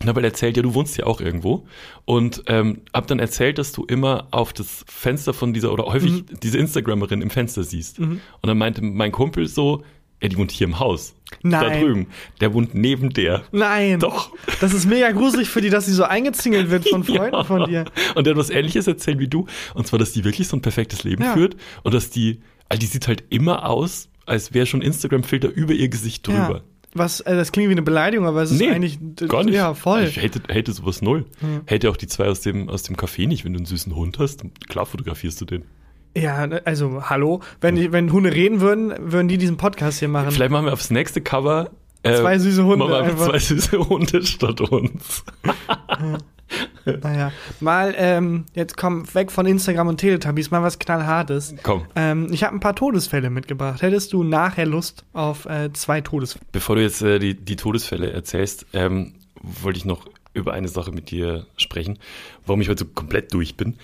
und 0.00 0.08
habe 0.08 0.20
halt 0.22 0.32
erzählt, 0.32 0.56
ja, 0.56 0.62
du 0.62 0.74
wohnst 0.74 0.96
ja 0.96 1.06
auch 1.06 1.20
irgendwo. 1.20 1.66
Und 2.04 2.42
ähm, 2.46 2.80
habe 2.92 3.06
dann 3.06 3.18
erzählt, 3.20 3.58
dass 3.58 3.72
du 3.72 3.84
immer 3.84 4.26
auf 4.32 4.52
das 4.52 4.84
Fenster 4.88 5.32
von 5.32 5.52
dieser, 5.54 5.72
oder 5.72 5.84
häufig 5.86 6.10
Mhm. 6.12 6.24
diese 6.42 6.58
Instagrammerin 6.58 7.22
im 7.22 7.30
Fenster 7.30 7.62
siehst. 7.62 7.98
Und 8.00 8.20
dann 8.42 8.58
meinte 8.58 8.82
mein 8.82 9.12
Kumpel 9.12 9.46
so, 9.46 9.82
ja, 10.22 10.28
die 10.28 10.36
wohnt 10.38 10.50
hier 10.52 10.66
im 10.66 10.78
Haus. 10.78 11.14
Da 11.42 11.48
Nein. 11.62 11.80
drüben. 11.82 12.06
Der 12.40 12.54
wohnt 12.54 12.74
neben 12.74 13.10
der. 13.12 13.42
Nein. 13.52 14.00
Doch. 14.00 14.30
Das 14.60 14.72
ist 14.72 14.86
mega 14.86 15.10
gruselig 15.12 15.48
für 15.48 15.60
die, 15.60 15.70
dass 15.70 15.86
sie 15.86 15.92
so 15.92 16.04
eingezingelt 16.04 16.70
wird 16.70 16.88
von 16.88 17.04
Freunden 17.04 17.34
Ja. 17.36 17.44
von 17.44 17.64
dir. 17.68 17.84
Und 18.14 18.26
der 18.26 18.32
hat 18.34 18.38
was 18.38 18.50
ähnliches 18.50 18.86
erzählt 18.86 19.18
wie 19.18 19.28
du. 19.28 19.46
Und 19.74 19.86
zwar, 19.86 19.98
dass 19.98 20.12
die 20.12 20.24
wirklich 20.24 20.48
so 20.48 20.56
ein 20.56 20.62
perfektes 20.62 21.04
Leben 21.04 21.22
Ja. 21.24 21.34
führt. 21.34 21.56
Und 21.82 21.94
dass 21.94 22.10
die, 22.10 22.40
also 22.68 22.80
die 22.80 22.86
sieht 22.86 23.06
halt 23.06 23.24
immer 23.30 23.68
aus, 23.68 24.08
als 24.26 24.54
wäre 24.54 24.66
schon 24.66 24.80
Instagram-Filter 24.82 25.48
über 25.50 25.72
ihr 25.74 25.88
Gesicht 25.88 26.26
drüber. 26.26 26.62
Ja. 26.64 26.73
Was, 26.94 27.20
äh, 27.20 27.34
das 27.34 27.50
klingt 27.52 27.68
wie 27.68 27.72
eine 27.72 27.82
Beleidigung, 27.82 28.26
aber 28.26 28.42
es 28.42 28.50
ist 28.52 28.62
eigentlich 28.62 28.98
d- 29.00 29.26
gar 29.26 29.42
nicht. 29.44 29.54
Ja, 29.54 29.74
voll. 29.74 30.04
Ich 30.04 30.18
hate, 30.22 30.40
hate 30.48 30.72
sowas 30.72 31.02
null. 31.02 31.26
Hate 31.68 31.90
auch 31.90 31.96
die 31.96 32.06
zwei 32.06 32.26
aus 32.28 32.40
dem, 32.40 32.68
aus 32.68 32.84
dem 32.84 32.96
Café 32.96 33.26
nicht. 33.26 33.44
Wenn 33.44 33.52
du 33.52 33.58
einen 33.58 33.66
süßen 33.66 33.94
Hund 33.94 34.18
hast, 34.18 34.44
klar 34.68 34.86
fotografierst 34.86 35.40
du 35.40 35.44
den. 35.44 35.64
Ja, 36.16 36.44
also 36.64 37.02
hallo, 37.10 37.40
wenn 37.60 37.74
die, 37.74 37.90
wenn 37.90 38.12
Hunde 38.12 38.32
reden 38.32 38.60
würden, 38.60 38.92
würden 39.00 39.26
die 39.26 39.36
diesen 39.38 39.56
Podcast 39.56 39.98
hier 39.98 40.06
machen. 40.08 40.30
Vielleicht 40.30 40.52
machen 40.52 40.66
wir 40.66 40.72
aufs 40.72 40.90
nächste 40.90 41.20
Cover 41.20 41.70
Äh, 42.04 42.20
Zwei 42.20 42.38
süße 42.38 42.62
Hunde 42.64 42.76
Machen 42.84 42.90
wir 42.92 42.98
einfach 42.98 43.10
einfach. 43.12 43.26
zwei 43.30 43.38
süße 43.40 43.88
Hunde 43.88 44.22
statt 44.24 44.60
uns. 44.60 45.24
Naja, 47.02 47.32
mal 47.60 47.94
ähm, 47.96 48.44
jetzt 48.54 48.76
komm 48.76 49.12
weg 49.14 49.30
von 49.32 49.46
Instagram 49.46 49.88
und 49.88 49.98
Teletubbies, 49.98 50.50
mal 50.50 50.62
was 50.62 50.78
knallhartes. 50.78 51.54
Komm, 51.62 51.86
Ähm, 51.96 52.28
ich 52.32 52.44
habe 52.44 52.54
ein 52.54 52.60
paar 52.60 52.74
Todesfälle 52.76 53.30
mitgebracht. 53.30 53.82
Hättest 53.82 54.12
du 54.12 54.22
nachher 54.22 54.66
Lust 54.66 55.04
auf 55.12 55.46
äh, 55.46 55.72
zwei 55.72 56.00
Todesfälle? 56.00 56.44
bevor 56.52 56.76
du 56.76 56.82
jetzt 56.82 57.02
äh, 57.02 57.18
die, 57.18 57.34
die 57.34 57.56
Todesfälle 57.56 58.12
erzählst, 58.12 58.66
ähm, 58.72 59.14
wollte 59.42 59.78
ich 59.78 59.84
noch 59.84 60.06
über 60.34 60.52
eine 60.52 60.68
Sache 60.68 60.90
mit 60.90 61.10
dir 61.10 61.46
sprechen, 61.56 61.98
warum 62.44 62.60
ich 62.60 62.68
heute 62.68 62.84
so 62.84 62.90
komplett 62.92 63.32
durch 63.32 63.56
bin. 63.56 63.76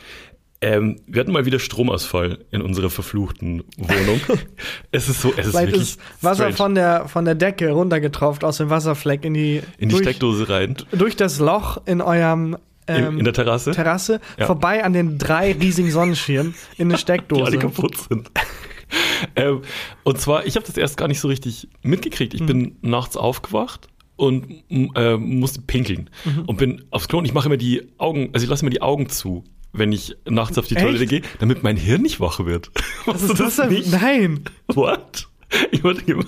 Ähm, 0.63 1.01
wir 1.07 1.21
hatten 1.21 1.33
mal 1.33 1.47
wieder 1.47 1.59
Stromausfall 1.59 2.39
in 2.51 2.61
unserer 2.61 2.91
verfluchten 2.91 3.65
Wohnung. 3.79 4.21
es 4.91 5.09
ist 5.09 5.23
so, 5.23 5.33
es 5.35 5.47
ist 5.47 5.53
Vielleicht 5.53 5.69
wirklich 5.69 5.83
ist 5.83 6.01
Wasser 6.21 6.37
strange. 6.53 6.57
von 6.57 6.75
der, 6.75 7.09
von 7.09 7.25
der 7.25 7.35
Decke 7.35 7.71
runtergetropft 7.71 8.45
aus 8.45 8.59
dem 8.59 8.69
Wasserfleck 8.69 9.25
in 9.25 9.33
die, 9.33 9.63
in 9.79 9.89
die 9.89 9.95
durch, 9.95 10.03
Steckdose 10.03 10.51
rein, 10.51 10.77
durch 10.93 11.17
das 11.17 11.39
Loch 11.39 11.81
in 11.87 12.03
eurem 12.03 12.59
ähm, 12.97 13.19
in 13.19 13.25
der 13.25 13.33
Terrasse, 13.33 13.71
Terrasse, 13.73 14.21
Ja. 14.39 14.47
vorbei 14.47 14.85
an 14.85 14.93
den 14.93 15.19
drei 15.19 15.53
riesigen 15.53 15.91
Sonnenschirmen 15.91 16.55
in 16.77 16.89
eine 16.89 16.95
die 16.97 17.01
Steckdose. 17.01 17.45
alle 17.45 17.59
kaputt 17.59 17.97
sind. 18.09 18.31
ähm, 19.37 19.63
und 20.05 20.21
zwar, 20.21 20.47
ich 20.47 20.57
habe 20.57 20.67
das 20.67 20.77
erst 20.77 20.97
gar 20.97 21.09
nicht 21.09 21.21
so 21.21 21.29
richtig 21.29 21.69
mitgekriegt. 21.83 22.35
Mhm. 22.35 22.41
Ich 22.41 22.47
bin 22.47 22.77
nachts 22.83 23.17
aufgewacht 23.17 23.89
und 24.17 24.63
äh, 24.71 25.17
musste 25.17 25.61
pinkeln 25.63 26.11
Mhm. 26.25 26.43
und 26.47 26.57
bin 26.59 26.85
aufs 26.91 27.09
Klo 27.09 27.19
und 27.19 27.25
ich 27.25 27.33
mache 27.35 27.47
immer 27.47 27.57
die 27.57 27.83
Augen, 27.99 28.31
also 28.33 28.45
ich 28.45 28.51
lasse 28.51 28.63
immer 28.63 28.71
die 28.71 28.83
Augen 28.83 29.09
zu, 29.09 29.45
wenn 29.73 29.93
ich 29.93 30.17
nachts 30.29 30.59
auf 30.59 30.67
die 30.67 30.75
Echt? 30.77 30.85
Toilette 30.85 31.07
gehe, 31.07 31.23
damit 31.39 31.63
mein 31.63 31.77
Hirn 31.77 32.03
nicht 32.03 32.21
wach 32.21 32.45
wird. 32.45 32.71
Was 33.07 33.23
ist 33.23 33.39
das 33.41 33.57
denn? 33.57 33.69
nicht? 33.71 33.91
Nein. 33.93 34.41
What? 34.75 35.29
Ich 35.73 35.83
wollte 35.83 36.05
bin 36.05 36.25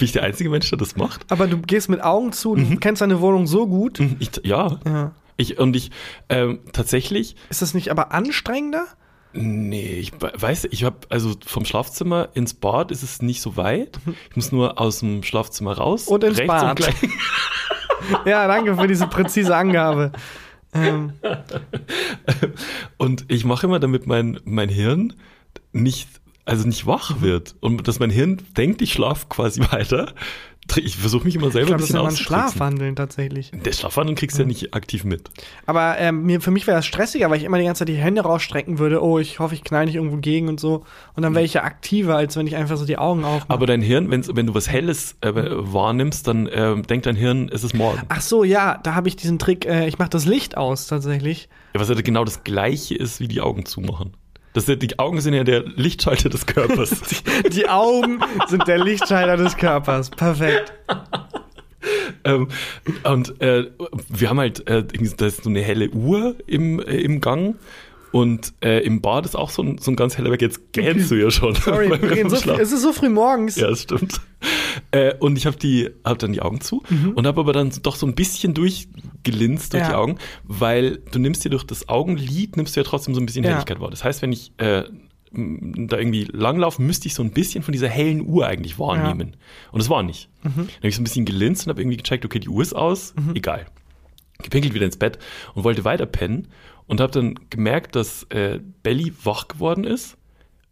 ich 0.00 0.12
der 0.12 0.22
einzige 0.22 0.48
Mensch, 0.48 0.68
der 0.70 0.78
das 0.78 0.96
macht? 0.96 1.30
Aber 1.30 1.46
du 1.46 1.58
gehst 1.58 1.88
mit 1.90 2.02
Augen 2.02 2.32
zu, 2.32 2.54
Mhm. 2.54 2.70
du 2.70 2.76
kennst 2.76 3.02
deine 3.02 3.20
Wohnung 3.20 3.46
so 3.46 3.66
gut. 3.66 4.00
Ich, 4.20 4.30
ja. 4.44 4.78
Ja. 4.86 5.12
Ich, 5.42 5.58
und 5.58 5.74
ich, 5.76 5.90
ähm, 6.28 6.60
tatsächlich, 6.72 7.36
Ist 7.50 7.60
das 7.62 7.74
nicht 7.74 7.90
aber 7.90 8.12
anstrengender? 8.12 8.86
Nee, 9.34 9.94
ich 9.94 10.12
we- 10.20 10.32
weiß, 10.36 10.68
ich 10.70 10.84
habe 10.84 10.98
also 11.08 11.34
vom 11.46 11.64
Schlafzimmer 11.64 12.28
ins 12.34 12.52
Bad 12.54 12.90
ist 12.90 13.02
es 13.02 13.22
nicht 13.22 13.40
so 13.40 13.56
weit. 13.56 13.98
Ich 14.30 14.36
muss 14.36 14.52
nur 14.52 14.78
aus 14.80 15.00
dem 15.00 15.22
Schlafzimmer 15.22 15.72
raus 15.78 16.06
Und 16.08 16.22
ins 16.24 16.44
Bad. 16.46 16.76
gleich- 16.76 16.94
Ja, 18.26 18.46
danke 18.48 18.76
für 18.76 18.86
diese 18.88 19.06
präzise 19.06 19.56
Angabe. 19.56 20.12
Ähm, 20.74 21.12
Und 22.98 23.24
ich 23.28 23.44
mache 23.44 23.66
immer, 23.66 23.78
damit 23.78 24.06
mein 24.06 24.40
mein 24.44 24.68
Hirn 24.68 25.14
nicht 25.72 26.08
also 26.44 26.66
nicht 26.66 26.86
wach 26.86 27.20
wird 27.20 27.54
und 27.60 27.86
dass 27.86 28.00
mein 28.00 28.10
Hirn 28.10 28.42
denkt, 28.56 28.82
ich 28.82 28.92
schlafe 28.92 29.26
quasi 29.28 29.60
weiter. 29.70 30.12
Ich 30.76 30.96
versuche 30.96 31.24
mich 31.24 31.34
immer 31.36 31.48
ich 31.48 31.52
selber 31.52 31.76
glaube, 31.76 31.82
ein 31.82 31.86
das 31.86 31.90
ist 31.90 31.92
bisschen 31.92 31.96
ja 31.96 32.02
mal 32.02 32.08
ein. 32.10 32.16
Schlafwandeln 32.16 32.96
tatsächlich. 32.96 33.50
Der 33.52 33.72
Schlafwandel 33.72 34.14
kriegst 34.14 34.38
du 34.38 34.42
ja 34.42 34.48
nicht 34.48 34.74
aktiv 34.74 35.04
mit. 35.04 35.30
Aber 35.66 35.98
ähm, 35.98 36.22
mir, 36.22 36.40
für 36.40 36.50
mich 36.50 36.66
wäre 36.66 36.78
das 36.78 36.86
stressiger, 36.86 37.30
weil 37.30 37.38
ich 37.38 37.44
immer 37.44 37.58
die 37.58 37.64
ganze 37.64 37.80
Zeit 37.80 37.88
die 37.88 37.96
Hände 37.96 38.22
rausstrecken 38.22 38.78
würde. 38.78 39.02
Oh, 39.02 39.18
ich 39.18 39.38
hoffe, 39.38 39.54
ich 39.54 39.64
knall 39.64 39.84
nicht 39.84 39.96
irgendwo 39.96 40.16
gegen 40.16 40.48
und 40.48 40.60
so. 40.60 40.84
Und 41.14 41.22
dann 41.22 41.34
wäre 41.34 41.44
ich 41.44 41.54
ja 41.54 41.64
aktiver, 41.64 42.16
als 42.16 42.36
wenn 42.36 42.46
ich 42.46 42.56
einfach 42.56 42.76
so 42.76 42.86
die 42.86 42.96
Augen 42.96 43.24
aufmache. 43.24 43.50
Aber 43.50 43.66
dein 43.66 43.82
Hirn, 43.82 44.10
wenn 44.10 44.46
du 44.46 44.54
was 44.54 44.70
Helles 44.70 45.16
äh, 45.20 45.32
wahrnimmst, 45.34 46.26
dann 46.26 46.46
äh, 46.46 46.80
denkt 46.80 47.06
dein 47.06 47.16
Hirn, 47.16 47.50
es 47.52 47.64
ist 47.64 47.74
morgen. 47.74 48.00
Ach 48.08 48.20
so, 48.22 48.44
ja, 48.44 48.78
da 48.82 48.94
habe 48.94 49.08
ich 49.08 49.16
diesen 49.16 49.38
Trick. 49.38 49.66
Äh, 49.66 49.88
ich 49.88 49.98
mache 49.98 50.10
das 50.10 50.24
Licht 50.24 50.56
aus 50.56 50.86
tatsächlich. 50.86 51.48
Ja, 51.74 51.80
was 51.80 51.88
ja 51.88 51.94
genau 51.96 52.24
das 52.24 52.44
gleiche 52.44 52.94
ist, 52.94 53.20
wie 53.20 53.28
die 53.28 53.40
Augen 53.40 53.66
zumachen. 53.66 54.16
Das 54.52 54.66
sind, 54.66 54.82
die 54.82 54.98
Augen 54.98 55.20
sind 55.20 55.34
ja 55.34 55.44
der 55.44 55.64
Lichtschalter 55.64 56.28
des 56.28 56.46
Körpers. 56.46 56.90
Die 57.52 57.68
Augen 57.68 58.20
sind 58.48 58.68
der 58.68 58.78
Lichtschalter 58.78 59.36
des 59.36 59.56
Körpers. 59.56 60.10
Perfekt. 60.10 60.72
ähm, 62.24 62.48
und 63.04 63.40
äh, 63.40 63.70
wir 64.08 64.28
haben 64.28 64.38
halt, 64.38 64.66
äh, 64.68 64.84
da 65.16 65.26
ist 65.26 65.44
so 65.44 65.50
eine 65.50 65.62
helle 65.62 65.88
Uhr 65.90 66.36
im, 66.46 66.80
äh, 66.80 66.96
im 66.98 67.20
Gang. 67.20 67.56
Und 68.12 68.52
äh, 68.62 68.80
im 68.84 69.00
Bad 69.00 69.24
ist 69.24 69.34
auch 69.36 69.48
so 69.50 69.62
ein, 69.62 69.78
so 69.78 69.90
ein 69.90 69.96
ganz 69.96 70.18
heller 70.18 70.30
Weg. 70.30 70.42
Jetzt 70.42 70.72
gähnst 70.72 71.10
du 71.10 71.14
ja 71.14 71.30
schon. 71.30 71.54
Sorry, 71.56 71.88
so 72.28 72.36
es 72.52 72.70
ist 72.72 72.82
so 72.82 72.92
früh 72.92 73.08
morgens. 73.08 73.56
Ja, 73.56 73.68
das 73.68 73.82
stimmt. 73.82 74.20
Äh, 74.90 75.14
und 75.18 75.36
ich 75.38 75.46
habe 75.46 75.56
die, 75.56 75.88
hab 76.04 76.18
dann 76.18 76.32
die 76.32 76.42
Augen 76.42 76.60
zu 76.60 76.82
und 77.14 77.26
habe 77.26 77.40
aber 77.40 77.52
dann 77.52 77.72
doch 77.82 77.96
so 77.96 78.06
ein 78.06 78.14
bisschen 78.14 78.52
durchgelinst 78.54 79.72
durch 79.72 79.82
Mhm. 79.82 79.86
Ja. 79.86 79.88
die 79.90 79.94
Augen, 79.96 80.18
weil 80.44 80.98
du 81.10 81.18
nimmst 81.18 81.44
dir 81.44 81.50
durch 81.50 81.64
das 81.64 81.88
Augenlid, 81.88 82.56
nimmst 82.56 82.76
du 82.76 82.80
ja 82.80 82.84
trotzdem 82.84 83.14
so 83.14 83.20
ein 83.20 83.26
bisschen 83.26 83.44
Ja. 83.44 83.50
Helligkeit 83.52 83.80
wahr. 83.80 83.90
Das 83.90 84.04
heißt, 84.04 84.20
wenn 84.22 84.32
ich 84.32 84.52
äh, 84.58 84.82
da 85.32 85.96
irgendwie 85.98 86.24
langlaufe, 86.30 86.82
müsste 86.82 87.08
ich 87.08 87.14
so 87.14 87.22
ein 87.22 87.30
bisschen 87.30 87.62
von 87.62 87.72
dieser 87.72 87.88
hellen 87.88 88.20
Uhr 88.26 88.46
eigentlich 88.46 88.78
wahrnehmen. 88.78 89.36
Und 89.70 89.78
das 89.80 89.88
war 89.88 90.02
nicht. 90.02 90.28
Mhm. 90.42 90.50
Dann 90.56 90.66
habe 90.76 90.88
ich 90.88 90.96
so 90.96 91.00
ein 91.00 91.04
bisschen 91.04 91.24
gelinst 91.24 91.66
und 91.66 91.70
habe 91.70 91.80
irgendwie 91.80 91.96
gecheckt, 91.96 92.24
okay, 92.26 92.38
die 92.40 92.50
Uhr 92.50 92.62
ist 92.62 92.74
aus, 92.74 93.14
egal. 93.34 93.64
Gepinkelt 94.42 94.74
wieder 94.74 94.84
ins 94.86 94.96
Bett 94.96 95.18
und 95.54 95.62
wollte 95.64 95.84
weiter 95.84 96.04
pennen 96.04 96.48
und 96.92 97.00
habe 97.00 97.10
dann 97.10 97.38
gemerkt, 97.48 97.96
dass 97.96 98.24
äh, 98.24 98.60
Belly 98.82 99.14
wach 99.24 99.48
geworden 99.48 99.84
ist. 99.84 100.18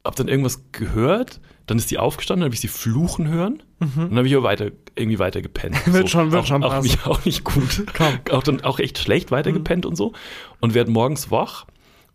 Hab 0.05 0.17
dann 0.17 0.29
irgendwas 0.29 0.63
gehört, 0.73 1.41
dann 1.67 1.79
ist 1.79 1.89
sie 1.89 1.97
aufgestanden, 1.97 2.41
dann 2.43 2.47
habe 2.49 2.55
ich 2.55 2.61
sie 2.61 2.69
fluchen 2.69 3.27
hören 3.29 3.63
und 3.81 3.97
dann 3.97 4.17
habe 4.19 4.27
ich 4.29 4.35
aber 4.35 4.45
weiter, 4.45 4.71
irgendwie 4.97 5.19
weiter 5.19 5.41
gepennt. 5.41 5.77
Mhm. 5.87 5.93
Wird 5.95 6.11
schon- 6.11 6.31
wird 6.31 6.43
auch, 6.43 6.47
schon 6.47 6.63
auch, 6.63 6.71
passen. 6.71 6.89
mich 6.91 6.99
auch 7.07 7.25
nicht 7.25 7.43
gut. 7.45 7.87
Auch 8.31 8.43
dann 8.43 8.61
auch 8.63 8.79
echt 8.81 8.99
schlecht 8.99 9.31
weiter 9.31 9.51
Mhm. 9.51 9.55
gepennt 9.55 9.87
und 9.87 9.97
so. 9.97 10.13
Und 10.61 10.75
werd 10.75 10.89
morgens 10.91 11.31
wach 11.31 11.67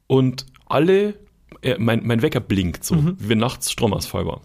und 0.07 0.45
alle, 0.67 1.15
äh, 1.63 1.77
mein, 1.79 2.05
mein 2.05 2.21
Wecker 2.21 2.39
blinkt 2.41 2.83
so, 2.83 2.93
Mhm. 2.95 3.15
wie 3.19 3.29
wenn 3.29 3.39
nachts 3.39 3.71
Stromausfall 3.71 4.25
war. 4.27 4.41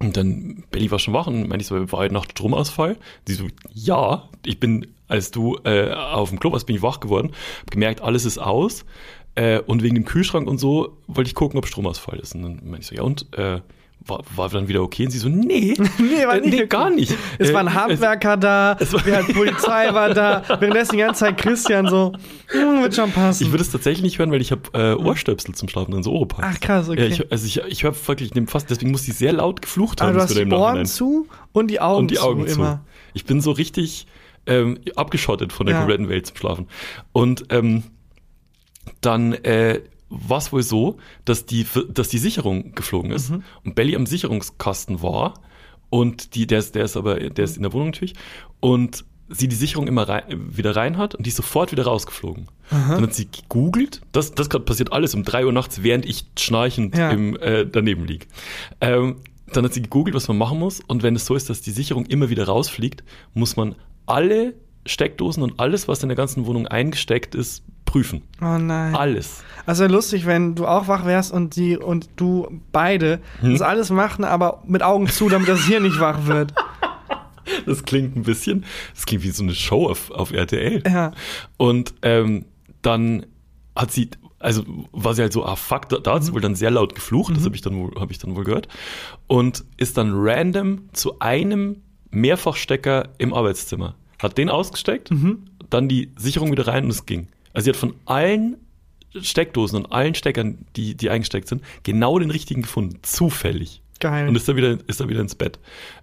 Und 0.00 0.16
dann, 0.16 0.64
Belly 0.72 0.90
war 0.90 0.98
schon 0.98 1.14
wach 1.14 1.28
und 1.28 1.48
meinte 1.48 1.58
ich 1.62 1.66
so, 1.68 1.76
war 1.92 2.00
heute 2.00 2.12
Nacht 2.14 2.32
Stromausfall? 2.32 2.96
Sie 3.26 3.34
so, 3.34 3.46
ja, 3.72 4.28
ich 4.44 4.58
bin, 4.58 4.86
als 5.08 5.30
du 5.30 5.58
äh, 5.64 5.90
auf 5.92 6.30
dem 6.30 6.40
Klo 6.40 6.52
warst, 6.52 6.66
bin 6.66 6.76
ich 6.76 6.82
wach 6.82 7.00
geworden, 7.00 7.32
hab 7.60 7.70
gemerkt, 7.70 8.00
alles 8.00 8.24
ist 8.24 8.38
aus. 8.38 8.84
Äh, 9.36 9.60
und 9.60 9.82
wegen 9.82 9.96
dem 9.96 10.04
Kühlschrank 10.04 10.46
und 10.48 10.58
so 10.58 10.96
wollte 11.08 11.28
ich 11.28 11.34
gucken, 11.34 11.58
ob 11.58 11.66
Stromausfall 11.66 12.18
ist. 12.20 12.34
Und 12.36 12.42
dann 12.42 12.52
meinte 12.64 12.80
ich 12.82 12.86
so, 12.86 12.94
ja, 12.94 13.02
und 13.02 13.26
äh, 13.36 13.60
war, 14.06 14.20
war 14.36 14.48
dann 14.48 14.68
wieder 14.68 14.82
okay? 14.82 15.06
Und 15.06 15.10
sie 15.10 15.18
so, 15.18 15.28
nee, 15.28 15.74
Nee, 15.98 16.26
war 16.26 16.36
äh, 16.36 16.40
nicht 16.40 16.52
nee 16.52 16.66
gar 16.66 16.90
nicht. 16.90 17.12
Es 17.38 17.50
Äh, 17.50 17.54
waren 17.54 17.74
Handwerker 17.74 18.36
da, 18.36 18.76
wir 19.04 19.16
hatten 19.16 19.32
Polizei 19.34 19.92
war 19.92 20.12
da, 20.14 20.42
währenddessen 20.60 20.92
die 20.92 20.98
ganze 20.98 21.20
Zeit 21.20 21.38
Christian 21.38 21.88
so, 21.88 22.12
hm, 22.48 22.82
wird 22.82 22.94
schon 22.94 23.10
passen. 23.10 23.44
Ich 23.44 23.50
würde 23.50 23.62
es 23.62 23.70
tatsächlich 23.70 24.02
nicht 24.04 24.18
hören, 24.18 24.30
weil 24.30 24.40
ich 24.40 24.52
habe 24.52 24.62
äh, 24.74 24.94
Ohrstöpsel 24.94 25.54
zum 25.54 25.68
Schlafen 25.68 25.92
drin, 25.92 26.02
so 26.02 26.12
Oropax. 26.12 26.42
Ach 26.46 26.60
krass, 26.60 26.88
okay. 26.88 27.00
Ja, 27.00 27.06
ich, 27.06 27.32
also 27.32 27.46
ich, 27.46 27.60
ich 27.66 27.82
höre 27.82 27.94
wirklich, 28.06 28.30
fast, 28.46 28.70
deswegen 28.70 28.90
muss 28.92 29.08
ich 29.08 29.14
sehr 29.14 29.32
laut 29.32 29.62
geflucht 29.62 30.00
Aber 30.00 30.08
haben. 30.10 30.14
du 30.14 30.20
das 30.20 30.30
hast 30.30 30.38
die 30.38 30.52
Ohren 30.52 30.86
zu 30.86 31.26
und 31.52 31.70
die 31.70 31.80
Augen, 31.80 32.00
und 32.00 32.10
die 32.10 32.18
Augen 32.18 32.46
zu, 32.46 32.54
zu. 32.54 32.60
immer. 32.60 32.84
Ich 33.14 33.24
bin 33.24 33.40
so 33.40 33.52
richtig 33.52 34.06
ähm, 34.46 34.78
abgeschottet 34.96 35.52
von 35.52 35.66
der 35.66 35.74
Ja. 35.74 35.80
kompletten 35.80 36.08
Welt 36.08 36.26
zum 36.26 36.36
Schlafen. 36.36 36.66
Und 37.12 37.46
ähm, 37.50 37.84
dann 39.00 39.32
äh, 39.32 39.80
war 40.10 40.38
es 40.38 40.52
wohl 40.52 40.62
so, 40.62 40.98
dass 41.24 41.46
die, 41.46 41.66
dass 41.92 42.08
die 42.08 42.18
Sicherung 42.18 42.74
geflogen 42.74 43.10
ist 43.10 43.30
Mhm. 43.30 43.42
und 43.64 43.74
Belly 43.74 43.96
am 43.96 44.06
Sicherungskasten 44.06 45.02
war 45.02 45.34
und 45.90 46.34
die, 46.34 46.46
der 46.46 46.58
ist, 46.58 46.74
der 46.74 46.84
ist 46.84 46.96
aber, 46.96 47.16
der 47.18 47.44
ist 47.44 47.56
in 47.56 47.62
der 47.62 47.72
Wohnung 47.72 47.88
natürlich 47.88 48.14
und 48.60 49.04
sie 49.28 49.48
die 49.48 49.56
Sicherung 49.56 49.88
immer 49.88 50.06
rein, 50.08 50.24
wieder 50.54 50.76
rein 50.76 50.98
hat 50.98 51.14
und 51.14 51.24
die 51.24 51.30
ist 51.30 51.36
sofort 51.36 51.72
wieder 51.72 51.84
rausgeflogen. 51.84 52.48
Dann 52.70 53.02
hat 53.02 53.14
sie 53.14 53.26
gegoogelt, 53.30 54.02
das, 54.12 54.34
das 54.34 54.50
gerade 54.50 54.64
passiert 54.66 54.92
alles 54.92 55.14
um 55.14 55.22
drei 55.24 55.46
Uhr 55.46 55.52
nachts, 55.52 55.82
während 55.82 56.04
ich 56.06 56.26
schnarchend 56.38 56.96
Ja. 56.96 57.10
im, 57.10 57.36
äh, 57.36 57.66
daneben 57.66 58.04
lieg. 58.06 58.28
Ähm, 58.80 59.16
dann 59.52 59.64
hat 59.64 59.72
sie 59.74 59.82
gegoogelt, 59.82 60.14
was 60.14 60.28
man 60.28 60.36
machen 60.38 60.58
muss 60.58 60.80
und 60.86 61.02
wenn 61.02 61.16
es 61.16 61.24
so 61.26 61.34
ist, 61.34 61.48
dass 61.50 61.62
die 61.62 61.70
Sicherung 61.70 62.04
immer 62.06 62.28
wieder 62.28 62.44
rausfliegt, 62.46 63.02
muss 63.32 63.56
man 63.56 63.74
alle 64.06 64.54
Steckdosen 64.86 65.42
und 65.42 65.58
alles, 65.60 65.88
was 65.88 66.02
in 66.02 66.08
der 66.08 66.16
ganzen 66.16 66.46
Wohnung 66.46 66.66
eingesteckt 66.66 67.34
ist, 67.34 67.62
prüfen. 67.86 68.22
Oh 68.42 68.58
nein. 68.58 68.94
Alles. 68.94 69.42
Also 69.66 69.86
lustig, 69.86 70.26
wenn 70.26 70.54
du 70.54 70.66
auch 70.66 70.88
wach 70.88 71.04
wärst 71.06 71.32
und 71.32 71.56
die 71.56 71.76
und 71.78 72.08
du 72.16 72.48
beide 72.72 73.20
Hm? 73.40 73.52
das 73.52 73.62
alles 73.62 73.90
machen, 73.90 74.24
aber 74.24 74.62
mit 74.66 74.82
Augen 74.82 75.06
zu, 75.06 75.28
damit 75.28 75.48
das 75.48 75.64
hier 75.64 75.80
nicht 75.80 76.00
wach 76.00 76.26
wird. 76.26 76.52
Das 77.66 77.84
klingt 77.84 78.16
ein 78.16 78.22
bisschen, 78.22 78.64
das 78.94 79.04
klingt 79.04 79.22
wie 79.22 79.28
so 79.30 79.42
eine 79.42 79.54
Show 79.54 79.86
auf, 79.90 80.10
auf 80.10 80.32
RTL. 80.32 80.82
Ja. 80.86 81.12
Und 81.58 81.92
ähm, 82.00 82.46
dann 82.80 83.26
hat 83.76 83.90
sie, 83.92 84.08
also 84.38 84.64
war 84.92 85.12
sie 85.12 85.20
halt 85.20 85.34
so, 85.34 85.44
ah 85.44 85.54
fuck, 85.54 85.90
da, 85.90 85.98
da 85.98 86.14
hat 86.14 86.24
sie 86.24 86.32
wohl 86.32 86.40
dann 86.40 86.54
sehr 86.54 86.70
laut 86.70 86.94
geflucht, 86.94 87.36
das 87.36 87.44
habe 87.44 87.54
ich, 87.54 87.60
dann 87.60 87.76
wohl- 87.76 88.00
hab 88.00 88.10
ich 88.10 88.18
dann 88.18 88.34
wohl 88.34 88.44
gehört. 88.44 88.68
Und 89.26 89.62
ist 89.76 89.98
dann 89.98 90.12
random 90.14 90.88
zu 90.94 91.18
einem 91.20 91.82
Mehrfachstecker 92.14 93.10
im 93.18 93.34
Arbeitszimmer. 93.34 93.94
Hat 94.20 94.38
den 94.38 94.48
ausgesteckt, 94.48 95.10
dann 95.70 95.88
die 95.88 96.12
Sicherung 96.16 96.50
wieder 96.52 96.66
rein 96.66 96.84
und 96.84 96.90
es 96.90 97.04
ging. 97.06 97.28
Also 97.52 97.64
sie 97.64 97.70
hat 97.70 97.76
von 97.76 97.94
allen 98.06 98.56
Steckdosen 99.20 99.78
und 99.78 99.92
allen 99.92 100.14
Steckern, 100.14 100.66
die, 100.76 100.96
die 100.96 101.10
eingesteckt 101.10 101.48
sind, 101.48 101.62
genau 101.82 102.18
den 102.18 102.30
richtigen 102.30 102.62
gefunden. 102.62 102.98
Zufällig. 103.02 103.82
Geil. 104.00 104.28
Und 104.28 104.36
ist 104.36 104.48
dann 104.48 104.56
wieder, 104.56 104.78
ist 104.86 105.00
dann 105.00 105.08
wieder 105.08 105.20
ins 105.20 105.34
Bett. 105.34 105.58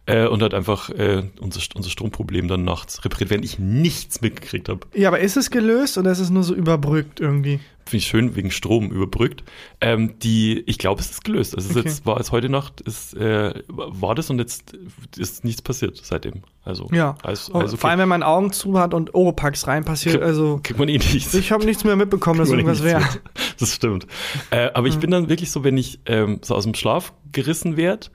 Äh, 0.07 0.25
und 0.25 0.41
hat 0.41 0.55
einfach 0.55 0.89
äh, 0.89 1.29
unser, 1.39 1.61
unser 1.75 1.89
Stromproblem 1.91 2.47
dann 2.47 2.63
nachts 2.63 3.05
repariert, 3.05 3.29
während 3.29 3.45
ich 3.45 3.59
nichts 3.59 4.19
mitgekriegt 4.21 4.67
habe. 4.67 4.79
Ja, 4.95 5.09
aber 5.09 5.19
ist 5.19 5.37
es 5.37 5.51
gelöst 5.51 5.95
oder 5.99 6.11
ist 6.11 6.17
es 6.19 6.31
nur 6.31 6.43
so 6.43 6.55
überbrückt 6.55 7.19
irgendwie? 7.19 7.59
Finde 7.85 7.97
ich 7.97 8.07
schön, 8.07 8.35
wegen 8.35 8.49
Strom 8.49 8.89
überbrückt. 8.91 9.43
Ähm, 9.79 10.17
die, 10.19 10.63
ich 10.65 10.79
glaube, 10.79 11.01
es 11.01 11.11
ist 11.11 11.23
gelöst. 11.23 11.55
Also 11.55 11.69
Okay. 11.79 11.87
jetzt, 11.87 12.03
war 12.07 12.19
es 12.19 12.31
heute 12.31 12.49
Nacht, 12.49 12.81
ist, 12.81 13.13
äh, 13.15 13.53
war 13.67 14.15
das 14.15 14.31
und 14.31 14.39
jetzt 14.39 14.75
ist 15.17 15.43
nichts 15.43 15.61
passiert 15.61 15.99
seitdem. 16.03 16.41
Also, 16.63 16.87
Ja. 16.91 17.15
alles, 17.21 17.51
alles 17.53 17.73
okay. 17.73 17.81
Vor 17.81 17.89
allem, 17.91 17.99
wenn 17.99 18.09
man 18.09 18.23
Augen 18.23 18.51
zu 18.51 18.79
hat 18.79 18.95
und 18.95 19.13
Oropax 19.13 19.67
rein 19.67 19.85
passiert. 19.85 20.15
Krieg- 20.15 20.23
Also, 20.23 20.59
Kriegt 20.63 20.79
man 20.79 20.89
eh 20.89 20.97
nichts. 20.97 21.31
ich 21.35 21.51
habe 21.51 21.63
nichts 21.63 21.83
mehr 21.83 21.95
mitbekommen, 21.95 22.39
dass 22.39 22.49
eh 22.49 22.53
irgendwas 22.53 22.83
wäre. 22.83 23.03
Das 23.59 23.75
stimmt. 23.75 24.07
Äh, 24.49 24.71
aber 24.73 24.87
ich 24.87 24.97
bin 24.97 25.11
dann 25.11 25.29
wirklich 25.29 25.51
so, 25.51 25.63
wenn 25.63 25.77
ich 25.77 25.99
ähm, 26.07 26.39
so 26.41 26.55
aus 26.55 26.63
dem 26.63 26.73
Schlaf 26.73 27.13
gerissen 27.31 27.77
werde, 27.77 28.07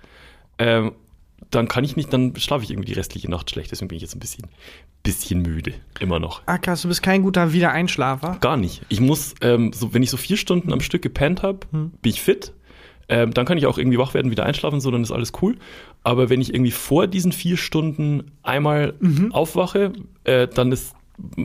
ähm, 0.58 0.92
dann 1.50 1.68
kann 1.68 1.84
ich 1.84 1.96
nicht, 1.96 2.12
dann 2.12 2.34
schlafe 2.36 2.64
ich 2.64 2.70
irgendwie 2.70 2.86
die 2.86 2.94
restliche 2.94 3.30
Nacht 3.30 3.50
schlecht. 3.50 3.70
Deswegen 3.70 3.88
bin 3.88 3.96
ich 3.96 4.02
jetzt 4.02 4.14
ein 4.16 4.20
bisschen, 4.20 4.46
bisschen 5.02 5.42
müde. 5.42 5.74
Immer 6.00 6.18
noch. 6.18 6.42
Ah, 6.46 6.58
krass, 6.58 6.82
du 6.82 6.88
bist 6.88 7.02
kein 7.02 7.22
guter 7.22 7.52
Wiedereinschlafer. 7.52 8.38
Gar 8.40 8.56
nicht. 8.56 8.82
Ich 8.88 9.00
muss, 9.00 9.34
ähm, 9.40 9.72
so, 9.72 9.94
wenn 9.94 10.02
ich 10.02 10.10
so 10.10 10.16
vier 10.16 10.36
Stunden 10.36 10.72
am 10.72 10.80
Stück 10.80 11.02
gepennt 11.02 11.42
habe, 11.42 11.60
Hm. 11.70 11.90
bin 12.02 12.10
ich 12.10 12.20
fit. 12.20 12.52
Ähm, 13.08 13.32
dann 13.32 13.46
kann 13.46 13.56
ich 13.56 13.66
auch 13.66 13.78
irgendwie 13.78 13.98
wach 13.98 14.14
werden, 14.14 14.32
wieder 14.32 14.44
einschlafen, 14.44 14.80
so, 14.80 14.90
dann 14.90 15.02
ist 15.02 15.12
alles 15.12 15.32
cool. 15.40 15.56
Aber 16.02 16.28
wenn 16.28 16.40
ich 16.40 16.52
irgendwie 16.52 16.72
vor 16.72 17.06
diesen 17.06 17.30
vier 17.30 17.56
Stunden 17.56 18.32
einmal 18.42 18.94
Mhm. 18.98 19.30
aufwache, 19.32 19.92
äh, 20.24 20.48
dann 20.48 20.72
ist 20.72 20.94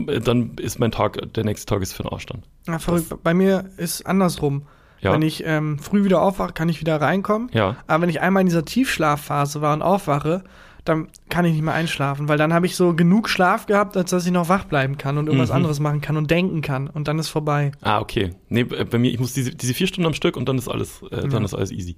äh, 0.07 0.19
dann 0.19 0.55
ist 0.57 0.79
mein 0.79 0.91
Tag, 0.91 1.33
der 1.33 1.45
nächste 1.45 1.65
Tag 1.67 1.81
ist 1.81 1.93
für 1.93 2.03
den 2.03 2.11
Arsch 2.11 2.25
dann. 2.25 2.43
Ja, 2.67 2.77
verrückt. 2.79 3.13
Bei 3.23 3.33
mir 3.33 3.69
ist 3.77 4.05
andersrum. 4.05 4.63
Ja. 5.01 5.13
Wenn 5.13 5.21
ich 5.23 5.43
ähm, 5.45 5.79
früh 5.79 6.03
wieder 6.03 6.21
aufwache, 6.21 6.53
kann 6.53 6.69
ich 6.69 6.79
wieder 6.79 7.01
reinkommen. 7.01 7.49
Ja. 7.53 7.75
Aber 7.87 8.03
wenn 8.03 8.09
ich 8.09 8.21
einmal 8.21 8.41
in 8.41 8.47
dieser 8.47 8.65
Tiefschlafphase 8.65 9.61
war 9.61 9.73
und 9.73 9.81
aufwache, 9.81 10.43
dann 10.83 11.09
kann 11.29 11.45
ich 11.45 11.53
nicht 11.53 11.61
mehr 11.61 11.75
einschlafen, 11.75 12.27
weil 12.27 12.39
dann 12.39 12.53
habe 12.55 12.65
ich 12.65 12.75
so 12.75 12.95
genug 12.95 13.29
Schlaf 13.29 13.67
gehabt, 13.67 13.95
als 13.95 14.09
dass 14.09 14.25
ich 14.25 14.31
noch 14.31 14.49
wach 14.49 14.63
bleiben 14.65 14.97
kann 14.97 15.19
und 15.19 15.27
irgendwas 15.27 15.49
Mhm. 15.51 15.57
anderes 15.57 15.79
machen 15.79 16.01
kann 16.01 16.17
und 16.17 16.31
denken 16.31 16.61
kann 16.61 16.87
und 16.87 17.07
dann 17.07 17.19
ist 17.19 17.29
vorbei. 17.29 17.71
Ah, 17.81 17.99
okay. 17.99 18.31
Nee, 18.49 18.63
bei 18.63 18.97
mir, 18.97 19.11
ich 19.11 19.19
muss 19.19 19.33
diese, 19.33 19.51
diese 19.51 19.75
vier 19.75 19.85
Stunden 19.85 20.07
am 20.07 20.15
Stück 20.15 20.35
und 20.37 20.49
dann 20.49 20.57
ist 20.57 20.67
alles, 20.67 21.03
äh, 21.11 21.21
dann 21.21 21.31
Ja. 21.31 21.45
ist 21.45 21.53
alles 21.53 21.71
easy. 21.71 21.97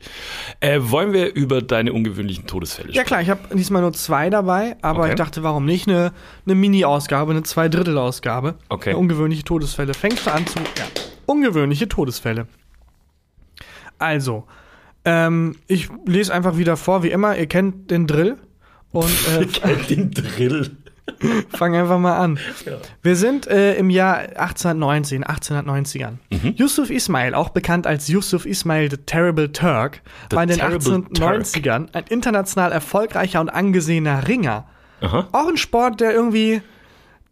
Äh, 0.59 0.79
wollen 0.81 1.13
wir 1.13 1.33
über 1.33 1.61
deine 1.61 1.93
ungewöhnlichen 1.93 2.45
Todesfälle 2.45 2.91
Ja 2.91 3.03
klar, 3.05 3.21
ich 3.21 3.29
habe 3.29 3.55
diesmal 3.55 3.81
nur 3.81 3.93
zwei 3.93 4.29
dabei, 4.29 4.75
aber 4.81 5.03
Okay. 5.03 5.11
ich 5.11 5.15
dachte, 5.15 5.43
warum 5.43 5.63
nicht 5.63 5.87
eine, 5.87 6.11
eine 6.45 6.55
Mini-Ausgabe, 6.55 7.31
eine 7.31 7.43
Zweidrittel-Ausgabe. 7.43 8.55
Okay. 8.67 8.89
Eine 8.89 8.99
ungewöhnliche 8.99 9.43
Todesfälle. 9.45 9.93
Fängst 9.93 10.25
du 10.25 10.31
an 10.33 10.45
zu. 10.45 10.59
Ja. 10.59 10.83
Ungewöhnliche 11.25 11.87
Todesfälle. 11.87 12.47
Also, 13.99 14.45
ähm, 15.05 15.55
ich 15.67 15.89
lese 16.05 16.33
einfach 16.33 16.57
wieder 16.57 16.77
vor, 16.77 17.03
wie 17.03 17.11
immer. 17.11 17.37
Ihr 17.37 17.47
kennt 17.47 17.91
den 17.91 18.07
Drill. 18.07 18.37
Und 18.91 19.11
äh, 19.63 19.75
Den 19.89 20.11
Drill. 20.11 20.77
Fang 21.49 21.75
einfach 21.75 21.99
mal 21.99 22.17
an. 22.17 22.39
Ja. 22.65 22.77
Wir 23.01 23.15
sind 23.17 23.47
äh, 23.47 23.75
im 23.75 23.89
Jahr 23.89 24.19
1819, 24.19 25.25
1890ern. 25.25 26.13
Mhm. 26.31 26.53
Yusuf 26.55 26.89
Ismail, 26.89 27.33
auch 27.33 27.49
bekannt 27.49 27.87
als 27.87 28.07
Yusuf 28.07 28.45
Ismail 28.45 28.89
the 28.89 28.97
Terrible 28.97 29.51
Turk, 29.51 30.01
The 30.29 30.35
war 30.37 30.43
in 30.43 30.49
den 30.49 30.59
Terrible 30.59 30.95
1890ern 30.95 31.93
ein 31.93 32.05
international 32.07 32.71
erfolgreicher 32.71 33.41
und 33.41 33.49
angesehener 33.49 34.27
Ringer. 34.27 34.65
Aha. 35.01 35.27
Auch 35.33 35.47
ein 35.49 35.57
Sport, 35.57 35.99
der 35.99 36.13
irgendwie, 36.13 36.61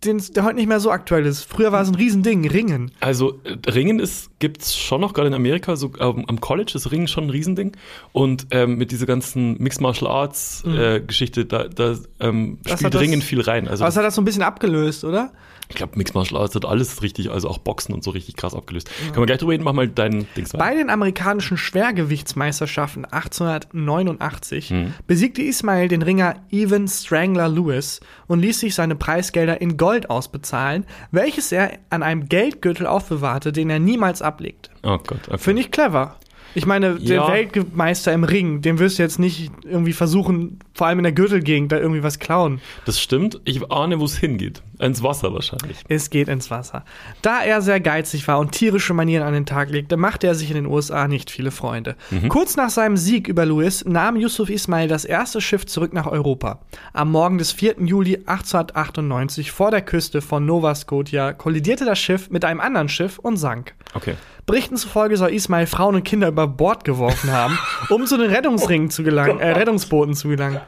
den, 0.04 0.22
der 0.34 0.44
heute 0.44 0.56
nicht 0.56 0.68
mehr 0.68 0.80
so 0.80 0.92
aktuell 0.92 1.26
ist. 1.26 1.44
Früher 1.44 1.72
war 1.72 1.82
es 1.82 1.90
ein 1.90 1.96
Riesending, 1.96 2.48
Ringen. 2.48 2.92
Also 3.00 3.40
äh, 3.44 3.70
Ringen 3.70 4.00
ist 4.00 4.32
gibt's 4.40 4.76
schon 4.76 5.02
noch 5.02 5.14
gerade 5.14 5.28
in 5.28 5.34
Amerika, 5.34 5.76
so 5.76 5.92
ähm, 6.00 6.26
am 6.28 6.42
College 6.42 6.72
ist 6.76 6.92
Ringen 6.92 7.08
schon 7.08 7.26
ein 7.26 7.30
Riesending 7.30 7.78
und 8.12 8.48
ähm, 8.52 8.78
mit 8.78 8.92
dieser 8.92 9.06
ganzen 9.06 9.62
Mixed 9.62 9.82
Martial 9.82 10.10
Arts 10.10 10.64
äh, 10.66 11.02
Geschichte, 11.02 11.46
da, 11.46 11.68
da 11.68 11.96
ähm, 12.20 12.60
spielt 12.66 12.96
Ringen 13.00 13.22
viel 13.22 13.42
rein. 13.42 13.68
Also 13.68 13.84
Aber 13.84 13.90
es 13.90 13.98
hat 13.98 14.04
das 14.04 14.16
so 14.16 14.22
ein 14.22 14.26
bisschen 14.26 14.44
abgelöst, 14.44 15.04
oder? 15.04 15.32
Ich 15.72 15.76
glaube 15.76 15.94
Mixed 15.98 16.14
Martial 16.16 16.40
Arts 16.42 16.54
hat 16.56 16.66
alles 16.66 17.02
richtig, 17.02 17.32
also 17.32 17.50
auch 17.50 17.58
Boxen 17.58 17.94
und 17.94 18.04
so 18.04 18.12
richtig 18.12 18.36
krass 18.36 18.54
abgelöst. 18.54 18.90
Können 19.08 19.18
wir 19.18 19.26
gleich 19.26 19.40
drüber 19.40 19.54
reden? 19.54 19.64
Mach 19.64 19.74
mal 19.74 19.88
deinen 19.88 20.28
Dings 20.38 20.54
weiter. 20.54 20.64
Bei 20.64 20.76
den 20.76 20.90
amerikanischen 20.90 21.58
Schwergewichtsmeisterschaften 21.58 23.06
1889 23.06 24.72
Mhm. 24.72 24.94
besiegte 25.08 25.42
Ismail 25.42 25.88
den 25.88 26.02
Ringer 26.02 26.36
Evan 26.52 26.88
Strangler 26.88 27.50
Lewis 27.50 28.00
und 28.28 28.40
ließ 28.42 28.60
sich 28.60 28.76
seine 28.76 28.96
Preisgelder 28.96 29.62
in 29.62 29.78
Gold 29.78 30.10
ausbezahlen, 30.10 30.86
welches 31.12 31.52
er 31.52 31.80
an 31.90 32.04
einem 32.04 32.28
Geldgürtel 32.30 32.88
aufbewahrte, 32.88 33.52
den 33.52 33.70
er 33.70 33.80
niemals 33.80 34.22
ablegte. 34.22 34.70
Oh 34.84 34.98
Gott. 34.98 35.28
Okay. 35.28 35.38
Finde 35.38 35.62
ich 35.62 35.72
clever. 35.72 36.18
Ich 36.54 36.66
meine, 36.66 36.96
der 36.96 37.16
Ja. 37.16 37.28
Weltmeister 37.32 38.12
im 38.12 38.26
Ring, 38.26 38.62
dem 38.62 38.78
wirst 38.78 39.00
du 39.00 39.04
jetzt 39.04 39.20
nicht 39.20 39.50
irgendwie 39.64 39.94
versuchen, 39.94 40.60
vor 40.74 40.88
allem 40.88 41.00
in 41.00 41.04
der 41.04 41.14
Gürtelgegend, 41.14 41.72
da 41.72 41.78
irgendwie 41.78 42.04
was 42.04 42.20
klauen. 42.20 42.60
Das 42.86 43.00
stimmt. 43.00 43.40
Ich 43.46 43.72
ahne, 43.72 44.02
wo 44.02 44.06
es 44.06 44.18
hingeht. 44.18 44.62
Ins 44.82 45.04
Wasser 45.04 45.34
wahrscheinlich. 45.34 45.78
Es 45.88 46.10
geht 46.10 46.28
ins 46.28 46.50
Wasser. 46.50 46.84
Da 47.22 47.44
er 47.44 47.62
sehr 47.62 47.80
geizig 47.80 48.28
war 48.28 48.40
und 48.40 48.52
tierische 48.52 48.94
Manieren 48.94 49.26
an 49.26 49.34
den 49.34 49.46
Tag 49.46 49.70
legte, 49.70 49.96
machte 49.96 50.26
er 50.26 50.34
sich 50.34 50.50
in 50.50 50.56
den 50.56 50.66
USA 50.66 51.08
nicht 51.08 51.30
viele 51.30 51.52
Freunde. 51.52 51.96
Kurz 52.30 52.56
nach 52.56 52.72
seinem 52.72 52.98
Sieg 52.98 53.28
über 53.28 53.46
Louis 53.46 53.86
nahm 53.86 54.16
Yusuf 54.16 54.50
Ismail 54.50 54.88
das 54.88 55.06
erste 55.06 55.40
Schiff 55.40 55.66
zurück 55.68 55.94
nach 55.94 56.08
Europa. 56.08 56.60
Am 56.94 57.12
Morgen 57.12 57.38
des 57.38 57.52
4. 57.52 57.76
Juli 57.82 58.16
1898 58.26 59.52
vor 59.52 59.70
der 59.70 59.82
Küste 59.82 60.22
von 60.22 60.46
Nova 60.46 60.74
Scotia 60.74 61.34
kollidierte 61.34 61.86
das 61.86 62.00
Schiff 62.00 62.32
mit 62.32 62.44
einem 62.44 62.60
anderen 62.60 62.90
Schiff 62.90 63.20
und 63.20 63.38
sank. 63.38 63.76
Okay. 63.94 64.16
Berichten 64.46 64.76
zufolge 64.76 65.18
soll 65.18 65.32
Ismail 65.32 65.68
Frauen 65.68 65.96
und 65.96 66.04
Kinder 66.04 66.28
über 66.28 66.48
Bord 66.48 66.84
geworfen 66.84 67.32
haben, 67.32 67.58
um 67.90 68.06
zu 68.06 68.18
den 68.18 68.32
Rettungsringen 68.32 68.90
zu 68.90 69.04
gelangen, 69.04 69.40
äh, 69.40 69.52
Rettungsbooten 69.52 70.16
zu 70.16 70.30
gelangen. 70.30 70.60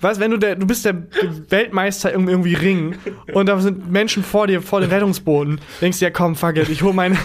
Was, 0.00 0.20
wenn 0.20 0.30
du 0.30 0.36
der, 0.36 0.54
du 0.54 0.66
bist 0.66 0.84
der 0.84 1.02
Weltmeister 1.48 2.12
irgendwie 2.12 2.54
Ringen 2.54 2.96
und 3.32 3.46
da 3.46 3.58
sind 3.60 3.90
Menschen 3.90 4.22
vor 4.22 4.46
dir, 4.46 4.62
vor 4.62 4.80
den 4.80 4.90
Rettungsbooten, 4.90 5.60
denkst 5.80 5.98
du 5.98 6.04
ja, 6.04 6.10
komm, 6.10 6.34
fuck 6.36 6.56
it, 6.56 6.68
ich 6.68 6.82
hol 6.82 6.92
meine, 6.92 7.16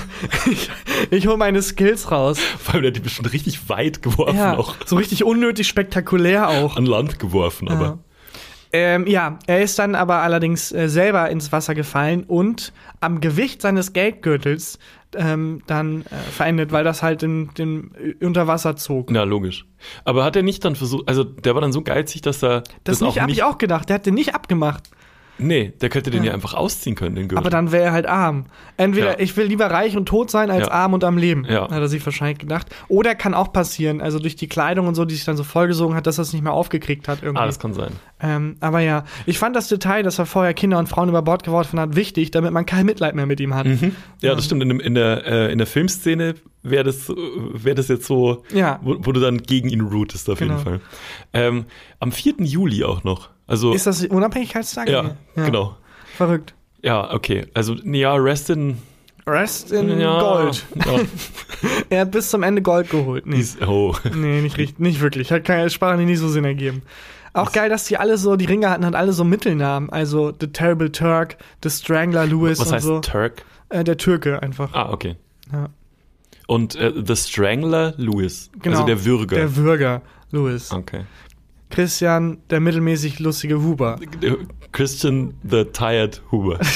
ich, 0.52 0.70
ich 1.10 1.28
hol 1.28 1.38
meine 1.38 1.62
Skills 1.62 2.12
raus. 2.12 2.40
Vor 2.60 2.74
allem, 2.76 2.84
der 2.84 2.90
hat 2.92 2.96
die 2.98 3.02
bestimmt 3.02 3.32
richtig 3.34 3.70
weit 3.70 4.02
geworfen 4.02 4.38
Ja, 4.38 4.58
auch. 4.58 4.76
so 4.86 4.96
richtig 4.96 5.24
unnötig 5.24 5.68
spektakulär 5.68 6.50
auch. 6.50 6.78
An 6.78 6.86
Land 6.86 7.20
geworfen, 7.20 7.70
aber. 7.70 7.84
Ja. 7.86 7.98
Ähm, 8.74 9.06
ja, 9.06 9.38
er 9.48 9.62
ist 9.62 9.78
dann 9.80 9.96
aber 9.96 10.20
allerdings 10.22 10.72
äh, 10.72 10.88
selber 10.88 11.30
ins 11.30 11.52
Wasser 11.52 11.76
gefallen 11.76 12.24
und 12.24 12.72
am 13.02 13.20
Gewicht 13.20 13.62
seines 13.62 13.92
Geldgürtels 13.92 14.80
ähm, 15.14 15.62
dann 15.68 16.04
äh, 16.04 16.16
verendet, 16.32 16.72
weil 16.72 16.86
das 16.86 17.04
halt 17.04 17.22
den, 17.22 17.50
den 17.58 17.92
äh, 18.22 18.26
unter 18.26 18.48
Wasser 18.48 18.78
zog. 18.78 19.12
Na, 19.12 19.24
logisch. 19.24 19.66
Aber 20.06 20.24
hat 20.24 20.38
er 20.38 20.44
nicht 20.44 20.64
dann 20.64 20.78
versucht, 20.78 21.10
also 21.10 21.26
der 21.26 21.54
war 21.54 21.60
dann 21.62 21.74
so 21.74 21.82
geizig, 21.82 22.22
dass 22.22 22.42
er 22.42 22.62
Das, 22.62 23.00
das, 23.00 23.02
nicht, 23.02 23.10
auch 23.10 23.18
hab 23.18 23.28
nicht. 23.28 23.38
ich 23.40 23.44
auch 23.44 23.58
gedacht, 23.58 23.90
der 23.90 23.96
hat 23.96 24.06
den 24.06 24.14
nicht 24.14 24.34
abgemacht. 24.36 24.90
Nee, 25.42 25.74
der 25.82 25.90
könnte 25.90 26.12
den 26.12 26.24
Ja. 26.24 26.30
ja 26.30 26.34
einfach 26.36 26.54
ausziehen 26.54 26.96
können, 26.96 27.16
den 27.16 27.28
Gürtel. 27.28 27.38
Aber 27.40 27.50
dann 27.50 27.72
wäre 27.72 27.84
er 27.86 27.92
halt 27.92 28.06
arm. 28.06 28.46
Entweder 28.78 29.14
Ja. 29.14 29.20
ich 29.20 29.36
will 29.38 29.46
lieber 29.48 29.66
reich 29.68 29.98
und 29.98 30.06
tot 30.06 30.30
sein 30.32 30.50
als 30.52 30.68
Ja. 30.68 30.72
arm 30.74 30.94
und 30.94 31.04
am 31.04 31.18
Leben, 31.18 31.46
Ja. 31.50 31.64
hat 31.64 31.72
er 31.72 31.88
sich 31.88 32.06
wahrscheinlich 32.06 32.38
gedacht. 32.38 32.68
Oder 32.88 33.16
kann 33.16 33.34
auch 33.34 33.52
passieren, 33.52 34.02
also 34.02 34.20
durch 34.20 34.36
die 34.36 34.48
Kleidung 34.48 34.88
und 34.88 34.96
so, 34.96 35.06
die 35.06 35.16
sich 35.16 35.26
dann 35.26 35.38
so 35.38 35.44
vollgesogen 35.44 35.96
hat, 35.96 36.08
dass 36.08 36.18
er 36.20 36.24
es 36.24 36.34
nicht 36.34 36.44
mehr 36.44 36.54
aufgekriegt 36.54 37.08
hat 37.08 37.24
irgendwie. 37.24 37.42
ah, 37.42 37.46
das 37.46 37.60
kann 37.60 37.74
sein. 37.74 37.92
Ähm, 38.22 38.56
aber 38.60 38.80
ja, 38.82 39.04
ich 39.26 39.40
fand 39.40 39.56
das 39.56 39.68
Detail, 39.68 40.04
dass 40.04 40.20
er 40.20 40.26
vorher 40.28 40.54
Kinder 40.54 40.78
und 40.78 40.88
Frauen 40.88 41.10
über 41.10 41.22
Bord 41.24 41.44
geworfen 41.44 41.80
hat, 41.80 41.96
wichtig, 41.96 42.32
damit 42.32 42.52
man 42.52 42.66
kein 42.66 42.86
Mitleid 42.86 43.16
mehr 43.16 43.26
mit 43.26 43.40
ihm 43.40 43.56
hat. 43.56 43.66
Ja, 44.22 44.36
das 44.36 44.46
stimmt. 44.46 44.62
In, 44.64 44.80
in, 44.80 44.94
der, 44.96 45.26
äh, 45.26 45.52
in 45.52 45.58
der 45.58 45.66
Filmszene 45.68 46.36
wäre 46.64 46.84
das, 46.84 47.12
wär 47.54 47.74
das 47.74 47.88
jetzt 47.88 48.06
so, 48.06 48.44
wo, 48.82 48.96
wo 49.00 49.12
du 49.12 49.20
dann 49.20 49.40
gegen 49.40 49.70
ihn 49.70 49.82
rootest 49.82 50.30
auf 50.30 50.38
Genau. 50.38 50.54
jeden 50.58 50.64
Fall. 50.64 50.82
Ähm, 51.34 51.66
am 52.00 52.12
4. 52.12 52.36
Juli 52.46 52.84
auch 52.84 53.04
noch. 53.04 53.30
Also, 53.52 53.74
Ist 53.74 53.86
das 53.86 54.06
Unabhängigkeitstag? 54.06 54.88
ja, 54.88 55.18
genau. 55.36 55.76
Verrückt. 56.16 56.54
Ja, 56.82 57.14
okay. 57.14 57.48
Also, 57.54 57.74
ja, 57.84 58.16
Rest 58.16 58.50
in 58.50 58.78
Rest 59.28 59.74
in 59.74 60.00
ja, 60.00 60.20
Gold. 60.22 60.66
Ja, 60.74 61.00
Er 61.90 62.02
hat 62.02 62.12
bis 62.12 62.30
zum 62.30 62.44
Ende 62.44 62.62
Gold 62.62 62.90
geholt. 62.90 63.26
Nee, 63.26 63.44
oh. 63.68 63.94
nee 64.16 64.40
nicht, 64.40 64.58
richtig, 64.58 64.80
nicht 64.80 65.02
wirklich. 65.02 65.34
Hat 65.34 65.44
keine 65.44 65.70
Sprache 65.70 65.98
nicht 65.98 66.20
so 66.20 66.30
Sinn 66.30 66.46
ergeben. 66.46 66.84
Auch 67.34 67.52
geil, 67.52 67.70
dass 67.70 67.84
die 67.84 67.98
alle 67.98 68.18
so, 68.18 68.38
die 68.38 68.46
Ringer 68.46 68.70
hatten 68.70 68.86
halt 68.86 68.96
alle 68.96 69.12
so 69.12 69.26
Mittelnamen. 69.26 69.90
Also 69.90 70.32
The 70.40 70.48
Terrible 70.48 70.94
Turk, 70.94 71.36
The 71.62 71.70
Strangler 71.70 72.26
Lewis 72.28 72.60
Was 72.60 72.68
und 72.68 72.74
heißt 72.74 72.86
so. 72.86 73.00
Turk? 73.02 73.44
Äh, 73.68 73.84
der 73.84 73.98
Türke 73.98 74.42
einfach. 74.42 74.74
Ah, 74.74 74.94
okay. 74.94 75.18
Ja. 75.52 75.68
Und 76.48 76.76
äh, 76.76 76.94
The 77.06 77.18
Strangler 77.18 77.96
Lewis. 77.98 78.50
Genau. 78.62 78.78
Also 78.78 78.88
der 78.88 79.04
Würger. 79.04 79.36
Der 79.36 79.56
Würger 79.58 80.02
Lewis. 80.32 80.72
okay. 80.72 81.02
Christian, 81.72 82.38
der 82.50 82.60
mittelmäßig 82.60 83.20
lustige 83.20 83.62
Huber. 83.62 83.98
Christian 84.72 85.34
the 85.44 85.66
Tired 85.66 86.22
Huber. 86.32 86.60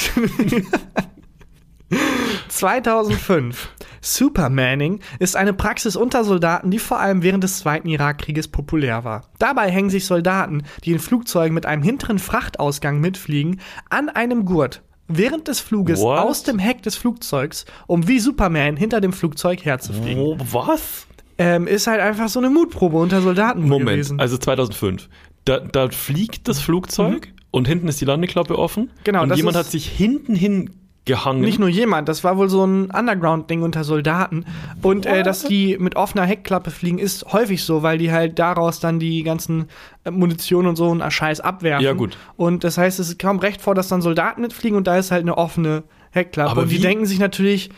2005. 2.50 3.70
Supermanning 4.02 5.00
ist 5.20 5.36
eine 5.36 5.54
Praxis 5.54 5.96
unter 5.96 6.24
Soldaten, 6.24 6.72
die 6.72 6.80
vor 6.80 7.00
allem 7.00 7.22
während 7.24 7.44
des 7.44 7.60
Zweiten 7.60 7.88
Irakkrieges 7.90 8.48
populär 8.48 9.04
war. 9.04 9.30
Dabei 9.40 9.70
hängen 9.70 9.90
sich 9.90 10.06
Soldaten, 10.06 10.64
die 10.84 10.92
in 10.92 11.00
Flugzeugen 11.00 11.54
mit 11.54 11.66
einem 11.66 11.84
hinteren 11.84 12.20
Frachtausgang 12.20 13.00
mitfliegen, 13.00 13.60
an 13.90 14.10
einem 14.10 14.46
Gurt 14.46 14.82
während 15.08 15.48
des 15.48 15.60
Fluges 15.60 16.00
What? 16.00 16.20
aus 16.20 16.44
dem 16.44 16.60
Heck 16.60 16.82
des 16.84 16.96
Flugzeugs, 16.96 17.66
um 17.88 18.08
wie 18.08 18.20
Superman 18.20 18.78
hinter 18.78 19.02
dem 19.02 19.14
Flugzeug 19.14 19.64
herzufliegen. 19.66 20.22
Oh, 20.22 20.38
was? 20.52 21.08
Ähm, 21.38 21.68
ist 21.68 21.88
halt 21.88 22.00
einfach 22.02 22.30
so 22.30 22.40
eine 22.40 22.50
Mutprobe 22.50 22.98
unter 22.98 23.22
Soldaten 23.22 23.62
Moment, 23.68 23.90
gewesen. 23.92 24.20
also 24.20 24.38
2005. 24.38 25.10
Da, 25.46 25.60
da 25.60 25.90
fliegt 25.90 26.48
das 26.48 26.60
Flugzeug 26.62 27.28
und 27.52 27.68
hinten 27.68 27.88
ist 27.88 28.02
die 28.02 28.06
Landeklappe 28.06 28.58
offen. 28.58 28.86
Mhm. 28.86 28.90
Genau, 29.04 29.24
Und 29.24 29.30
das 29.30 29.38
jemand 29.38 29.56
ist- 29.58 29.66
hat 29.66 29.72
sich 29.72 29.88
hinten 29.88 30.36
hin 30.36 30.72
gehangen. 31.06 31.42
Nicht 31.42 31.60
nur 31.60 31.70
jemand, 31.70 32.10
das 32.10 32.24
war 32.24 32.36
wohl 32.38 32.50
so 32.50 32.66
ein 32.66 32.90
Underground-Ding 32.90 33.62
unter 33.62 33.84
Soldaten. 33.84 34.44
Und 34.82 35.06
äh, 35.06 35.22
dass 35.22 35.44
die 35.44 35.78
mit 35.78 35.96
offener 35.98 36.24
Heckklappe 36.26 36.72
fliegen, 36.72 36.98
ist 36.98 37.32
häufig 37.32 37.64
so, 37.64 37.84
weil 37.84 38.00
die 38.00 38.12
halt 38.12 38.40
daraus 38.40 38.80
dann 38.80 38.98
die 38.98 39.22
ganzen 39.22 39.66
äh, 40.04 40.10
Munition 40.10 40.66
und 40.66 40.78
so 40.78 40.90
einen 40.90 41.12
Scheiß 41.12 41.42
abwerfen. 41.42 41.86
Ja, 41.86 41.94
gut. 41.94 42.18
Und 42.38 42.64
das 42.64 42.80
heißt, 42.80 43.00
es 43.00 43.20
kommt 43.20 43.44
recht 43.44 43.62
vor, 43.62 43.76
dass 43.76 43.88
dann 43.88 44.02
Soldaten 44.02 44.42
mitfliegen 44.42 44.76
und 44.76 44.88
da 44.88 44.98
ist 44.98 45.12
halt 45.12 45.22
eine 45.22 45.38
offene 45.38 45.84
Heckklappe. 46.10 46.50
Aber 46.50 46.62
und 46.64 46.72
die 46.72 46.80
denken 46.80 47.06
sich 47.06 47.20
natürlich, 47.20 47.70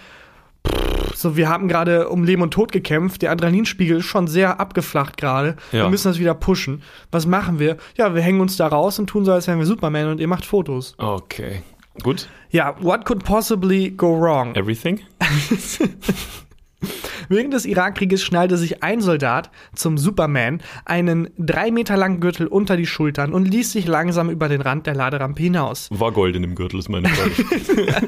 so, 1.18 1.36
wir 1.36 1.50
haben 1.50 1.68
gerade 1.68 2.10
um 2.10 2.24
Leben 2.24 2.42
und 2.42 2.52
Tod 2.52 2.72
gekämpft, 2.72 3.24
der 3.24 3.32
Adrenalinspiegel 3.32 3.98
ist 3.98 4.06
schon 4.06 4.28
sehr 4.28 4.60
abgeflacht 4.60 5.18
gerade. 5.18 5.56
Ja. 5.72 5.84
Wir 5.84 5.90
müssen 5.90 6.08
das 6.08 6.20
wieder 6.20 6.36
pushen. 6.36 6.84
Was 7.12 7.26
machen 7.26 7.60
wir? 7.60 7.78
Ja, 7.98 8.14
wir 8.14 8.22
hängen 8.22 8.40
uns 8.40 8.56
da 8.58 8.68
raus 8.68 9.00
und 9.00 9.08
tun 9.08 9.26
so, 9.26 9.32
als 9.32 9.48
wären 9.48 9.60
wir 9.60 9.66
Superman 9.66 10.10
und 10.10 10.20
ihr 10.20 10.28
macht 10.28 10.46
Fotos. 10.46 10.94
Okay. 10.98 11.64
Gut. 12.04 12.30
Ja, 12.52 12.76
what 12.80 13.06
could 13.06 13.24
possibly 13.24 13.90
go 13.90 14.20
wrong? 14.20 14.56
Everything? 14.56 15.02
Während 17.30 17.54
des 17.54 17.66
Irakkrieges 17.66 18.24
schnallte 18.24 18.58
sich 18.58 18.84
ein 18.84 19.02
Soldat 19.02 19.50
zum 19.76 19.98
Superman 19.98 20.62
einen 20.86 21.30
drei 21.38 21.72
Meter 21.72 21.98
langen 21.98 22.20
Gürtel 22.20 22.48
unter 22.48 22.78
die 22.78 22.86
Schultern 22.86 23.34
und 23.34 23.46
ließ 23.46 23.72
sich 23.72 23.88
langsam 23.88 24.30
über 24.30 24.48
den 24.50 24.62
Rand 24.62 24.88
der 24.88 24.96
Laderampe 24.96 25.42
hinaus. 25.44 25.90
War 25.92 26.12
Gold 26.12 26.36
in 26.36 26.44
dem 26.44 26.56
Gürtel, 26.56 26.80
ist 26.80 26.90
meine 26.90 27.10
Frage. 27.10 28.08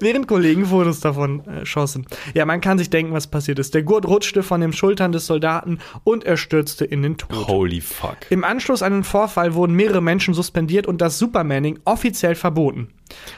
Während 0.00 0.26
Kollegen 0.26 0.66
Fotos 0.66 1.00
davon 1.00 1.46
äh, 1.46 1.66
schossen. 1.66 2.06
Ja, 2.34 2.46
man 2.46 2.60
kann 2.60 2.78
sich 2.78 2.90
denken, 2.90 3.12
was 3.12 3.26
passiert 3.26 3.58
ist. 3.58 3.74
Der 3.74 3.82
Gurt 3.82 4.06
rutschte 4.06 4.42
von 4.42 4.60
den 4.60 4.72
Schultern 4.72 5.12
des 5.12 5.26
Soldaten 5.26 5.78
und 6.04 6.24
er 6.24 6.36
stürzte 6.36 6.84
in 6.84 7.02
den 7.02 7.18
Tod. 7.18 7.48
Holy 7.48 7.80
fuck. 7.80 8.16
Im 8.30 8.44
Anschluss 8.44 8.82
an 8.82 8.92
den 8.92 9.04
Vorfall 9.04 9.54
wurden 9.54 9.74
mehrere 9.74 10.00
Menschen 10.00 10.34
suspendiert 10.34 10.86
und 10.86 11.00
das 11.00 11.18
Supermanning 11.18 11.78
offiziell 11.84 12.34
verboten. 12.34 12.88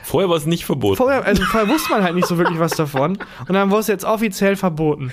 Vorher 0.03 0.29
war 0.29 0.37
es 0.37 0.47
nicht 0.47 0.65
verboten. 0.65 0.97
Vorher, 0.97 1.25
also 1.25 1.43
vorher 1.45 1.69
wusste 1.69 1.91
man 1.91 2.03
halt 2.03 2.15
nicht 2.15 2.27
so 2.27 2.39
wirklich 2.39 2.59
was 2.59 2.73
davon 2.73 3.19
und 3.49 3.55
dann 3.55 3.71
wurde 3.71 3.81
es 3.81 3.87
jetzt 3.87 4.05
offiziell 4.05 4.57
verboten. 4.57 5.13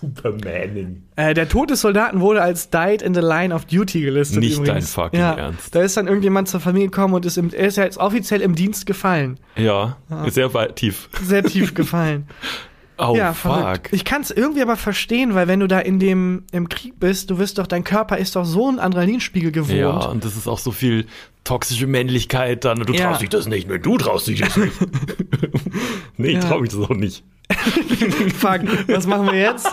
Supermaning. 0.00 1.02
Äh, 1.16 1.34
der 1.34 1.48
Tod 1.48 1.70
des 1.70 1.82
Soldaten 1.82 2.20
wurde 2.20 2.42
als 2.42 2.70
Died 2.70 3.02
in 3.02 3.14
the 3.14 3.20
Line 3.20 3.54
of 3.54 3.66
Duty 3.66 4.00
gelistet. 4.00 4.40
Nicht 4.40 4.58
übrigens. 4.58 4.94
dein 4.94 5.04
fucking 5.04 5.20
ja, 5.20 5.32
Ernst. 5.34 5.74
Da 5.74 5.82
ist 5.82 5.96
dann 5.96 6.06
irgendjemand 6.06 6.48
zur 6.48 6.60
Familie 6.60 6.88
gekommen 6.88 7.14
und 7.14 7.26
ist, 7.26 7.36
im, 7.36 7.50
er 7.52 7.66
ist 7.66 7.76
ja 7.76 7.84
jetzt 7.84 7.98
offiziell 7.98 8.40
im 8.40 8.54
Dienst 8.54 8.86
gefallen. 8.86 9.38
Ja, 9.56 9.98
sehr 10.28 10.54
weit 10.54 10.76
tief. 10.76 11.08
Sehr 11.22 11.42
tief 11.44 11.74
gefallen. 11.74 12.26
Oh, 13.00 13.14
ja, 13.16 13.32
fuck. 13.32 13.52
verrückt. 13.54 13.88
Ich 13.92 14.04
kann 14.04 14.22
es 14.22 14.30
irgendwie 14.30 14.62
aber 14.62 14.76
verstehen, 14.76 15.34
weil 15.34 15.48
wenn 15.48 15.60
du 15.60 15.66
da 15.66 15.78
in 15.80 15.98
dem 15.98 16.44
im 16.52 16.68
Krieg 16.68 16.98
bist, 17.00 17.30
du 17.30 17.38
wirst 17.38 17.58
doch, 17.58 17.66
dein 17.66 17.84
Körper 17.84 18.18
ist 18.18 18.36
doch 18.36 18.44
so 18.44 18.68
ein 18.68 18.78
Adrenalinspiegel 18.78 19.52
gewohnt. 19.52 19.78
Ja, 19.78 19.90
und 20.06 20.24
das 20.24 20.36
ist 20.36 20.46
auch 20.48 20.58
so 20.58 20.70
viel 20.72 21.06
toxische 21.44 21.86
Männlichkeit 21.86 22.64
dann. 22.64 22.80
Du 22.80 22.92
Ja. 22.92 23.08
traust 23.08 23.22
dich 23.22 23.28
das 23.30 23.46
nicht, 23.48 23.68
ne? 23.68 23.78
Du 23.80 23.96
traust 23.98 24.26
dich 24.26 24.40
das 24.40 24.56
nicht. 24.56 24.72
nee, 26.16 26.28
ich 26.28 26.34
Ja. 26.34 26.40
trau 26.40 26.60
mich 26.60 26.70
das 26.70 26.80
auch 26.80 26.90
nicht. 26.90 27.24
Fuck, 28.38 28.60
was 28.88 29.06
machen 29.06 29.26
wir 29.26 29.38
jetzt? 29.38 29.66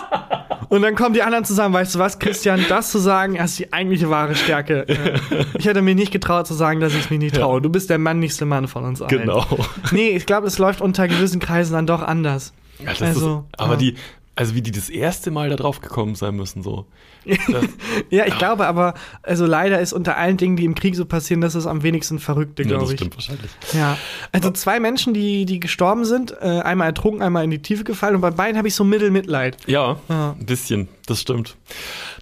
Und 0.68 0.82
dann 0.82 0.94
kommen 0.96 1.14
die 1.14 1.22
anderen 1.22 1.44
zusammen, 1.44 1.74
weißt 1.74 1.94
du 1.94 1.98
was, 2.00 2.18
Christian, 2.18 2.64
das 2.68 2.90
zu 2.90 2.98
sagen, 2.98 3.36
das 3.36 3.52
ist 3.52 3.58
die 3.60 3.72
eigentliche 3.72 4.10
wahre 4.10 4.34
Stärke. 4.34 4.86
Äh, 4.88 5.18
Ich 5.58 5.64
hätte 5.66 5.80
mir 5.80 5.94
nicht 5.94 6.10
getraut 6.10 6.46
zu 6.46 6.54
sagen, 6.54 6.80
dass 6.80 6.92
ich 6.94 7.00
es 7.04 7.10
mir 7.10 7.18
nicht 7.18 7.36
traue. 7.36 7.62
Du 7.62 7.70
bist 7.70 7.88
der 7.88 7.98
männlichste 7.98 8.44
Mann 8.46 8.66
von 8.68 8.84
uns 8.84 9.00
allen. 9.00 9.08
Genau. 9.20 9.46
Nee, 9.92 10.10
ich 10.10 10.26
glaube, 10.26 10.46
es 10.48 10.58
läuft 10.58 10.80
unter 10.80 11.06
gewissen 11.08 11.38
Kreisen 11.40 11.72
dann 11.74 11.86
doch 11.86 12.02
anders. 12.02 12.52
Ja, 12.80 12.90
das 12.90 13.02
Also, 13.02 13.44
ist, 13.50 13.60
aber 13.60 13.72
ja. 13.72 13.78
die, 13.78 13.94
also 14.36 14.54
wie 14.54 14.62
die 14.62 14.70
das 14.70 14.88
erste 14.88 15.30
Mal 15.32 15.50
da 15.50 15.56
drauf 15.56 15.80
gekommen 15.80 16.14
sein 16.14 16.36
müssen, 16.36 16.62
so. 16.62 16.86
Das, 17.26 17.64
Ja, 18.10 18.24
ich 18.26 18.38
glaube 18.38 18.66
aber, 18.68 18.94
also 19.22 19.46
leider 19.46 19.80
ist 19.80 19.92
unter 19.92 20.16
allen 20.16 20.36
Dingen, 20.36 20.56
die 20.56 20.64
im 20.64 20.76
Krieg 20.76 20.94
so 20.94 21.04
passieren, 21.04 21.40
das 21.40 21.56
ist 21.56 21.66
am 21.66 21.82
wenigsten 21.82 22.20
Verrückte, 22.20 22.62
ja, 22.62 22.68
glaube 22.68 22.84
das 22.84 22.92
ich. 22.92 22.98
stimmt 23.00 23.16
wahrscheinlich. 23.16 23.50
Ja. 23.72 23.98
Also 24.30 24.50
zwei 24.52 24.78
Menschen, 24.78 25.12
die, 25.12 25.44
die 25.44 25.58
gestorben 25.58 26.04
sind, 26.04 26.32
äh, 26.40 26.60
einmal 26.60 26.86
ertrunken, 26.86 27.20
einmal 27.20 27.42
in 27.42 27.50
die 27.50 27.60
Tiefe 27.60 27.82
gefallen 27.82 28.14
und 28.14 28.20
bei 28.20 28.30
beiden 28.30 28.56
habe 28.56 28.68
ich 28.68 28.74
so 28.76 28.84
Mittelmitleid. 28.84 29.56
Ja, 29.66 29.96
Ja. 30.08 30.36
ein 30.38 30.46
bisschen, 30.46 30.86
das 31.06 31.20
stimmt. 31.20 31.56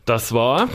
Das 0.06 0.32
war, 0.32 0.68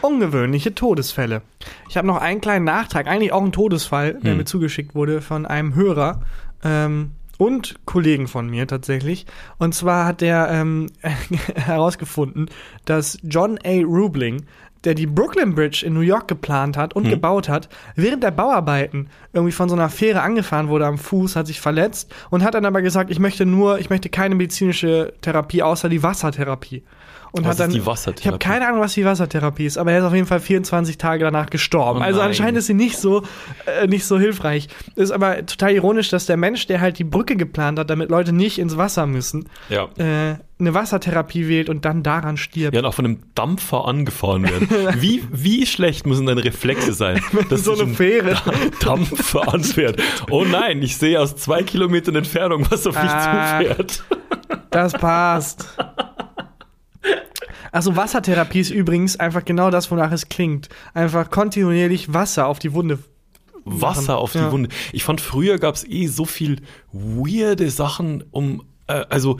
Ungewöhnliche 0.00 0.74
Todesfälle. 0.74 1.42
Ich 1.88 1.96
habe 1.96 2.08
noch 2.08 2.16
einen 2.16 2.40
kleinen 2.40 2.64
Nachtrag, 2.64 3.06
eigentlich 3.06 3.32
auch 3.32 3.44
ein 3.44 3.52
Todesfall, 3.52 4.14
der 4.14 4.32
Hm. 4.32 4.38
mir 4.38 4.44
zugeschickt 4.46 4.96
wurde 4.96 5.20
von 5.22 5.46
einem 5.46 5.76
Hörer 5.76 6.22
ähm, 6.64 7.12
und 7.42 7.74
Kollegen 7.86 8.28
von 8.28 8.48
mir 8.48 8.68
tatsächlich. 8.68 9.26
Und 9.58 9.74
zwar 9.74 10.06
hat 10.06 10.20
der 10.20 10.48
ähm, 10.52 10.86
herausgefunden, 11.56 12.48
dass 12.84 13.18
John 13.24 13.58
A. 13.64 13.82
Rubling, 13.82 14.44
der 14.84 14.94
die 14.94 15.06
Brooklyn 15.06 15.56
Bridge 15.56 15.84
in 15.84 15.92
New 15.92 16.00
York 16.00 16.28
geplant 16.28 16.76
hat 16.76 16.94
und 16.94 17.04
Hm. 17.04 17.10
gebaut 17.10 17.48
hat, 17.48 17.68
während 17.96 18.22
der 18.22 18.30
Bauarbeiten 18.30 19.08
irgendwie 19.32 19.50
von 19.52 19.68
so 19.68 19.74
einer 19.74 19.88
Fähre 19.90 20.22
angefahren 20.22 20.68
wurde 20.68 20.86
am 20.86 20.98
Fuß, 20.98 21.34
hat 21.34 21.48
sich 21.48 21.60
verletzt 21.60 22.14
und 22.30 22.44
hat 22.44 22.54
dann 22.54 22.64
aber 22.64 22.80
gesagt, 22.80 23.10
ich 23.10 23.18
möchte 23.18 23.44
nur, 23.44 23.80
ich 23.80 23.90
möchte 23.90 24.08
keine 24.08 24.36
medizinische 24.36 25.12
Therapie 25.20 25.64
außer 25.64 25.88
die 25.88 26.04
Wassertherapie. 26.04 26.84
Und 27.34 27.44
Was 27.44 27.52
hat 27.52 27.60
dann, 27.60 27.70
ist 27.70 27.76
die 27.76 27.86
Wassertherapie? 27.86 28.20
Ich 28.20 28.26
habe 28.26 28.38
keine 28.38 28.68
Ahnung, 28.68 28.80
was 28.82 28.92
die 28.92 29.06
Wassertherapie 29.06 29.64
ist, 29.64 29.78
aber 29.78 29.92
er 29.92 30.00
ist 30.00 30.04
auf 30.04 30.14
jeden 30.14 30.26
Fall 30.26 30.38
24 30.40 30.98
Tage 30.98 31.24
danach 31.24 31.48
gestorben. 31.48 32.00
Oh 32.00 32.02
also 32.02 32.20
anscheinend 32.20 32.58
ist 32.58 32.66
sie 32.66 32.74
nicht 32.74 32.98
so, 32.98 33.22
äh, 33.64 33.86
nicht 33.86 34.04
so 34.04 34.18
hilfreich. 34.18 34.68
Ist 34.96 35.12
aber 35.12 35.46
total 35.46 35.72
ironisch, 35.72 36.10
dass 36.10 36.26
der 36.26 36.36
Mensch, 36.36 36.66
der 36.66 36.82
halt 36.82 36.98
die 36.98 37.04
Brücke 37.04 37.36
geplant 37.36 37.78
hat, 37.78 37.88
damit 37.88 38.10
Leute 38.10 38.32
nicht 38.34 38.58
ins 38.58 38.76
Wasser 38.76 39.06
müssen, 39.06 39.48
ja. 39.70 39.84
äh, 39.96 40.36
eine 40.60 40.74
Wassertherapie 40.74 41.48
wählt 41.48 41.70
und 41.70 41.86
dann 41.86 42.02
daran 42.02 42.36
stirbt. 42.36 42.74
Ja, 42.74 42.80
und 42.82 42.86
auch 42.86 42.94
von 42.94 43.06
einem 43.06 43.18
Dampfer 43.34 43.86
angefahren 43.86 44.42
werden. 44.44 44.68
Wie, 45.00 45.24
wie 45.32 45.64
schlecht 45.66 46.06
müssen 46.06 46.26
deine 46.26 46.44
Reflexe 46.44 46.92
sein, 46.92 47.20
dass 47.48 47.64
so 47.64 47.72
eine 47.72 47.84
ein 47.84 47.94
Fähre. 47.94 48.36
Dampfer 48.80 49.52
anfährt? 49.52 50.00
Oh 50.30 50.44
nein, 50.44 50.82
ich 50.82 50.98
sehe 50.98 51.18
aus 51.18 51.34
zwei 51.36 51.62
Kilometern 51.62 52.14
Entfernung, 52.14 52.66
was 52.70 52.86
auf 52.86 52.94
mich 52.94 53.10
Ah. 53.10 53.58
zufährt. 53.60 54.04
Das 54.70 54.92
passt. 54.92 55.66
Also 57.72 57.96
Wassertherapie 57.96 58.60
ist 58.60 58.70
übrigens 58.70 59.18
einfach 59.18 59.44
genau 59.44 59.70
das, 59.70 59.90
wonach 59.90 60.12
es 60.12 60.28
klingt. 60.28 60.68
Einfach 60.94 61.30
kontinuierlich 61.30 62.12
Wasser 62.12 62.46
auf 62.46 62.58
die 62.58 62.72
Wunde. 62.74 62.98
Wasser 63.64 64.18
auf 64.18 64.32
die 64.32 64.38
Ja. 64.38 64.52
Wunde. 64.52 64.68
Ich 64.92 65.04
fand, 65.04 65.20
früher 65.20 65.58
gab 65.58 65.74
es 65.74 65.88
eh 65.88 66.06
so 66.06 66.24
viel 66.24 66.60
weirde 66.92 67.70
Sachen, 67.70 68.24
um, 68.30 68.62
äh, 68.88 69.04
also 69.08 69.38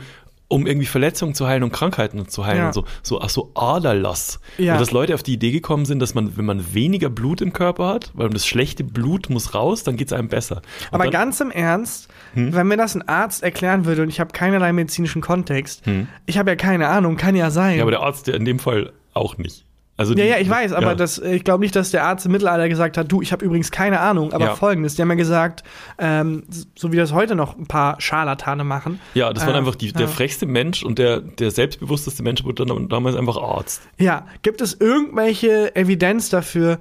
um 0.53 0.67
irgendwie 0.67 0.85
Verletzungen 0.85 1.33
zu 1.33 1.47
heilen 1.47 1.63
und 1.63 1.71
Krankheiten 1.73 2.27
zu 2.27 2.45
heilen 2.45 2.59
Ja. 2.59 2.67
und 2.67 2.73
so, 2.73 2.85
so, 3.01 3.21
ach 3.21 3.29
so 3.29 3.51
Aderlass. 3.55 4.39
Ja. 4.59 4.73
Und 4.73 4.79
dass 4.81 4.91
Leute 4.91 5.15
auf 5.15 5.23
die 5.23 5.33
Idee 5.33 5.51
gekommen 5.51 5.85
sind, 5.85 5.99
dass 5.99 6.13
man, 6.13 6.37
wenn 6.37 6.45
man 6.45 6.73
weniger 6.73 7.09
Blut 7.09 7.41
im 7.41 7.53
Körper 7.53 7.87
hat, 7.87 8.11
weil 8.13 8.29
das 8.29 8.45
schlechte 8.45 8.83
Blut 8.83 9.29
muss 9.31 9.55
raus, 9.55 9.83
dann 9.83 9.97
geht 9.97 10.07
es 10.07 10.13
einem 10.13 10.27
besser. 10.27 10.57
Und 10.57 10.63
Aber 10.93 11.03
dann, 11.05 11.11
ganz 11.13 11.39
im 11.41 11.49
Ernst, 11.51 12.07
Hm? 12.35 12.53
wenn 12.53 12.67
mir 12.67 12.77
das 12.77 12.93
ein 12.95 13.07
Arzt 13.07 13.41
erklären 13.43 13.85
würde 13.85 14.03
und 14.03 14.09
ich 14.09 14.19
habe 14.19 14.31
keinerlei 14.31 14.71
medizinischen 14.73 15.21
Kontext, 15.21 15.83
ich 16.25 16.37
habe 16.37 16.51
ja 16.51 16.55
keine 16.55 16.87
Ahnung, 16.87 17.17
kann 17.17 17.35
ja 17.35 17.49
sein. 17.51 17.71
Hm. 17.71 17.77
ja, 17.77 17.83
aber 17.83 17.91
der 17.91 18.01
Arzt, 18.01 18.27
in 18.27 18.45
dem 18.45 18.59
Fall 18.59 18.91
auch 19.13 19.37
nicht. 19.37 19.65
Also 19.95 20.15
Ja, 20.15 20.23
die- 20.23 20.29
ja, 20.31 20.37
ich 20.39 20.49
weiß, 20.49 20.73
aber 20.73 20.87
ja. 20.87 20.95
das, 20.95 21.19
äh, 21.19 21.35
ich 21.35 21.43
glaube 21.43 21.63
nicht, 21.63 21.75
dass 21.75 21.91
der 21.91 22.03
Arzt 22.03 22.25
im 22.25 22.31
Mittelalter 22.31 22.67
gesagt 22.67 22.97
hat, 22.97 23.11
du, 23.11 23.21
ich 23.21 23.31
habe 23.31 23.45
übrigens 23.45 23.69
keine 23.69 23.99
Ahnung, 23.99 24.33
aber 24.33 24.45
Ja. 24.45 24.55
folgendes, 24.55 24.95
die 24.95 25.03
haben 25.03 25.09
ja 25.09 25.15
gesagt, 25.15 25.63
ähm, 25.99 26.43
so 26.75 26.91
wie 26.91 26.97
das 26.97 27.13
heute 27.13 27.35
noch 27.35 27.57
ein 27.57 27.67
paar 27.67 28.01
Scharlatane 28.01 28.63
machen. 28.63 28.99
Ja, 29.13 29.31
das 29.31 29.45
war 29.45 29.53
Äh, 29.53 29.57
einfach 29.57 29.75
die, 29.75 29.91
der 29.91 30.01
ja. 30.01 30.07
frechste 30.07 30.47
Mensch 30.47 30.81
und 30.83 30.97
der, 30.97 31.19
der 31.21 31.51
selbstbewussteste 31.51 32.23
Mensch 32.23 32.43
wurde 32.43 32.65
dann 32.65 32.89
damals 32.89 33.15
einfach 33.15 33.37
Arzt. 33.37 33.83
Ja, 33.99 34.25
gibt 34.41 34.61
es 34.61 34.73
irgendwelche 34.79 35.75
Evidenz 35.75 36.29
dafür? 36.29 36.79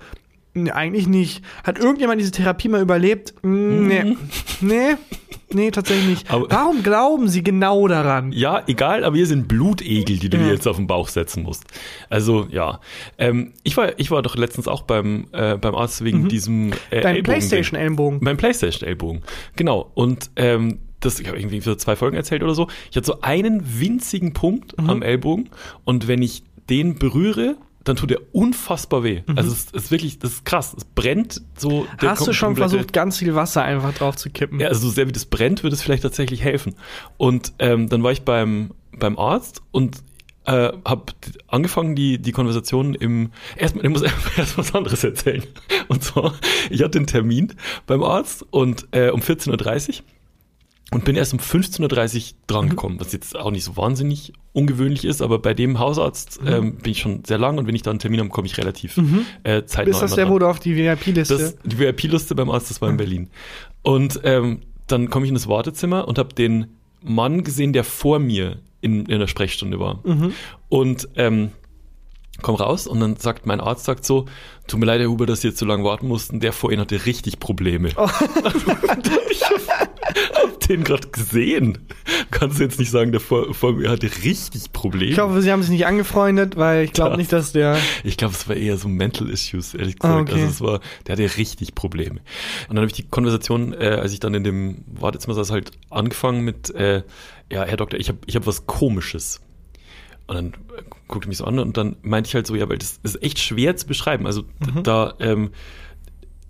Nee, 0.55 0.71
eigentlich 0.71 1.07
nicht. 1.09 1.43
Hat 1.65 1.79
irgendjemand 1.79 2.21
diese 2.21 2.31
Therapie 2.31 2.69
mal 2.69 2.83
überlebt? 2.83 3.33
Mm, 3.43 3.87
Nee. 3.87 4.17
Nee, 4.61 4.95
nee, 5.53 5.71
tatsächlich 5.71 6.07
nicht. 6.07 6.31
Aber- 6.31 6.51
Warum 6.51 6.83
glauben 6.83 7.29
Sie 7.29 7.43
genau 7.43 7.88
daran? 7.88 8.33
Ja, 8.33 8.62
egal, 8.67 9.03
aber 9.05 9.17
hier 9.17 9.27
sind 9.27 9.49
Blutegel, 9.49 10.19
die 10.19 10.29
du 10.29 10.37
Ja. 10.37 10.43
dir 10.45 10.53
jetzt 10.53 10.69
auf 10.69 10.77
den 10.77 10.87
Bauch 10.87 11.09
setzen 11.09 11.43
musst. 11.43 11.65
Also, 12.11 12.47
ja. 12.51 12.81
Ähm, 13.17 13.55
ich, 13.62 13.77
war, 13.79 13.99
ich 13.99 14.11
war 14.11 14.21
doch 14.23 14.37
letztens 14.37 14.69
auch 14.69 14.83
beim, 14.83 15.27
äh, 15.33 15.57
beim 15.57 15.75
Arzt 15.75 16.05
wegen 16.05 16.29
diesem 16.29 16.73
äh, 16.91 17.01
Dein 17.01 17.17
Ellbogen- 17.17 17.23
Playstation-Ellenbogen. 17.25 18.21
Beim 18.21 18.37
Playstation-Ellbogen. 18.37 19.23
Genau. 19.57 19.91
Und 19.95 20.31
ähm, 20.37 20.81
das, 21.01 21.19
ich 21.19 21.27
habe 21.29 21.38
irgendwie 21.38 21.62
für 21.62 21.77
zwei 21.79 21.97
Folgen 21.97 22.17
erzählt 22.17 22.43
oder 22.43 22.55
so. 22.55 22.69
Ich 22.91 22.97
hatte 22.97 23.07
so 23.07 23.21
einen 23.23 23.81
winzigen 23.81 24.35
Punkt 24.35 24.79
Mhm. 24.81 24.91
am 24.91 25.03
Ellbogen 25.03 25.49
und 25.85 26.09
wenn 26.09 26.21
ich 26.23 26.45
den 26.71 26.95
berühre, 26.97 27.57
dann 27.85 27.97
tut 27.97 28.11
er 28.11 28.21
unfassbar 28.33 29.03
weh. 29.03 29.23
Also 29.35 29.53
es 29.53 29.71
ist 29.71 29.90
wirklich, 29.90 30.18
das 30.18 30.33
ist 30.33 30.45
krass. 30.45 30.75
Es 30.77 30.85
brennt 30.85 31.42
so. 31.57 31.83
Mhm. 31.83 31.87
Hast 32.09 32.27
du 32.27 32.33
schon 32.33 32.57
versucht, 32.57 32.92
ganz 32.92 33.18
viel 33.18 33.35
Wasser 33.35 33.62
einfach 33.62 33.95
drauf 33.95 34.16
zu 34.16 34.31
kippen? 34.31 34.61
ja, 34.61 34.68
also 34.68 34.88
so 34.88 34.90
sehr 34.90 35.09
wie 35.09 35.12
das 35.12 35.27
brennt, 35.27 35.62
würde 35.62 35.75
es 35.75 35.83
vielleicht 35.83 36.03
tatsächlich 36.03 36.42
helfen. 36.42 36.75
Und 37.16 37.53
ähm, 37.59 37.88
dann 37.88 38.03
war 38.03 38.12
ich 38.12 38.23
beim, 38.23 38.73
beim 38.97 39.18
Arzt 39.18 39.62
und 39.71 40.03
äh, 40.45 40.73
habe 40.85 41.12
angefangen, 41.47 41.95
die, 41.95 42.18
die 42.18 42.33
Konversation 42.33 42.95
im. 42.95 43.31
Erstmal, 43.57 43.85
ich 43.85 43.90
muss 43.90 44.03
erst 44.37 44.59
was 44.59 44.75
anderes 44.75 45.05
erzählen. 45.05 45.45
Und 45.88 46.03
zwar, 46.03 46.35
ich 46.71 46.83
hatte 46.83 46.99
einen 46.99 47.07
Termin 47.07 47.55
beim 47.87 48.03
Arzt 48.03 48.45
und 48.51 48.88
äh, 48.92 49.11
um 49.11 49.21
14.30 49.21 49.88
Uhr. 49.88 50.05
Und 50.92 51.05
bin 51.05 51.16
erst 51.16 51.33
um 51.33 51.38
15.30 51.38 52.16
Uhr 52.16 52.22
drangekommen, 52.46 53.00
was 53.00 53.12
jetzt 53.12 53.37
auch 53.37 53.50
nicht 53.50 53.64
so 53.64 53.76
wahnsinnig 53.76 54.33
ungewöhnlich 54.52 55.05
ist, 55.05 55.22
aber 55.22 55.38
bei 55.38 55.55
dem 55.55 55.78
Hausarzt 55.78 56.40
ähm, 56.46 56.76
bin 56.76 56.92
ich 56.92 57.00
schon 57.00 57.24
sehr 57.24 57.38
lang 57.38 57.59
und 57.59 57.66
wenn 57.66 57.74
ich 57.74 57.83
da 57.83 57.90
einen 57.90 57.98
Termin 57.98 58.20
habe, 58.20 58.28
komme 58.28 58.46
ich 58.46 58.59
relativ 58.59 58.98
äh, 59.42 59.64
zeitnah. 59.64 59.90
Ist 59.90 60.02
das 60.02 60.14
der, 60.14 60.24
dran. 60.24 60.35
wo 60.35 60.38
du 60.38 60.46
auf 60.46 60.61
die 60.61 60.76
VIP-Liste? 60.76 61.54
Die 61.64 61.79
VIP-Liste 61.79 62.35
beim 62.35 62.50
Arzt, 62.50 62.71
das 62.71 62.81
war 62.83 62.90
in 62.90 62.98
Berlin. 62.98 63.31
Und 63.83 64.21
ähm, 64.23 64.60
dann 64.87 65.08
komme 65.08 65.25
ich 65.25 65.31
in 65.31 65.35
das 65.35 65.48
Wartezimmer 65.48 66.06
und 66.06 66.19
habe 66.19 66.35
den 66.35 66.67
Mann 67.02 67.42
gesehen, 67.42 67.73
der 67.73 67.85
vor 67.85 68.19
mir 68.19 68.58
in, 68.83 69.06
in 69.06 69.19
der 69.19 69.27
Sprechstunde 69.27 69.81
war. 69.81 70.00
Und 70.69 71.08
ähm, 71.17 71.50
komm 72.43 72.57
raus 72.57 72.87
und 72.87 73.01
dann 73.01 73.17
sagt 73.17 73.47
mein 73.47 73.61
Arzt 73.61 73.85
sagt 73.85 74.05
so, 74.05 74.27
tut 74.67 74.81
mir 74.81 74.87
leid, 74.87 75.01
Herr 75.01 75.09
Huber, 75.09 75.27
dass 75.27 75.40
Sie 75.40 75.49
jetzt 75.49 75.59
so 75.59 75.67
lange 75.67 75.85
warten 75.85 76.09
mussten, 76.09 76.40
der 76.40 76.53
vor 76.53 76.73
Ihnen 76.73 76.81
hatte 76.81 77.07
richtig 77.07 77.40
Probleme. 77.40 77.88
ich 77.88 77.95
hab 79.45 80.61
den 80.69 80.85
gerade 80.85 81.09
gesehen. 81.09 81.79
Kannst 82.31 82.59
du 82.59 82.65
jetzt 82.65 82.79
nicht 82.79 82.90
sagen, 82.90 83.13
der 83.13 83.21
vor, 83.21 83.55
vor 83.55 83.75
mir 83.75 83.90
hatte 83.90 84.11
richtig 84.25 84.73
Probleme. 84.73 85.13
ich 85.13 85.19
hoffe, 85.19 85.43
sie 85.43 85.53
haben 85.53 85.63
sich 85.63 85.71
nicht 85.71 85.87
angefreundet, 85.87 86.57
weil 86.57 86.85
ich 86.85 86.93
glaube 86.93 87.17
nicht, 87.17 87.33
dass 87.33 87.53
der. 87.53 87.79
Ich 88.05 88.17
glaube, 88.17 88.35
es 88.35 88.49
war 88.49 88.57
eher 88.57 88.77
so 88.77 88.88
Mental 88.88 89.29
Issues, 89.29 89.75
ehrlich 89.75 89.99
gesagt. 89.99 90.15
Ah, 90.15 90.21
okay. 90.21 90.33
Also 90.35 90.47
es 90.47 90.61
war, 90.61 90.81
der 91.07 91.17
hatte 91.17 91.37
richtig 91.37 91.75
Probleme. 91.75 92.21
Und 92.69 92.77
dann 92.77 92.79
habe 92.79 92.87
ich 92.87 92.93
die 92.93 93.05
Konversation, 93.05 93.73
äh, 93.73 93.99
als 94.01 94.13
ich 94.13 94.21
dann 94.21 94.35
in 94.35 94.45
dem 94.45 94.85
Wartezimmer 94.87 95.35
saß, 95.35 95.51
halt 95.51 95.73
angefangen 95.90 96.43
mit, 96.43 96.75
äh, 96.75 97.03
ja, 97.51 97.65
Herr 97.65 97.77
Doktor, 97.77 97.99
ich 97.99 98.09
habe 98.09 98.19
ich 98.27 98.37
hab 98.37 98.47
was 98.47 98.67
Komisches. 98.67 99.40
Und 100.27 100.37
dann 100.37 100.53
guckte 101.13 101.29
mich 101.29 101.38
so 101.38 101.44
an 101.44 101.60
und 101.60 101.77
dann 101.77 101.94
meinte 102.02 102.27
ich 102.29 102.35
halt 102.35 102.46
so, 102.48 102.56
ja, 102.56 102.69
weil 102.69 102.79
das 102.79 102.98
ist 103.04 103.23
echt 103.23 103.38
schwer 103.38 103.77
zu 103.77 103.87
beschreiben. 103.87 104.27
Also 104.27 104.42
Mhm. 104.42 104.83
da, 104.83 105.15
ähm, 105.21 105.50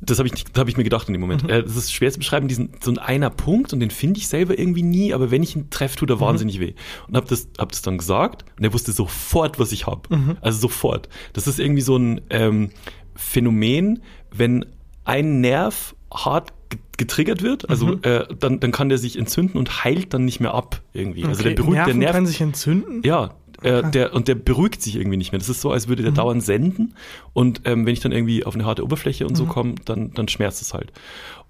das 0.04 0.18
habe 0.18 0.26
ich, 0.26 0.32
nicht- 0.34 0.58
hab 0.58 0.66
ich 0.68 0.76
mir 0.76 0.82
gedacht 0.82 1.06
in 1.08 1.14
dem 1.14 1.20
Mhm. 1.20 1.28
Moment. 1.28 1.48
Äh, 1.50 1.62
das 1.62 1.76
ist 1.76 1.92
schwer 1.92 2.10
zu 2.10 2.18
beschreiben, 2.18 2.48
diesen 2.48 2.70
so 2.82 2.90
ein 2.90 2.98
einer 2.98 3.30
Punkt 3.30 3.72
und 3.72 3.78
den 3.80 3.90
finde 3.90 4.18
ich 4.18 4.26
selber 4.26 4.58
irgendwie 4.58 4.82
nie, 4.82 5.14
aber 5.14 5.30
wenn 5.30 5.42
ich 5.44 5.54
ihn 5.54 5.70
treffe, 5.70 5.96
tut 5.96 6.10
er 6.10 6.16
Mhm. 6.16 6.20
wahnsinnig 6.20 6.58
weh. 6.58 6.72
Und 7.06 7.16
habe 7.16 7.26
das, 7.28 7.48
hab 7.58 7.70
das 7.70 7.82
dann 7.82 7.98
gesagt 7.98 8.44
und 8.58 8.64
er 8.64 8.72
wusste 8.72 8.90
sofort, 8.92 9.58
was 9.60 9.70
ich 9.70 9.86
habe. 9.86 10.16
Mhm. 10.16 10.36
Also 10.40 10.58
sofort. 10.58 11.08
Das 11.34 11.46
ist 11.46 11.60
irgendwie 11.60 11.82
so 11.82 11.96
ein 11.96 12.20
ähm, 12.30 12.70
Phänomen, 13.14 14.02
wenn 14.32 14.64
ein 15.04 15.40
Nerv 15.40 15.94
hart 16.12 16.52
ge- 16.68 16.78
getriggert 16.96 17.42
wird, 17.42 17.68
also 17.70 17.86
Mhm. 17.86 18.00
äh, 18.02 18.26
dann, 18.38 18.60
dann 18.60 18.72
kann 18.72 18.88
der 18.88 18.98
sich 18.98 19.18
entzünden 19.18 19.56
und 19.58 19.84
heilt 19.84 20.12
dann 20.14 20.24
nicht 20.24 20.40
mehr 20.40 20.54
ab 20.54 20.80
irgendwie. 20.92 21.24
Also 21.24 21.42
der 21.42 21.52
Okay, 21.52 21.62
der 21.62 21.74
Nerven 21.84 21.98
Nerv 22.00 22.12
können 22.12 22.26
sich 22.26 22.40
entzünden? 22.40 23.02
ja, 23.04 23.34
äh, 23.64 23.90
der, 23.90 24.12
und 24.14 24.28
der 24.28 24.34
beruhigt 24.34 24.82
sich 24.82 24.96
irgendwie 24.96 25.16
nicht 25.16 25.32
mehr. 25.32 25.38
Das 25.38 25.48
ist 25.48 25.60
so, 25.60 25.70
als 25.72 25.88
würde 25.88 26.02
der 26.02 26.12
Mhm. 26.12 26.16
dauernd 26.16 26.42
senden. 26.42 26.94
Und 27.32 27.62
ähm, 27.64 27.86
wenn 27.86 27.92
ich 27.92 28.00
dann 28.00 28.12
irgendwie 28.12 28.44
auf 28.44 28.54
eine 28.54 28.64
harte 28.64 28.84
Oberfläche 28.84 29.24
Mhm. 29.24 29.30
und 29.30 29.36
so 29.36 29.46
komme, 29.46 29.74
dann, 29.84 30.12
dann 30.12 30.28
schmerzt 30.28 30.62
es 30.62 30.74
halt. 30.74 30.92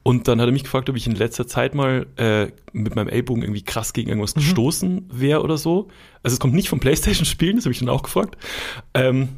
Und 0.04 0.26
dann 0.26 0.40
hat 0.40 0.48
er 0.48 0.52
mich 0.52 0.64
gefragt, 0.64 0.90
ob 0.90 0.96
ich 0.96 1.06
in 1.06 1.14
letzter 1.14 1.46
Zeit 1.46 1.74
mal 1.76 2.06
äh, 2.16 2.48
mit 2.72 2.96
meinem 2.96 3.08
Ellbogen 3.08 3.42
irgendwie 3.44 3.62
krass 3.62 3.92
gegen 3.92 4.06
Mhm. 4.08 4.12
irgendwas 4.12 4.34
gestoßen 4.34 5.08
wäre 5.12 5.42
oder 5.42 5.56
so. 5.56 5.88
Also 6.22 6.34
es 6.34 6.40
kommt 6.40 6.54
nicht 6.54 6.68
vom 6.68 6.80
Playstation-Spielen, 6.80 7.56
das 7.56 7.64
habe 7.66 7.72
ich 7.72 7.78
dann 7.78 7.88
auch 7.88 8.02
gefragt. 8.02 8.36
Ähm, 8.94 9.28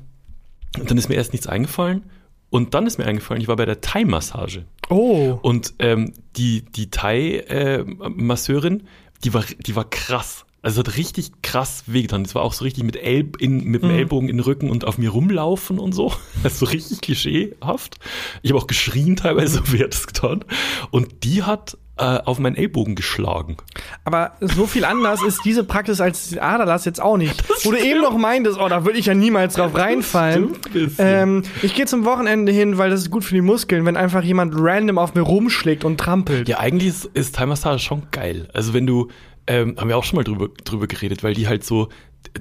und 0.78 0.90
dann 0.90 0.96
ist 0.98 1.08
mir 1.08 1.14
erst 1.16 1.32
nichts 1.32 1.46
eingefallen. 1.46 2.02
Und 2.50 2.72
dann 2.74 2.86
ist 2.86 2.98
mir 2.98 3.04
eingefallen, 3.04 3.42
ich 3.42 3.48
war 3.48 3.56
bei 3.56 3.64
der 3.66 3.80
Thai-Massage. 3.80 4.64
Oh. 4.88 5.38
Und 5.42 5.74
ähm, 5.80 6.12
die, 6.36 6.62
die 6.64 6.88
Thai-Masseurin, 6.88 8.84
die, 9.24 9.34
war, 9.34 9.44
die 9.66 9.76
war 9.76 9.88
krass. 9.88 10.44
Also 10.64 10.80
es 10.80 10.88
hat 10.88 10.96
richtig 10.96 11.30
krass 11.42 11.84
wehgetan. 11.86 12.24
Das 12.24 12.34
war 12.34 12.40
auch 12.40 12.54
so 12.54 12.64
richtig 12.64 12.84
mit, 12.84 12.96
El 12.96 13.28
in, 13.38 13.64
mit 13.64 13.82
dem 13.82 13.90
Ellbogen 13.90 14.30
in 14.30 14.38
den 14.38 14.44
Rücken 14.44 14.70
und 14.70 14.86
auf 14.86 14.96
mir 14.96 15.10
rumlaufen 15.10 15.78
und 15.78 15.92
so. 15.92 16.12
Das 16.42 16.54
ist 16.54 16.58
so 16.58 16.66
richtig 16.66 17.02
klischeehaft. 17.02 17.98
Ich 18.42 18.50
habe 18.50 18.60
auch 18.60 18.66
geschrien 18.66 19.16
teilweise, 19.16 19.58
so 19.66 19.72
wie 19.72 19.84
hat 19.84 19.92
das 19.92 20.06
getan. 20.06 20.44
Und 20.90 21.22
die 21.24 21.42
hat 21.42 21.76
äh, 21.96 22.02
auf 22.02 22.38
meinen 22.38 22.56
Ellbogen 22.56 22.94
geschlagen. 22.94 23.58
Aber 24.04 24.32
so 24.40 24.66
viel 24.66 24.84
anders 24.84 25.22
ist 25.22 25.44
diese 25.44 25.64
Praxis 25.64 26.00
als 26.00 26.36
Aderlass 26.36 26.84
jetzt 26.86 27.00
auch 27.00 27.16
nicht. 27.16 27.44
Wo 27.62 27.70
du 27.70 27.78
eben 27.78 28.00
noch 28.00 28.16
meintest, 28.16 28.58
oh, 28.58 28.68
da 28.68 28.84
würde 28.84 28.98
ich 28.98 29.06
ja 29.06 29.14
niemals 29.14 29.54
drauf 29.54 29.74
reinfallen. 29.74 30.54
stimmt. 30.70 30.94
Ähm, 30.98 31.42
ich 31.62 31.74
gehe 31.74 31.86
zum 31.86 32.04
Wochenende 32.04 32.52
hin, 32.52 32.78
weil 32.78 32.90
das 32.90 33.02
ist 33.02 33.10
gut 33.10 33.22
für 33.22 33.34
die 33.34 33.42
Muskeln, 33.42 33.84
wenn 33.84 33.96
einfach 33.96 34.22
jemand 34.22 34.54
random 34.56 34.98
auf 34.98 35.14
mir 35.14 35.20
rumschlägt 35.20 35.84
und 35.84 35.98
trampelt. 35.98 36.48
Ja, 36.48 36.58
eigentlich 36.58 36.88
ist, 36.88 37.04
ist 37.14 37.36
Thai 37.36 37.46
Massage 37.46 37.84
schon 37.84 38.04
geil. 38.10 38.48
Also 38.52 38.74
wenn 38.74 38.86
du, 38.86 39.08
ähm, 39.46 39.76
haben 39.78 39.88
wir 39.88 39.96
auch 39.96 40.04
schon 40.04 40.16
mal 40.16 40.24
drüber, 40.24 40.48
drüber 40.64 40.86
geredet, 40.86 41.22
weil 41.22 41.34
die 41.34 41.48
halt 41.48 41.64
so, 41.64 41.88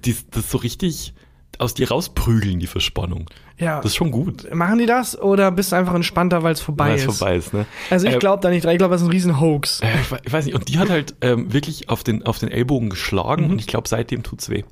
die, 0.05 0.15
das 0.31 0.49
so 0.49 0.57
richtig 0.57 1.13
aus 1.59 1.75
dir 1.75 1.89
rausprügeln, 1.89 2.59
die 2.59 2.65
Verspannung. 2.67 3.29
Ja. 3.59 3.77
Das 3.77 3.91
ist 3.91 3.95
schon 3.97 4.09
gut. 4.09 4.51
Machen 4.55 4.79
die 4.79 4.87
das 4.87 5.19
oder 5.19 5.51
bist 5.51 5.71
du 5.71 5.75
einfach 5.75 5.93
entspannter, 5.93 6.41
weil 6.41 6.53
es 6.53 6.61
vorbei 6.61 6.89
Weil 6.89 6.95
ist? 6.95 7.05
es 7.07 7.17
vorbei 7.19 7.35
ist, 7.35 7.53
ne? 7.53 7.67
Also 7.91 8.07
ich 8.07 8.15
Äh, 8.15 8.17
glaube 8.19 8.41
da 8.41 8.49
nicht 8.49 8.65
dran. 8.65 8.71
Ich 8.73 8.79
glaube, 8.79 8.93
das 8.93 9.01
ist 9.01 9.07
ein 9.07 9.11
riesen 9.11 9.39
Hoax. 9.39 9.81
äh, 9.81 9.87
ich, 10.01 10.11
we- 10.11 10.19
ich 10.25 10.33
weiß 10.33 10.45
nicht, 10.45 10.55
und 10.55 10.67
die 10.67 10.79
hat 10.79 10.89
halt 10.89 11.13
ähm, 11.21 11.53
wirklich 11.53 11.89
auf 11.89 12.03
den, 12.03 12.25
auf 12.25 12.39
den 12.39 12.49
Ellbogen 12.49 12.89
geschlagen 12.89 13.51
und 13.51 13.59
ich 13.59 13.67
glaube, 13.67 13.87
seitdem 13.87 14.23
tut's 14.23 14.49
weh. 14.49 14.63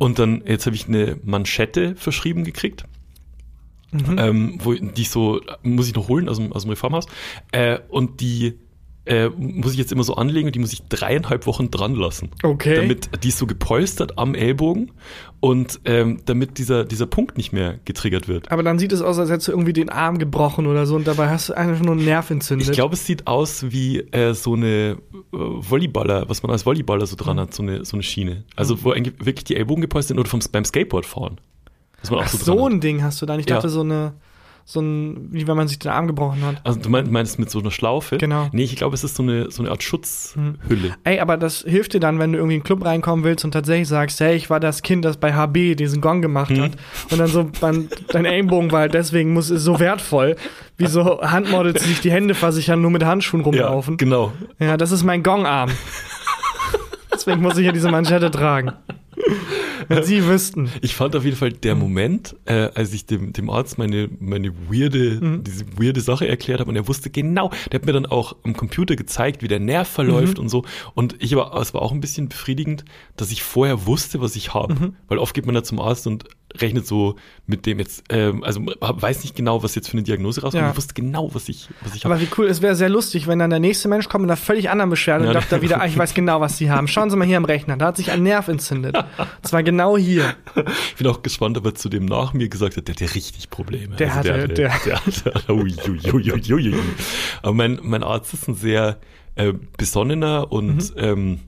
Und 0.00 0.18
dann, 0.18 0.42
jetzt 0.44 0.66
habe 0.66 0.74
ich 0.74 0.88
eine 0.88 1.18
Manschette 1.22 1.94
verschrieben 1.94 2.42
gekriegt. 2.44 2.84
Ähm, 4.18 4.58
wo 4.62 4.74
die 4.74 5.00
ich 5.02 5.08
so, 5.10 5.40
muss 5.62 5.86
ich 5.88 5.94
noch 5.94 6.08
holen 6.08 6.28
aus 6.28 6.36
dem, 6.36 6.52
aus 6.52 6.62
dem 6.62 6.70
Reformhaus. 6.70 7.06
Äh, 7.52 7.78
und 7.88 8.20
die 8.20 8.58
äh, 9.08 9.30
muss 9.30 9.72
ich 9.72 9.78
jetzt 9.78 9.90
immer 9.92 10.04
so 10.04 10.14
anlegen 10.14 10.46
und 10.48 10.54
die 10.54 10.58
muss 10.58 10.72
ich 10.72 10.82
dreieinhalb 10.88 11.46
Wochen 11.46 11.70
dran 11.70 11.94
lassen. 11.94 12.30
Okay. 12.42 12.76
Damit 12.76 13.10
die 13.24 13.28
ist 13.28 13.38
so 13.38 13.46
gepolstert 13.46 14.18
am 14.18 14.34
Ellbogen 14.34 14.92
und 15.40 15.80
ähm, 15.84 16.20
damit 16.26 16.58
dieser, 16.58 16.84
dieser 16.84 17.06
Punkt 17.06 17.36
nicht 17.36 17.52
mehr 17.52 17.78
getriggert 17.84 18.28
wird. 18.28 18.50
Aber 18.50 18.62
dann 18.62 18.78
sieht 18.78 18.92
es 18.92 19.00
aus, 19.02 19.18
als 19.18 19.30
hättest 19.30 19.48
du 19.48 19.52
irgendwie 19.52 19.72
den 19.72 19.88
Arm 19.88 20.18
gebrochen 20.18 20.66
oder 20.66 20.84
so 20.86 20.96
und 20.96 21.06
dabei 21.06 21.28
hast 21.28 21.48
du 21.48 21.54
einfach 21.54 21.82
nur 21.82 21.92
einen 21.94 22.04
Nerv 22.04 22.30
entzündet. 22.30 22.68
Ich 22.68 22.74
glaube, 22.74 22.94
es 22.94 23.06
sieht 23.06 23.26
aus 23.26 23.70
wie 23.70 24.00
äh, 24.00 24.34
so 24.34 24.54
eine 24.54 24.66
äh, 24.68 24.96
Volleyballer, 25.32 26.28
was 26.28 26.42
man 26.42 26.52
als 26.52 26.64
Volleyballer 26.66 27.06
so 27.06 27.16
dran 27.16 27.40
hat, 27.40 27.54
so 27.54 27.62
eine, 27.62 27.84
so 27.84 27.96
eine 27.96 28.02
Schiene. 28.02 28.44
Also 28.56 28.82
wo 28.84 28.90
eigentlich 28.92 29.14
wirklich 29.24 29.44
die 29.44 29.56
Ellbogen 29.56 29.82
gepolstert 29.82 30.08
sind 30.16 30.18
oder 30.20 30.28
vom, 30.28 30.40
beim 30.52 30.64
Skateboard 30.64 31.06
fahren. 31.06 31.40
Was 32.00 32.10
man 32.10 32.20
auch 32.20 32.24
Ach, 32.24 32.28
so 32.28 32.38
so 32.38 32.54
dran 32.54 32.64
hat. 32.64 32.72
ein 32.72 32.80
Ding 32.80 33.02
hast 33.02 33.20
du 33.22 33.26
dann. 33.26 33.40
Ich 33.40 33.48
Ja. 33.48 33.56
dachte, 33.56 33.68
so 33.68 33.80
eine, 33.80 34.12
so 34.70 34.80
ein, 34.82 35.28
wie 35.32 35.46
wenn 35.48 35.56
man 35.56 35.66
sich 35.66 35.78
den 35.78 35.90
Arm 35.90 36.06
gebrochen 36.06 36.44
hat. 36.44 36.60
Also 36.62 36.78
du 36.78 36.90
meinst, 36.90 37.38
mit 37.38 37.48
so 37.48 37.58
einer 37.58 37.70
Schlaufe? 37.70 38.18
Genau. 38.18 38.50
Nee, 38.52 38.64
ich 38.64 38.76
glaube, 38.76 38.94
es 38.94 39.02
ist 39.02 39.16
so 39.16 39.22
eine, 39.22 39.50
so 39.50 39.62
eine 39.62 39.70
Art 39.70 39.82
Schutzhülle. 39.82 40.94
Ey, 41.04 41.20
aber 41.20 41.38
das 41.38 41.64
hilft 41.66 41.94
dir 41.94 42.00
dann, 42.00 42.18
wenn 42.18 42.32
du 42.32 42.38
irgendwie 42.38 42.56
in 42.56 42.60
einen 42.60 42.64
Club 42.64 42.84
reinkommen 42.84 43.24
willst 43.24 43.46
und 43.46 43.52
tatsächlich 43.52 43.88
sagst, 43.88 44.20
hey, 44.20 44.36
ich 44.36 44.50
war 44.50 44.60
das 44.60 44.82
Kind, 44.82 45.06
das 45.06 45.16
bei 45.16 45.32
HB 45.32 45.74
diesen 45.74 46.02
Gong 46.02 46.20
gemacht 46.20 46.50
Hm. 46.50 46.64
hat. 46.64 46.72
Und 47.10 47.16
dann 47.16 47.28
so, 47.28 47.44
dein, 47.62 47.88
dein 48.08 48.26
Ellenbogen 48.26 48.70
war 48.70 48.80
halt 48.80 48.92
deswegen 48.92 49.32
muss, 49.32 49.48
ist 49.48 49.62
so 49.62 49.80
wertvoll, 49.80 50.36
wie 50.76 50.86
so 50.86 51.22
Handmodels, 51.22 51.82
die 51.82 51.88
sich 51.88 52.00
die 52.02 52.12
Hände 52.12 52.34
versichern, 52.34 52.82
nur 52.82 52.90
mit 52.90 53.06
Handschuhen 53.06 53.40
rumlaufen. 53.40 53.94
Ja, 53.94 53.96
genau. 53.96 54.32
das 54.76 54.92
ist 54.92 55.02
mein 55.02 55.22
Gongarm. 55.22 55.70
deswegen 57.10 57.40
muss 57.40 57.56
ich 57.56 57.64
ja 57.64 57.72
diese 57.72 57.90
Manschette 57.90 58.30
tragen. 58.30 58.72
Wenn 59.88 60.02
sie 60.04 60.24
wüssten. 60.26 60.70
Ich 60.82 60.94
fand 60.94 61.16
auf 61.16 61.24
jeden 61.24 61.36
Fall 61.36 61.52
der. 61.52 61.74
Moment, 61.74 62.34
äh, 62.44 62.68
als 62.74 62.92
ich 62.92 63.06
dem, 63.06 63.32
dem 63.32 63.50
Arzt 63.50 63.78
meine, 63.78 64.08
meine 64.20 64.52
weirde, 64.68 65.18
Mhm. 65.20 65.44
diese 65.44 65.64
weirde 65.78 66.00
Sache 66.00 66.26
erklärt 66.26 66.60
habe 66.60 66.70
und 66.70 66.76
er 66.76 66.88
wusste 66.88 67.08
genau, 67.10 67.50
der 67.72 67.80
hat 67.80 67.86
mir 67.86 67.92
dann 67.92 68.06
auch 68.06 68.36
am 68.42 68.54
Computer 68.56 68.96
gezeigt, 68.96 69.42
wie 69.42 69.48
der 69.48 69.60
Nerv 69.60 69.88
verläuft 69.88 70.38
Mhm. 70.38 70.42
und 70.44 70.48
so. 70.48 70.64
Und 70.94 71.16
ich 71.20 71.34
war, 71.36 71.54
es 71.60 71.72
war 71.74 71.82
auch 71.82 71.92
ein 71.92 72.00
bisschen 72.00 72.28
befriedigend, 72.28 72.84
dass 73.16 73.30
ich 73.30 73.42
vorher 73.42 73.86
wusste, 73.86 74.20
was 74.20 74.36
ich 74.36 74.54
habe. 74.54 74.74
Mhm. 74.74 74.96
Weil 75.08 75.18
oft 75.18 75.34
geht 75.34 75.46
man 75.46 75.54
da 75.54 75.62
zum 75.62 75.80
Arzt 75.80 76.06
und 76.06 76.24
rechnet 76.60 76.86
so 76.86 77.16
mit 77.46 77.66
dem 77.66 77.78
jetzt, 77.78 78.04
ähm, 78.08 78.42
also 78.42 78.60
weiß 78.64 79.22
nicht 79.22 79.34
genau, 79.36 79.62
was 79.62 79.74
jetzt 79.74 79.88
für 79.88 79.92
eine 79.94 80.02
Diagnose 80.02 80.40
rauskommt. 80.40 80.62
Ja. 80.62 80.70
Ich 80.70 80.76
wusste 80.76 80.94
genau, 80.94 81.28
was 81.34 81.48
ich, 81.48 81.68
was 81.82 81.94
ich 81.94 82.04
habe. 82.04 82.14
Aber 82.14 82.22
wie 82.22 82.28
cool, 82.38 82.46
es 82.46 82.62
wäre 82.62 82.74
sehr 82.74 82.88
lustig, 82.88 83.26
wenn 83.26 83.38
dann 83.38 83.50
der 83.50 83.60
nächste 83.60 83.88
Mensch 83.88 84.08
kommt 84.08 84.22
mit 84.22 84.30
einer 84.30 84.36
völlig 84.38 84.70
anderen 84.70 84.88
Beschwerde 84.90 85.24
Ja, 85.24 85.30
und 85.30 85.34
sagt 85.34 85.52
da 85.52 85.60
wieder, 85.60 85.80
ah, 85.80 85.86
ich 85.86 85.96
weiß 85.98 86.14
genau, 86.14 86.40
was 86.40 86.56
sie 86.56 86.70
haben. 86.70 86.88
Schauen 86.88 87.10
Sie 87.10 87.16
mal 87.16 87.26
hier 87.26 87.36
am 87.36 87.44
Rechner, 87.44 87.76
da 87.76 87.86
hat 87.88 87.96
sich 87.98 88.10
ein 88.10 88.22
Nerv 88.22 88.48
entzündet. 88.48 88.96
Und 88.96 89.46
zwar 89.46 89.62
genau 89.62 89.96
hier. 89.98 90.34
Ich 90.90 90.96
bin 90.96 91.06
auch 91.06 91.22
gespannt, 91.22 91.58
ob 91.58 91.66
er 91.66 91.74
zu 91.74 91.88
dem 91.90 92.06
nach 92.06 92.32
mir 92.32 92.48
gesagt 92.48 92.76
hat, 92.78 92.88
der 92.88 92.94
hatte 92.94 93.14
richtig 93.14 93.50
Probleme. 93.50 93.96
Der 93.96 94.14
hatte- 94.14 94.48
der, 94.48 94.48
der- 94.48 94.72
der, 94.86 95.00
der 95.46 95.54
ui, 95.54 95.74
ui, 95.86 96.12
ui, 96.12 96.32
ui, 96.32 96.52
ui. 96.54 96.74
Aber 97.42 97.52
mein, 97.54 97.78
mein 97.82 98.02
Arzt 98.02 98.32
ist 98.32 98.48
ein 98.48 98.54
sehr 98.54 98.98
äh, 99.36 99.52
besonnener 99.76 100.50
und 100.50 100.94
ähm, 100.96 101.40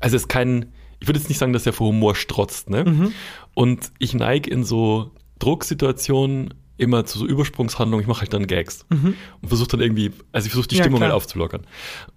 also 0.00 0.16
ist 0.16 0.28
kein, 0.28 0.66
ich 1.04 1.08
würde 1.08 1.18
jetzt 1.20 1.28
nicht 1.28 1.36
sagen, 1.36 1.52
dass 1.52 1.66
er 1.66 1.74
vor 1.74 1.88
Humor 1.88 2.14
strotzt, 2.14 2.70
ne? 2.70 3.12
Und 3.52 3.92
ich 3.98 4.14
neige 4.14 4.48
in 4.48 4.64
so 4.64 5.10
Drucksituationen 5.38 6.54
immer 6.78 7.04
zu 7.04 7.18
so 7.18 7.26
Übersprungshandlungen, 7.26 8.02
ich 8.02 8.08
mache 8.08 8.22
halt 8.22 8.32
dann 8.32 8.46
Gags 8.46 8.86
und 8.88 9.16
versuche 9.46 9.68
dann 9.68 9.80
irgendwie, 9.80 10.12
also 10.32 10.46
ich 10.46 10.52
versuche 10.52 10.68
die 10.68 10.76
Ja, 10.76 10.82
Stimmung 10.84 11.00
klar. 11.00 11.10
halt 11.10 11.16
aufzulockern. 11.16 11.66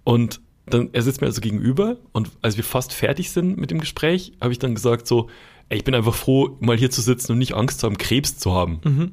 Und 0.04 0.40
dann, 0.64 0.88
er 0.94 1.02
sitzt 1.02 1.20
mir 1.20 1.26
also 1.26 1.42
gegenüber 1.42 1.98
und 2.12 2.30
als 2.40 2.56
wir 2.56 2.64
fast 2.64 2.94
fertig 2.94 3.30
sind 3.30 3.58
mit 3.58 3.70
dem 3.70 3.78
Gespräch, 3.78 4.32
habe 4.40 4.52
ich 4.52 4.58
dann 4.58 4.74
gesagt 4.74 5.06
so, 5.06 5.28
ey, 5.68 5.76
ich 5.76 5.84
bin 5.84 5.94
einfach 5.94 6.14
froh, 6.14 6.56
mal 6.60 6.78
hier 6.78 6.90
zu 6.90 7.02
sitzen 7.02 7.32
und 7.32 7.38
nicht 7.38 7.52
Angst 7.52 7.80
zu 7.80 7.86
haben, 7.86 7.98
Krebs 7.98 8.38
zu 8.38 8.54
haben. 8.54 9.12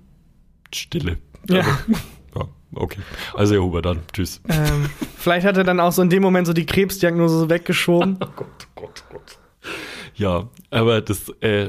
Stille. 0.73 1.17
Ja. 1.49 1.57
Also, 1.59 1.69
ja, 2.39 2.47
okay. 2.75 2.99
Also 3.33 3.55
Herr 3.55 3.61
Huber, 3.63 3.81
dann 3.81 3.99
tschüss. 4.13 4.39
Ähm, 4.47 4.85
vielleicht 5.17 5.45
hat 5.45 5.57
er 5.57 5.65
dann 5.65 5.81
auch 5.81 5.91
so 5.91 6.01
in 6.01 6.09
dem 6.09 6.23
Moment 6.23 6.47
so 6.47 6.53
die 6.53 6.65
Krebsdiagnose 6.65 7.39
so 7.39 7.49
weggeschoben. 7.49 8.17
Ja, 10.17 10.47
aber 10.71 11.01
das, 11.01 11.27
äh, 11.41 11.67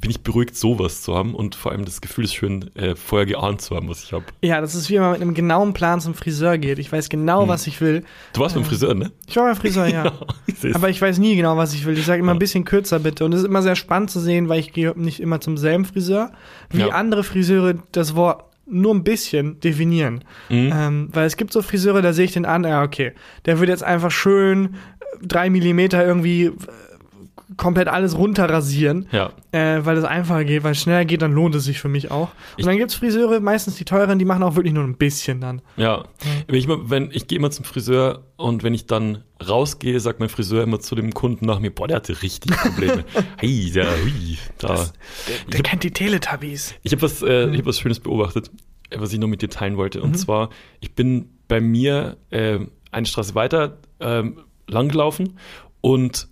bin 0.00 0.10
ich 0.10 0.20
beruhigt, 0.22 0.56
sowas 0.56 1.02
zu 1.02 1.14
haben 1.16 1.34
und 1.34 1.54
vor 1.54 1.70
allem 1.72 1.84
das 1.84 2.00
Gefühl 2.00 2.24
ist 2.24 2.34
schön, 2.34 2.70
äh, 2.76 2.94
vorher 2.96 3.26
geahnt 3.26 3.60
zu 3.60 3.74
haben, 3.76 3.88
was 3.88 4.02
ich 4.04 4.12
habe. 4.12 4.24
Ja, 4.42 4.60
das 4.60 4.74
ist 4.76 4.90
wie 4.90 4.94
wenn 4.94 5.02
man 5.02 5.12
mit 5.12 5.22
einem 5.22 5.34
genauen 5.34 5.74
Plan 5.74 6.00
zum 6.00 6.14
Friseur 6.14 6.58
geht. 6.58 6.78
Ich 6.80 6.90
weiß 6.90 7.08
genau, 7.08 7.42
Hm. 7.42 7.48
was 7.48 7.66
ich 7.68 7.80
will. 7.80 8.04
Du 8.32 8.40
warst 8.40 8.54
beim 8.56 8.64
Friseur, 8.64 8.94
ne? 8.94 9.10
Ich 9.28 9.36
war 9.36 9.44
beim 9.44 9.56
Friseur, 9.56 9.86
ja. 9.92 10.12
ich 10.46 10.56
seh's. 10.58 10.74
Aber 10.74 10.88
ich 10.88 11.00
weiß 11.02 11.18
nie 11.18 11.36
genau, 11.36 11.56
was 11.56 11.72
ich 11.74 11.84
will. 11.86 11.96
Ich 11.98 12.04
sage 12.06 12.18
immer 12.20 12.32
Ja. 12.32 12.36
ein 12.36 12.38
bisschen 12.40 12.64
kürzer 12.64 12.98
bitte. 13.00 13.24
Und 13.24 13.32
es 13.32 13.40
ist 13.40 13.46
immer 13.46 13.62
sehr 13.62 13.76
spannend 13.76 14.10
zu 14.10 14.18
sehen, 14.20 14.48
weil 14.48 14.60
ich 14.60 14.72
gehe 14.72 14.92
nicht 14.96 15.20
immer 15.20 15.40
zum 15.40 15.56
selben 15.56 15.84
Friseur, 15.84 16.32
wie 16.70 16.80
Ja. 16.80 16.88
andere 16.90 17.22
Friseure 17.24 17.74
das 17.92 18.14
Wort 18.16 18.44
nur 18.66 18.94
ein 18.94 19.02
bisschen 19.04 19.58
definieren. 19.60 20.24
Mhm. 20.48 20.72
Ähm, 20.74 21.08
weil 21.12 21.26
es 21.26 21.36
gibt 21.36 21.52
so 21.52 21.62
Friseure, 21.62 22.02
da 22.02 22.12
sehe 22.12 22.24
ich 22.26 22.32
den 22.32 22.44
an, 22.44 22.64
ja, 22.64 22.82
okay, 22.82 23.12
der 23.46 23.58
wird 23.60 23.68
jetzt 23.70 23.82
einfach 23.84 24.10
schön 24.10 24.74
drei 25.22 25.50
Millimeter 25.50 26.04
irgendwie 26.06 26.44
äh, 26.44 26.52
komplett 27.56 27.88
alles 27.88 28.16
runterrasieren, 28.18 29.08
ja. 29.10 29.30
äh, 29.52 29.84
weil 29.84 29.96
es 29.96 30.04
einfacher 30.04 30.44
geht, 30.44 30.64
weil 30.64 30.72
es 30.72 30.82
schneller 30.82 31.04
geht, 31.06 31.22
dann 31.22 31.32
lohnt 31.32 31.54
es 31.54 31.64
sich 31.64 31.80
für 31.80 31.88
mich 31.88 32.10
auch. 32.10 32.28
Ich- 32.56 32.64
Und 32.64 32.70
dann 32.70 32.76
gibt's 32.78 32.94
Friseure, 32.94 33.40
meistens 33.40 33.76
die 33.76 33.84
teuren, 33.84 34.18
die 34.18 34.24
machen 34.26 34.42
auch 34.42 34.54
wirklich 34.54 34.74
nur 34.74 34.84
ein 34.84 34.96
bisschen 34.96 35.40
dann. 35.40 35.62
Ja, 35.76 36.04
wenn 36.46 36.54
ich, 36.56 36.68
wenn, 36.68 37.10
ich 37.12 37.26
gehe 37.26 37.38
immer 37.38 37.50
zum 37.50 37.64
Friseur 37.64 38.24
und 38.36 38.62
wenn 38.62 38.74
ich 38.74 38.86
dann 38.86 39.24
rausgehe, 39.46 39.98
sagt 39.98 40.20
mein 40.20 40.28
Friseur 40.28 40.62
immer 40.62 40.78
zu 40.80 40.94
dem 40.94 41.14
Kunden 41.14 41.46
nach 41.46 41.58
mir, 41.58 41.70
boah, 41.74 41.88
der 41.88 41.96
hatte 41.96 42.20
richtig 42.22 42.54
Probleme. 42.56 43.04
hey, 43.38 43.48
ja, 43.72 43.84
hui, 44.04 44.36
da. 44.58 44.86
Ich 45.46 45.54
Der 45.54 45.62
kennt 45.62 45.84
die 45.84 45.90
Teletubbies. 45.90 46.74
Ich 46.82 46.92
habe 46.92 47.02
was, 47.02 47.22
äh, 47.22 47.48
ich 47.50 47.58
hab 47.60 47.66
was 47.66 47.78
Schönes 47.80 48.00
beobachtet, 48.00 48.50
äh, 48.90 49.00
was 49.00 49.12
ich 49.12 49.18
noch 49.18 49.28
mit 49.28 49.40
dir 49.42 49.48
teilen 49.50 49.76
wollte. 49.78 49.98
Mhm. 49.98 50.04
Und 50.04 50.14
zwar, 50.18 50.50
ich 50.80 50.94
bin 50.94 51.30
bei 51.48 51.60
mir 51.62 52.18
äh, 52.30 52.58
eine 52.90 53.06
Straße 53.06 53.34
weiter 53.34 53.78
ähm, 54.00 54.40
langgelaufen 54.66 55.38
und 55.80 56.27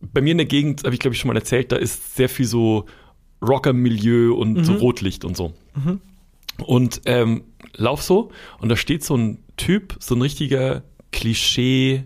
bei 0.00 0.20
mir 0.20 0.32
in 0.32 0.38
der 0.38 0.46
Gegend, 0.46 0.84
habe 0.84 0.94
ich 0.94 1.00
glaube 1.00 1.14
ich 1.14 1.20
schon 1.20 1.28
mal 1.28 1.36
erzählt, 1.36 1.72
da 1.72 1.76
ist 1.76 2.16
sehr 2.16 2.28
viel 2.28 2.46
so 2.46 2.86
Rocker-Milieu 3.42 4.34
und 4.34 4.64
so 4.64 4.74
Rotlicht 4.74 5.24
und 5.24 5.36
so. 5.36 5.54
Und 6.64 7.02
ähm, 7.06 7.44
lauf 7.76 8.02
so 8.02 8.30
und 8.58 8.68
da 8.68 8.76
steht 8.76 9.04
so 9.04 9.16
ein 9.16 9.38
Typ, 9.56 9.96
so 9.98 10.14
ein 10.14 10.22
richtiger 10.22 10.82
Klischee 11.12 12.04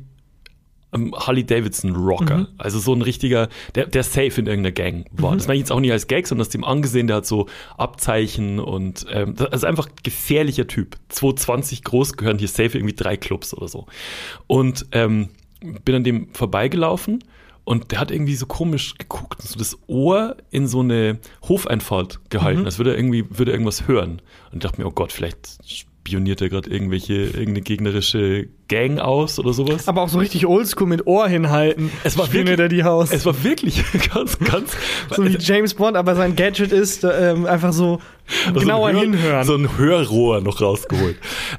ähm, 0.95 1.15
Harley 1.15 1.45
Davidson 1.45 1.95
Rocker. 1.95 2.49
Also 2.57 2.79
so 2.79 2.95
ein 2.95 3.03
richtiger, 3.03 3.49
der, 3.75 3.87
der 3.87 4.03
safe 4.03 4.41
in 4.41 4.47
irgendeiner 4.47 4.73
Gang 4.73 5.07
war. 5.13 5.35
Das 5.35 5.47
meine 5.47 5.57
ich 5.57 5.61
jetzt 5.61 5.73
auch 5.73 5.81
nicht 5.81 5.93
als 5.93 6.07
Gag, 6.07 6.27
sondern 6.27 6.45
das 6.45 6.51
dem 6.51 6.65
angesehen, 6.65 7.07
der 7.07 7.17
hat 7.17 7.27
so 7.27 7.49
Abzeichen 7.77 8.61
und 8.61 9.07
ähm, 9.11 9.35
das 9.35 9.49
ist 9.53 9.65
einfach 9.65 9.89
gefährlicher 10.03 10.67
Typ. 10.67 10.97
220 11.09 11.83
groß 11.83 12.15
gehören 12.15 12.39
hier 12.39 12.49
safe 12.49 12.79
irgendwie 12.79 12.95
drei 12.95 13.17
Clubs 13.17 13.53
oder 13.55 13.69
so. 13.69 13.87
Und 14.47 14.87
ähm, 14.93 15.31
bin 15.85 15.97
an 15.97 16.05
dem 16.05 16.29
vorbeigelaufen 16.33 17.25
und 17.65 17.91
der 17.93 18.01
hat 18.01 18.11
irgendwie 18.11 18.35
so 18.37 18.47
komisch 18.47 18.95
geguckt 18.99 19.41
und 19.41 19.49
so 19.49 19.59
das 19.59 19.77
Ohr 19.87 20.37
in 20.51 20.67
so 20.69 20.81
eine 20.81 21.19
Hofeinfahrt 21.49 22.21
gehalten, 22.31 22.65
als 22.67 22.79
würde 22.79 22.91
er 22.93 22.97
irgendwie, 22.99 23.25
würde 23.31 23.51
er 23.53 23.55
irgendwas 23.55 23.89
hören. 23.89 24.21
Und 24.53 24.59
ich 24.59 24.61
dachte 24.61 24.81
mir, 24.81 24.87
oh 24.87 24.91
Gott, 24.93 25.13
vielleicht 25.13 25.59
spioniert 25.67 26.43
er 26.43 26.51
gerade 26.51 26.69
irgendwelche, 26.69 27.15
irgendeine 27.15 27.63
gegnerische 27.63 28.49
Gang 28.69 28.99
aus 28.99 29.39
oder 29.39 29.55
sowas. 29.55 29.89
Aber 29.89 30.03
auch 30.03 30.11
so 30.11 30.19
richtig 30.19 30.45
oldschool 30.47 30.87
mit 30.87 31.07
Ohr 31.07 31.27
hinhalten. 31.29 31.91
Es 32.05 32.19
war 32.19 32.31
wirklich- 32.33 32.59
er 32.59 32.69
die 32.69 32.85
Haus. 32.85 33.11
Es 33.11 33.25
war 33.25 33.43
wirklich 33.43 33.83
ganz, 34.13 34.39
ganz. 34.39 34.77
so 35.17 35.25
wie 35.25 35.39
James 35.39 35.73
Bond, 35.73 35.97
aber 35.97 36.15
sein 36.15 36.37
Gadget 36.37 36.73
ist 36.73 37.05
ähm, 37.05 37.47
einfach 37.47 37.73
so 37.73 38.01
Also 38.49 38.61
genauer 38.61 38.89
ein 38.89 38.97
Hör- 38.97 39.01
hinhören. 39.03 39.45
So 39.47 39.55
ein 39.55 39.79
Hörrohr 39.79 40.43
noch 40.43 40.61
rausgeholt. 40.61 41.17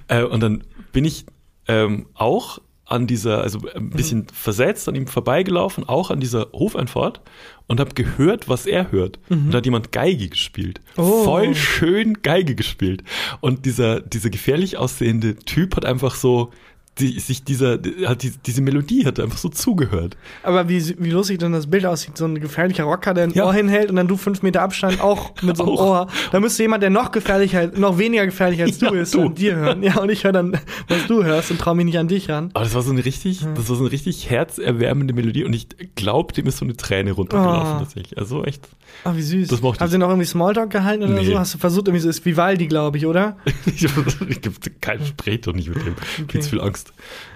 äh, 0.10 0.22
und 0.22 0.42
dann 0.44 0.64
bin 0.92 1.06
ich 1.06 1.26
ähm, 1.68 2.06
auch 2.14 2.60
an 2.86 3.08
dieser, 3.08 3.42
also 3.42 3.60
ein 3.74 3.90
bisschen 3.90 4.28
versetzt, 4.32 4.88
an 4.88 4.96
ihm 4.96 5.08
vorbeigelaufen, 5.08 5.88
auch 5.90 6.12
an 6.12 6.20
dieser 6.20 6.48
Hofeinfahrt 6.54 7.22
und 7.68 7.80
habe 7.80 7.96
gehört, 7.96 8.48
was 8.48 8.68
er 8.68 8.92
hört. 8.92 9.20
Und 9.30 9.52
da 9.52 9.58
hat 9.58 9.66
jemand 9.66 9.92
Geige 9.92 10.30
gespielt. 10.30 10.82
Oh. 10.96 11.24
Voll 11.24 11.56
schön 11.56 12.22
Geige 12.22 12.54
gespielt. 12.54 13.04
Und 13.42 13.66
dieser, 13.66 14.02
dieser 14.02 14.30
gefährlich 14.30 14.78
aussehende 14.78 15.36
Typ 15.36 15.76
hat 15.76 15.86
einfach 15.86 16.14
so 16.14 16.52
die, 17.00 17.20
sich 17.20 17.44
dieser, 17.44 17.78
hat 18.06 18.24
die, 18.24 18.32
diese 18.46 18.62
Melodie 18.62 19.06
hat 19.06 19.20
einfach 19.20 19.38
so 19.38 19.50
zugehört. 19.50 20.16
Aber 20.44 20.70
wie, 20.70 20.96
wie 20.98 21.10
lustig 21.10 21.40
dann 21.40 21.52
das 21.52 21.68
Bild 21.68 21.86
aussieht, 21.86 22.18
so 22.18 22.26
ein 22.26 22.40
gefährlicher 22.40 22.86
Rocker, 22.86 23.14
der 23.14 23.26
ein 23.26 23.32
Ja. 23.32 23.46
Ohr 23.46 23.54
hinhält 23.54 23.90
und 23.90 23.98
dann 23.98 24.08
du 24.08 24.16
fünf 24.16 24.42
Meter 24.44 24.62
Abstand 24.62 25.02
auch 25.02 25.34
mit 25.42 25.58
so 25.58 25.64
einem. 25.64 25.74
Ohr. 25.74 26.08
Da 26.32 26.40
müsste 26.40 26.64
jemand, 26.64 26.84
der 26.84 26.90
noch 26.92 27.12
gefährlicher, 27.12 27.68
noch 27.76 27.98
weniger 27.98 28.26
gefährlich 28.26 28.62
als 28.62 28.78
du 28.80 28.86
Ja, 28.86 29.02
ist, 29.02 29.14
du. 29.14 29.24
an 29.24 29.36
dir 29.36 29.56
hören. 29.58 29.84
Ja, 29.84 29.98
und 30.00 30.10
ich 30.10 30.24
höre 30.24 30.32
dann, 30.32 30.58
was 30.88 31.06
du 31.08 31.24
hörst 31.24 31.52
und 31.52 31.60
traue 31.60 31.76
mich 31.76 31.86
nicht 31.86 31.98
an 32.00 32.08
dich 32.08 32.30
ran. 32.30 32.50
Aber 32.54 32.64
das 32.64 32.74
war 32.74 32.82
so 32.82 32.92
eine 32.92 33.04
richtig, 33.04 33.42
das 33.56 33.68
war 33.70 33.76
so 33.76 33.84
eine 33.84 33.92
richtig 33.92 34.30
herzerwärmende 34.30 35.14
Melodie 35.14 35.44
und 35.44 35.54
ich 35.54 35.68
glaube, 35.96 36.34
dem 36.34 36.48
ist 36.48 36.58
so 36.60 36.66
eine 36.66 36.78
Träne 36.78 37.12
runtergelaufen 37.12 37.74
Oh. 37.76 37.80
tatsächlich. 37.80 38.18
Also 38.18 38.44
echt. 38.46 38.68
Ah, 39.04 39.14
wie 39.16 39.22
süß. 39.22 39.50
Das 39.50 39.62
mochte 39.62 39.82
Haben 39.82 39.92
sie 39.92 39.98
noch 39.98 40.08
irgendwie 40.10 40.28
Smalltalk 40.28 40.70
gehalten 40.70 41.04
oder 41.04 41.14
Nee. 41.14 41.26
so? 41.26 41.38
Hast 41.38 41.54
du 41.54 41.58
versucht, 41.58 41.88
irgendwie 41.88 42.02
so 42.04 42.10
ist 42.10 42.24
Vivaldi, 42.26 42.68
glaube 42.68 42.98
ich, 42.98 43.06
oder? 43.06 43.36
ich 43.66 44.42
gibt 44.42 44.82
kein 44.82 45.06
Sprech 45.06 45.42
doch 45.42 45.54
nicht 45.54 45.68
mit 45.68 45.78
dem. 45.86 46.42
Zu 46.42 46.50
viel 46.50 46.62
Angst. 46.62 46.85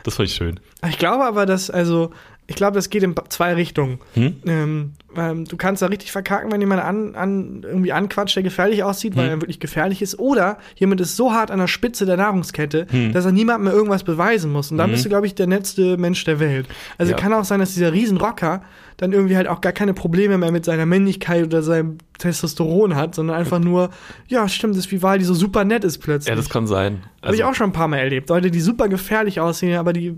Das 0.03 0.15
fand 0.15 0.29
ich 0.29 0.35
schön. 0.35 0.59
Ich 0.87 0.97
glaube 0.97 1.25
aber, 1.25 1.45
dass, 1.45 1.69
also, 1.69 2.11
ich 2.49 2.55
glaube, 2.55 2.75
das 2.75 2.89
geht 2.89 3.03
in 3.03 3.15
zwei 3.29 3.53
Richtungen. 3.53 3.99
Hm? 4.15 4.35
Ähm, 4.45 4.91
ähm, 5.15 5.45
du 5.45 5.55
kannst 5.57 5.81
da 5.81 5.85
richtig 5.87 6.11
verkacken, 6.11 6.51
wenn 6.51 6.59
jemand 6.61 6.83
an, 6.83 7.15
an, 7.15 7.61
irgendwie 7.63 7.91
anquatscht, 7.93 8.35
der 8.35 8.43
gefährlich 8.43 8.83
aussieht, 8.83 9.15
weil 9.15 9.25
Hm. 9.25 9.29
er 9.31 9.41
wirklich 9.41 9.59
gefährlich 9.59 10.01
ist. 10.01 10.19
Oder 10.19 10.57
jemand 10.75 10.99
ist 11.01 11.15
so 11.15 11.31
hart 11.33 11.49
an 11.51 11.59
der 11.59 11.67
Spitze 11.67 12.05
der 12.05 12.17
Nahrungskette, 12.17 12.85
Hm. 12.89 13.13
dass 13.13 13.25
er 13.25 13.31
niemandem 13.31 13.65
mehr 13.65 13.73
irgendwas 13.73 14.03
beweisen 14.03 14.51
muss. 14.51 14.71
Und 14.71 14.77
dann 14.77 14.91
bist 14.91 15.05
du, 15.05 15.09
glaube 15.09 15.25
ich, 15.27 15.35
der 15.35 15.47
nettste 15.47 15.97
Mensch 15.97 16.23
der 16.25 16.39
Welt. 16.39 16.67
Also 16.97 17.11
Ja. 17.13 17.17
kann 17.17 17.33
auch 17.33 17.45
sein, 17.45 17.59
dass 17.59 17.73
dieser 17.73 17.93
Riesenrocker 17.93 18.61
dann 18.97 19.13
irgendwie 19.13 19.37
halt 19.37 19.47
auch 19.47 19.61
gar 19.61 19.71
keine 19.71 19.93
Probleme 19.93 20.37
mehr 20.37 20.51
mit 20.51 20.65
seiner 20.65 20.85
Männlichkeit 20.85 21.45
oder 21.45 21.61
seinem 21.61 21.99
Testosteron 22.17 22.95
hat, 22.95 23.15
sondern 23.15 23.37
einfach 23.37 23.59
nur, 23.59 23.91
ja, 24.27 24.47
stimmt, 24.49 24.75
das 24.77 24.91
Vivaldi 24.91 25.23
so 25.23 25.33
super 25.33 25.63
nett 25.63 25.85
ist 25.85 25.99
plötzlich. 25.99 26.29
Ja, 26.29 26.35
das 26.35 26.49
kann 26.49 26.67
sein. 26.67 27.03
Habe 27.23 27.35
ich 27.35 27.43
Also, 27.43 27.51
auch 27.51 27.55
schon 27.55 27.69
ein 27.69 27.73
paar 27.73 27.87
Mal 27.87 27.97
erlebt. 27.99 28.29
Leute, 28.29 28.51
die 28.51 28.59
super 28.59 28.89
gefährlich 28.89 29.39
aussehen, 29.39 29.77
aber 29.77 29.93
die 29.93 30.17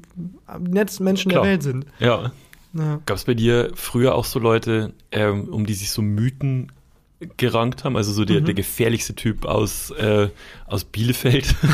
nettesten 0.60 1.04
Menschen 1.06 1.32
Klar. 1.32 1.44
der 1.44 1.52
Welt 1.52 1.64
sind. 1.64 1.86
Ja. 2.00 2.32
Ja. 2.74 3.00
Gab 3.06 3.18
es 3.18 3.26
bei 3.26 3.34
dir 3.34 3.72
früher 3.76 4.16
auch 4.16 4.24
so 4.26 4.40
Leute, 4.40 4.94
ähm, 5.12 5.50
um 5.50 5.66
die 5.66 5.74
sich 5.74 5.92
so 5.92 6.02
Mythen 6.02 6.72
gerankt 7.38 7.84
haben? 7.84 7.98
Also 7.98 8.14
so 8.14 8.24
der, 8.24 8.40
der 8.42 8.54
gefährlichste 8.54 9.14
Typ 9.14 9.46
aus, 9.46 9.92
äh, 9.92 10.30
aus 10.68 10.84
Bielefeld. 10.86 11.54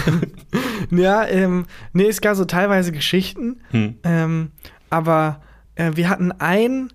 Ja, 0.92 1.26
ähm, 1.28 1.66
nee, 1.94 2.06
es 2.08 2.22
gab 2.22 2.36
so 2.36 2.46
teilweise 2.46 2.92
Geschichten, 2.92 3.58
Hm. 3.72 3.96
ähm, 4.04 4.52
aber 4.90 5.42
äh, 5.76 5.92
wir 5.96 6.08
hatten 6.08 6.32
einen 6.34 6.94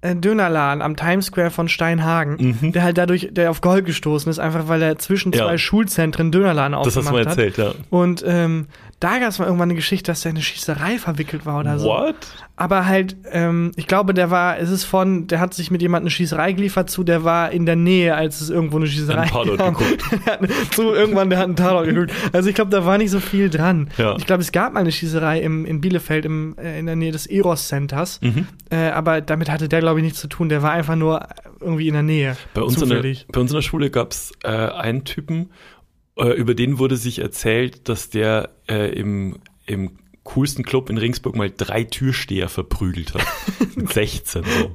äh, 0.00 0.16
Dönerladen 0.16 0.82
am 0.82 0.96
Times 0.96 1.26
Square 1.26 1.50
von 1.50 1.68
Steinhagen, 1.68 2.72
der 2.72 2.82
halt 2.82 2.98
dadurch, 2.98 3.28
der 3.30 3.50
auf 3.50 3.60
Gold 3.60 3.84
gestoßen 3.84 4.30
ist, 4.30 4.38
einfach 4.38 4.66
weil 4.68 4.82
er 4.82 4.98
zwischen 4.98 5.28
Mhm. 5.30 5.34
Ja. 5.38 5.44
zwei 5.46 5.58
Schulzentren 5.58 6.32
Dönerladen 6.32 6.72
Das 6.72 6.96
aufgemacht 6.96 6.96
hast 6.96 7.08
du 7.08 7.12
mal 7.12 7.20
hat. 7.20 7.38
erzählt, 7.38 7.58
ja. 7.58 7.74
Und 7.90 8.24
ähm, 8.26 8.66
da 9.00 9.18
gab 9.20 9.28
es 9.28 9.38
mal 9.38 9.44
irgendwann 9.44 9.68
eine 9.68 9.76
Geschichte, 9.76 10.10
dass 10.10 10.22
der 10.22 10.30
in 10.30 10.36
eine 10.36 10.44
Schießerei 10.44 10.98
verwickelt 10.98 11.46
war 11.46 11.60
oder 11.60 11.78
so. 11.78 11.88
What? 11.88 12.16
Aber 12.56 12.86
halt, 12.86 13.16
ähm, 13.30 13.70
ich 13.76 13.86
glaube, 13.86 14.12
der 14.12 14.32
war, 14.32 14.58
es 14.58 14.70
ist 14.70 14.82
von, 14.84 15.28
der 15.28 15.38
hat 15.38 15.54
sich 15.54 15.70
mit 15.70 15.80
jemandem 15.80 16.06
eine 16.06 16.10
Schießerei 16.10 16.52
geliefert 16.52 16.90
zu, 16.90 17.04
der 17.04 17.22
war 17.22 17.52
in 17.52 17.64
der 17.66 17.76
Nähe, 17.76 18.16
als 18.16 18.40
es 18.40 18.50
irgendwo 18.50 18.78
eine 18.78 18.88
Schießerei 18.88 19.28
gab. 19.28 19.44
geguckt. 19.44 20.04
Zu 20.74 20.92
irgendwann, 20.92 21.30
der 21.30 21.38
hat 21.38 21.44
einen 21.44 21.54
Tatort 21.54 21.86
geguckt. 21.86 22.12
Also 22.32 22.48
ich 22.48 22.56
glaube, 22.56 22.72
da 22.72 22.84
war 22.84 22.98
nicht 22.98 23.10
so 23.10 23.20
viel 23.20 23.48
dran. 23.48 23.90
Ja. 23.96 24.16
Ich 24.16 24.26
glaube, 24.26 24.42
es 24.42 24.50
gab 24.50 24.72
mal 24.72 24.80
eine 24.80 24.90
Schießerei 24.90 25.40
im, 25.40 25.64
in 25.64 25.80
Bielefeld 25.80 26.24
im, 26.24 26.56
äh, 26.58 26.80
in 26.80 26.86
der 26.86 26.96
Nähe 26.96 27.12
des 27.12 27.26
Eros 27.26 27.68
Centers. 27.68 28.20
Mhm. 28.20 28.48
Äh, 28.70 28.88
aber 28.88 29.20
damit 29.20 29.48
hatte 29.48 29.68
der, 29.68 29.78
glaube 29.78 30.00
ich, 30.00 30.04
nichts 30.04 30.20
zu 30.20 30.26
tun. 30.26 30.48
Der 30.48 30.62
war 30.62 30.72
einfach 30.72 30.96
nur 30.96 31.28
irgendwie 31.60 31.86
in 31.86 31.94
der 31.94 32.02
Nähe. 32.02 32.36
Bei 32.54 32.62
uns, 32.62 32.82
in 32.82 32.88
der, 32.88 33.02
bei 33.02 33.40
uns 33.40 33.52
in 33.52 33.56
der 33.56 33.62
Schule 33.62 33.90
gab 33.90 34.10
es 34.10 34.32
äh, 34.42 34.48
einen 34.48 35.04
Typen, 35.04 35.50
über 36.26 36.54
den 36.54 36.78
wurde 36.78 36.96
sich 36.96 37.20
erzählt, 37.20 37.88
dass 37.88 38.10
der 38.10 38.50
äh, 38.68 38.90
im, 38.92 39.36
im 39.66 39.98
coolsten 40.34 40.62
Club 40.64 40.90
in 40.90 40.98
Ringsburg 40.98 41.36
mal 41.36 41.50
drei 41.54 41.84
Türsteher 41.84 42.48
verprügelt 42.48 43.14
hat. 43.14 43.22
Mit 43.76 43.92
16 43.92 44.42
so. 44.44 44.70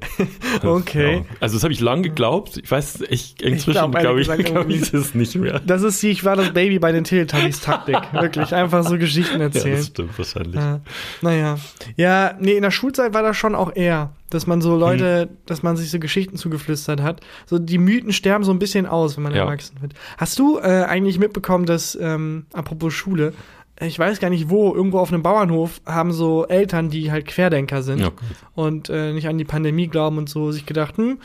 Okay. 0.69 1.17
Ja. 1.17 1.35
Also 1.39 1.55
das 1.55 1.63
habe 1.63 1.73
ich 1.73 1.79
lang 1.79 2.03
geglaubt. 2.03 2.57
Ich 2.63 2.69
weiß, 2.71 3.01
ich 3.09 3.35
inzwischen 3.41 3.71
glaub, 3.91 3.95
glaube 3.95 4.21
ich, 4.21 4.27
gesagt 4.27 4.45
glaub 4.45 4.69
ich 4.69 4.91
das 4.91 5.13
nicht 5.13 5.35
mehr. 5.35 5.59
Das 5.59 5.81
ist 5.83 6.01
die, 6.01 6.09
ich 6.09 6.23
war 6.23 6.35
das 6.35 6.53
Baby 6.53 6.79
bei 6.79 6.91
den 6.91 7.03
Teletubbies 7.03 7.61
Taktik. 7.61 7.97
Wirklich. 8.13 8.53
Einfach 8.53 8.83
so 8.83 8.97
Geschichten 8.97 9.37
Ja, 9.39 9.45
erzählen. 9.45 9.77
das 9.77 9.87
stimmt 9.87 10.17
wahrscheinlich. 10.17 10.55
Ja, 10.55 10.81
naja. 11.21 11.57
Ja, 11.97 12.35
nee, 12.39 12.53
in 12.53 12.61
der 12.63 12.71
Schulzeit 12.71 13.13
war 13.13 13.23
das 13.23 13.35
schon 13.37 13.55
auch 13.55 13.75
eher, 13.75 14.13
dass 14.29 14.47
man 14.47 14.61
so 14.61 14.75
Leute, 14.77 15.23
Hm. 15.29 15.37
dass 15.45 15.63
man 15.63 15.75
sich 15.77 15.91
so 15.91 15.99
Geschichten 15.99 16.37
zugeflüstert 16.37 17.01
hat. 17.01 17.21
So 17.45 17.59
die 17.59 17.77
Mythen 17.77 18.13
sterben 18.13 18.43
so 18.43 18.51
ein 18.51 18.59
bisschen 18.59 18.85
aus, 18.85 19.17
wenn 19.17 19.23
man 19.23 19.33
Ja. 19.35 19.43
erwachsen 19.45 19.81
wird. 19.81 19.93
Hast 20.17 20.39
du 20.39 20.57
äh, 20.59 20.83
eigentlich 20.83 21.19
mitbekommen, 21.19 21.65
dass, 21.65 21.97
ähm, 21.99 22.45
apropos 22.53 22.93
Schule, 22.93 23.33
ich 23.81 23.97
weiß 23.97 24.19
gar 24.19 24.29
nicht 24.29 24.49
wo, 24.49 24.73
irgendwo 24.73 24.99
auf 24.99 25.11
einem 25.11 25.23
Bauernhof 25.23 25.81
haben 25.85 26.11
so 26.13 26.45
Eltern, 26.47 26.89
die 26.89 27.11
halt 27.11 27.25
Querdenker 27.27 27.81
sind 27.83 27.99
Ja, 27.99 28.11
und 28.55 28.89
äh, 28.89 29.13
nicht 29.13 29.27
an 29.27 29.37
die 29.37 29.45
Pandemie 29.45 29.87
glauben 29.87 30.17
und 30.17 30.29
so, 30.29 30.51
sich 30.51 30.65
gedacht, 30.65 30.97
hm, 30.97 31.19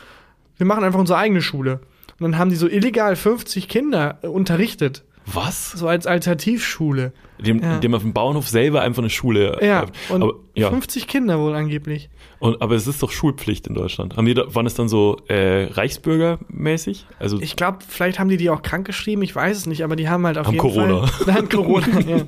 wir 0.56 0.66
machen 0.66 0.82
einfach 0.84 0.98
unsere 0.98 1.18
eigene 1.18 1.42
Schule. 1.42 1.80
Und 2.18 2.22
dann 2.32 2.38
haben 2.38 2.50
die 2.50 2.56
so 2.56 2.68
illegal 2.68 3.14
50 3.14 3.68
Kinder 3.68 4.18
äh, 4.22 4.26
unterrichtet. 4.26 5.04
Was? 5.26 5.72
So 5.72 5.86
als 5.88 6.06
Alternativschule. 6.06 7.12
Dem, 7.38 7.60
Ja. 7.62 7.78
dem 7.78 7.94
auf 7.94 8.02
dem 8.02 8.12
Bauernhof 8.14 8.48
selber 8.48 8.80
einfach 8.80 9.02
eine 9.02 9.10
Schule. 9.10 9.58
Ja, 9.62 9.84
und 10.08 10.22
aber, 10.22 10.32
ja. 10.54 10.70
50 10.70 11.06
Kinder 11.06 11.38
wohl 11.38 11.54
angeblich. 11.54 12.08
Und, 12.40 12.62
aber 12.62 12.74
es 12.76 12.86
ist 12.86 13.02
doch 13.02 13.10
Schulpflicht 13.10 13.66
in 13.66 13.74
Deutschland. 13.74 14.16
Haben 14.16 14.26
die 14.26 14.34
da, 14.34 14.54
waren 14.54 14.64
es 14.66 14.74
dann 14.74 14.88
so 14.88 15.16
äh, 15.28 15.64
Reichsbürgermäßig? 15.72 17.06
Also 17.18 17.40
Ich 17.40 17.56
glaube, 17.56 17.78
vielleicht 17.86 18.18
haben 18.18 18.28
die 18.28 18.36
die 18.36 18.50
auch 18.50 18.62
krank 18.62 18.86
geschrieben, 18.86 19.22
ich 19.22 19.34
weiß 19.34 19.56
es 19.56 19.66
nicht, 19.66 19.82
aber 19.82 19.96
die 19.96 20.08
haben 20.08 20.24
halt 20.26 20.38
auf 20.38 20.46
Haben 20.46 20.54
jeden 20.54 20.62
Corona. 20.62 21.06
Fall. 21.06 21.34
Nein, 21.34 21.48
Corona, 21.48 22.00
ja. 22.06 22.20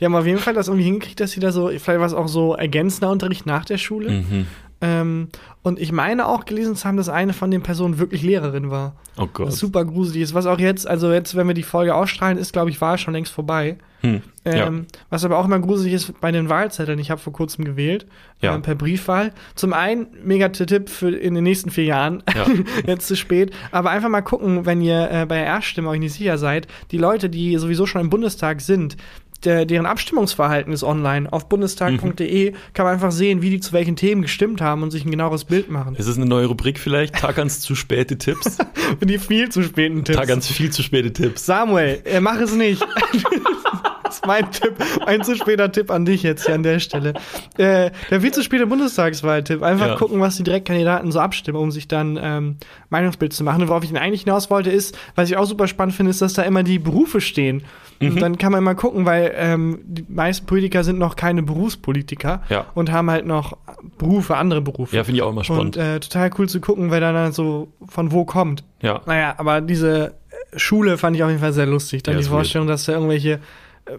Die 0.00 0.04
haben 0.04 0.14
auf 0.14 0.26
jeden 0.26 0.38
Fall 0.38 0.54
das 0.54 0.68
irgendwie 0.68 0.84
hingekriegt, 0.84 1.18
dass 1.20 1.32
sie 1.32 1.40
da 1.40 1.50
so, 1.52 1.68
vielleicht 1.68 1.86
war 1.86 2.06
es 2.06 2.14
auch 2.14 2.28
so 2.28 2.54
ergänzender 2.54 3.10
Unterricht 3.10 3.46
nach 3.46 3.64
der 3.64 3.78
Schule. 3.78 4.10
mhm. 4.10 4.46
Ähm, 4.80 5.28
und 5.62 5.80
ich 5.80 5.90
meine 5.90 6.26
auch 6.26 6.44
gelesen 6.44 6.76
zu 6.76 6.86
haben, 6.86 6.96
dass 6.96 7.08
eine 7.08 7.32
von 7.32 7.50
den 7.50 7.62
Personen 7.62 7.98
wirklich 7.98 8.22
Lehrerin 8.22 8.70
war. 8.70 8.94
Oh 9.16 9.26
Gott. 9.26 9.48
Was 9.48 9.58
super 9.58 9.84
gruselig 9.84 10.22
ist. 10.22 10.34
Was 10.34 10.46
auch 10.46 10.58
jetzt, 10.58 10.86
also 10.86 11.10
jetzt, 11.12 11.34
wenn 11.34 11.46
wir 11.46 11.54
die 11.54 11.62
Folge 11.62 11.94
ausstrahlen, 11.94 12.36
ist, 12.38 12.52
glaube 12.52 12.70
ich, 12.70 12.80
war 12.80 12.98
schon 12.98 13.14
längst 13.14 13.32
vorbei. 13.32 13.78
Hm. 14.02 14.20
ja. 14.44 14.66
Ähm, 14.66 14.86
Was 15.08 15.24
aber 15.24 15.38
auch 15.38 15.46
immer 15.46 15.58
gruselig 15.58 15.94
ist 15.94 16.20
bei 16.20 16.30
den 16.30 16.50
Wahlzetteln. 16.50 16.98
Ich 16.98 17.10
habe 17.10 17.20
vor 17.20 17.32
kurzem 17.32 17.64
gewählt, 17.64 18.06
Ja. 18.42 18.54
ähm, 18.54 18.60
per 18.62 18.74
Briefwahl. 18.74 19.32
Zum 19.54 19.72
einen, 19.72 20.08
mega 20.22 20.50
Tipp 20.50 20.90
für 20.90 21.08
in 21.10 21.34
den 21.34 21.44
nächsten 21.44 21.70
vier 21.70 21.84
Jahren, 21.84 22.22
Ja. 22.34 22.46
jetzt 22.86 23.06
zu 23.08 23.16
spät. 23.16 23.52
Aber 23.72 23.90
einfach 23.90 24.10
mal 24.10 24.20
gucken, 24.20 24.66
wenn 24.66 24.82
ihr 24.82 25.10
äh, 25.10 25.24
bei 25.26 25.36
der 25.36 25.46
Erststimme 25.46 25.88
euch 25.88 25.98
nicht 26.00 26.12
sicher 26.12 26.36
seid, 26.36 26.68
die 26.90 26.98
Leute, 26.98 27.30
die 27.30 27.56
sowieso 27.56 27.86
schon 27.86 28.02
im 28.02 28.10
Bundestag 28.10 28.60
sind, 28.60 28.98
der, 29.46 29.64
deren 29.64 29.86
Abstimmungsverhalten 29.86 30.72
ist 30.72 30.82
online. 30.82 31.32
Auf 31.32 31.48
bundestag.de 31.48 32.52
kann 32.74 32.84
man 32.84 32.94
einfach 32.94 33.12
sehen, 33.12 33.42
wie 33.42 33.50
die 33.50 33.60
zu 33.60 33.72
welchen 33.72 33.96
Themen 33.96 34.22
gestimmt 34.22 34.60
haben 34.60 34.82
und 34.82 34.90
sich 34.90 35.04
ein 35.04 35.10
genaueres 35.10 35.44
Bild 35.44 35.70
machen. 35.70 35.94
Ist 35.94 36.06
es 36.06 36.16
eine 36.16 36.26
neue 36.26 36.46
Rubrik 36.46 36.78
vielleicht? 36.78 37.14
Tagans 37.14 37.60
zu 37.60 37.74
späte 37.74 38.18
Tipps? 38.18 38.58
Die 39.02 39.18
viel 39.18 39.48
zu 39.48 39.62
späten 39.62 40.04
Tipps. 40.04 40.18
Tagans 40.18 40.46
viel 40.46 40.70
zu 40.70 40.82
späte 40.82 41.12
Tipps. 41.12 41.46
Samuel, 41.46 42.00
äh, 42.04 42.20
mach 42.20 42.40
es 42.40 42.54
nicht. 42.54 42.84
ist 44.16 44.26
mein 44.26 44.50
Tipp, 44.50 44.74
ein 45.06 45.22
zu 45.22 45.36
später 45.36 45.70
Tipp 45.72 45.90
an 45.90 46.04
dich 46.04 46.22
jetzt 46.22 46.46
hier 46.46 46.54
an 46.54 46.62
der 46.62 46.78
Stelle. 46.80 47.14
Äh, 47.58 47.90
der 48.10 48.20
viel 48.20 48.32
zu 48.32 48.42
späte 48.42 48.66
Bundestagswahltipp. 48.66 49.62
Einfach 49.62 49.86
Ja. 49.88 49.94
gucken, 49.96 50.20
was 50.20 50.36
die 50.36 50.42
Direktkandidaten 50.42 51.12
so 51.12 51.20
abstimmen, 51.20 51.58
um 51.58 51.70
sich 51.70 51.88
dann 51.88 52.18
ähm, 52.20 52.56
Meinungsbild 52.90 53.32
zu 53.32 53.44
machen. 53.44 53.62
Und 53.62 53.68
worauf 53.68 53.82
ich 53.84 53.90
denn 53.90 53.98
eigentlich 53.98 54.22
hinaus 54.22 54.50
wollte, 54.50 54.70
ist, 54.70 54.96
was 55.14 55.30
ich 55.30 55.36
auch 55.36 55.44
super 55.46 55.68
spannend 55.68 55.94
finde, 55.94 56.10
ist, 56.10 56.20
dass 56.22 56.34
da 56.34 56.42
immer 56.42 56.62
die 56.62 56.78
Berufe 56.78 57.20
stehen. 57.20 57.62
Mhm. 58.00 58.08
Und 58.12 58.20
dann 58.22 58.38
kann 58.38 58.52
man 58.52 58.62
mal 58.64 58.74
gucken, 58.74 59.06
weil 59.06 59.32
ähm, 59.36 59.78
die 59.84 60.04
meisten 60.08 60.46
Politiker 60.46 60.84
sind 60.84 60.98
noch 60.98 61.16
keine 61.16 61.42
Berufspolitiker 61.42 62.42
Ja. 62.48 62.66
und 62.74 62.92
haben 62.92 63.10
halt 63.10 63.26
noch 63.26 63.56
Berufe, 63.98 64.36
andere 64.36 64.60
Berufe. 64.60 64.96
Ja, 64.96 65.04
finde 65.04 65.18
ich 65.18 65.22
auch 65.22 65.30
immer 65.30 65.44
spannend. 65.44 65.76
Und 65.76 65.82
äh, 65.82 66.00
total 66.00 66.30
cool 66.38 66.48
zu 66.48 66.60
gucken, 66.60 66.90
wer 66.90 67.00
dann 67.00 67.32
so 67.32 67.68
von 67.86 68.12
wo 68.12 68.24
kommt. 68.24 68.64
ja. 68.80 69.00
Naja, 69.06 69.34
aber 69.38 69.60
diese 69.60 70.14
Schule 70.56 70.98
fand 70.98 71.16
ich 71.16 71.22
auf 71.22 71.28
jeden 71.30 71.40
Fall 71.40 71.52
sehr 71.52 71.66
lustig. 71.66 72.02
Dann 72.02 72.12
Ja, 72.14 72.18
die 72.18 72.22
ist 72.24 72.30
weird. 72.30 72.38
Vorstellung, 72.40 72.66
dass 72.68 72.84
da 72.84 72.92
irgendwelche 72.92 73.40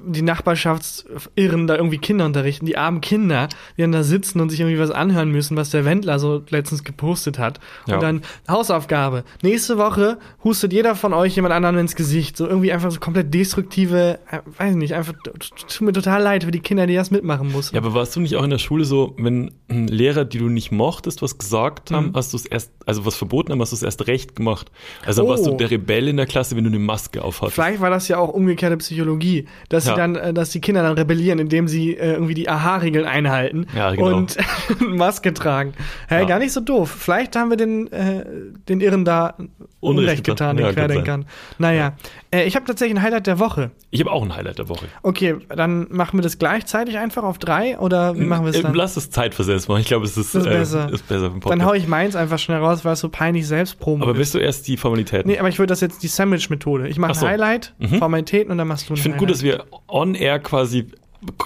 die 0.05 0.21
Nachbarschaftsirren 0.21 1.67
da 1.67 1.75
irgendwie 1.75 1.97
Kinder 1.97 2.25
unterrichten, 2.25 2.65
die 2.65 2.77
armen 2.77 3.01
Kinder, 3.01 3.47
die 3.77 3.81
dann 3.81 3.91
da 3.91 4.03
sitzen 4.03 4.39
und 4.41 4.49
sich 4.49 4.59
irgendwie 4.59 4.79
was 4.79 4.91
anhören 4.91 5.31
müssen, 5.31 5.55
was 5.57 5.69
der 5.69 5.85
Wendler 5.85 6.19
so 6.19 6.43
letztens 6.49 6.83
gepostet 6.83 7.39
hat. 7.39 7.59
Ja. 7.88 7.95
Und 7.95 8.03
dann 8.03 8.21
Hausaufgabe. 8.49 9.23
Nächste 9.41 9.77
Woche 9.77 10.17
hustet 10.43 10.73
jeder 10.73 10.95
von 10.95 11.13
euch 11.13 11.35
jemand 11.35 11.53
anderen 11.53 11.77
ins 11.77 11.95
Gesicht. 11.95 12.38
So 12.38 12.47
irgendwie 12.47 12.71
einfach 12.71 12.91
so 12.91 12.99
komplett 12.99 13.33
destruktive, 13.33 14.19
äh, 14.29 14.39
weiß 14.57 14.75
nicht, 14.75 14.93
einfach 14.93 15.13
tut 15.23 15.81
mir 15.81 15.93
total 15.93 16.21
leid 16.21 16.43
für 16.43 16.51
die 16.51 16.59
Kinder, 16.59 16.88
die 16.88 16.95
das 16.95 17.11
mitmachen 17.11 17.51
mussten. 17.51 17.75
Ja, 17.75 17.81
aber 17.81 17.93
warst 17.93 18.15
du 18.15 18.19
nicht 18.19 18.35
auch 18.35 18.43
in 18.43 18.49
der 18.49 18.57
Schule 18.57 18.85
so, 18.85 19.15
wenn 19.17 19.51
ein 19.69 19.88
Lehrer, 19.88 20.25
die 20.25 20.38
du 20.38 20.49
nicht 20.49 20.71
mochtest, 20.71 21.21
was 21.21 21.38
gesagt 21.38 21.91
haben, 21.91 22.07
Mhm. 22.07 22.13
hast 22.15 22.33
du 22.33 22.38
es 22.38 22.45
erst, 22.45 22.71
also 22.85 23.05
was 23.05 23.15
verboten 23.15 23.51
haben, 23.51 23.61
hast 23.61 23.71
du 23.71 23.75
es 23.75 23.83
erst 23.83 24.07
recht 24.07 24.35
gemacht? 24.35 24.71
Also 25.05 25.21
dann 25.21 25.29
warst 25.31 25.47
Oh. 25.47 25.51
du 25.51 25.57
der 25.57 25.71
Rebell 25.71 26.07
in 26.07 26.17
der 26.17 26.25
Klasse, 26.25 26.55
wenn 26.55 26.63
du 26.63 26.69
eine 26.69 26.79
Maske 26.79 27.23
aufhattest. 27.23 27.55
Vielleicht 27.55 27.79
war 27.81 27.89
das 27.89 28.07
ja 28.07 28.17
auch 28.17 28.29
umgekehrte 28.29 28.77
Psychologie, 28.77 29.45
dass 29.78 29.86
sie 29.86 29.91
Ja. 29.91 29.95
dann, 29.95 30.15
äh, 30.15 30.34
dass 30.34 30.49
die 30.49 30.59
Kinder 30.61 30.84
dann 30.84 30.93
rebellieren, 30.93 31.39
indem 31.39 31.67
sie 31.67 31.95
äh, 31.95 32.13
irgendwie 32.13 32.34
die 32.34 32.49
Aha-Regeln 32.49 33.05
einhalten 33.05 33.65
Ja, 33.75 33.91
genau. 33.95 34.17
und 34.17 34.36
Maske 34.82 35.34
tragen. 35.34 35.73
Hä, 36.09 36.19
Ja. 36.21 36.25
gar 36.25 36.39
nicht 36.39 36.51
so 36.51 36.61
doof. 36.61 36.89
Vielleicht 36.97 37.36
haben 37.36 37.49
wir 37.49 37.57
den, 37.57 37.91
äh, 37.91 38.25
den 38.67 38.82
Irren 38.82 39.05
da 39.05 39.36
Unrecht 39.80 40.23
getan, 40.23 40.57
getan. 40.57 40.73
den 40.73 40.75
Querdenkern. 40.75 41.25
Naja, 41.59 41.93
äh, 42.32 42.43
ich 42.43 42.55
habe 42.55 42.65
tatsächlich 42.65 42.97
ein 42.97 43.03
Highlight 43.03 43.28
der 43.28 43.39
Woche. 43.39 43.71
Ich 43.91 43.99
habe 44.01 44.11
auch 44.11 44.23
ein 44.23 44.36
Highlight 44.36 44.57
der 44.59 44.69
Woche. 44.69 44.88
Okay, 45.03 45.36
dann 45.55 45.88
machen 45.89 46.17
wir 46.17 46.23
das 46.23 46.39
gleichzeitig 46.39 46.97
einfach 46.97 47.23
auf 47.23 47.38
drei 47.38 47.78
oder 47.80 48.15
wie 48.15 48.25
machen 48.25 48.43
wir 48.45 48.49
es 48.49 48.57
Äh, 48.57 48.63
dann? 48.63 48.73
Lass 48.73 48.97
es 48.97 49.09
zeitversetzt 49.11 49.69
machen. 49.69 49.82
Ich 49.82 49.88
glaube, 49.88 50.05
es 50.05 50.17
ist, 50.17 50.34
ist 50.36 50.43
besser. 50.43 50.91
ist 50.91 51.07
besser 51.07 51.32
Dann 51.45 51.63
hau 51.63 51.73
ich 51.73 51.88
meins 51.88 52.15
einfach 52.15 52.39
schnell 52.39 52.57
raus, 52.57 52.84
weil 52.84 52.93
es 52.93 52.99
so 52.99 53.09
peinlich 53.09 53.47
selbst 53.47 53.80
promo 53.80 54.03
Aber 54.03 54.13
bist 54.15 54.34
du 54.34 54.39
erst 54.39 54.67
die 54.67 54.78
Formalitäten? 54.78 55.30
Nee, 55.32 55.38
aber 55.39 55.47
ich 55.49 55.59
würde 55.59 55.71
das 55.71 55.82
jetzt 55.82 56.01
die 56.03 56.07
Sandwich-Methode. 56.07 56.88
Ich 56.88 56.97
mache 56.97 57.11
Ach 57.11 57.15
so. 57.15 57.25
ein 57.28 57.34
Highlight, 57.34 57.73
Mhm. 57.80 57.99
Formalitäten 57.99 58.51
und 58.51 58.57
dann 58.57 58.67
machst 58.67 58.89
du 58.89 58.93
ein 58.93 58.97
ich 58.97 59.03
finde 59.03 59.17
gut, 59.19 59.30
dass 59.30 59.43
wir 59.43 59.65
on 59.88 60.15
air 60.15 60.39
quasi. 60.39 60.88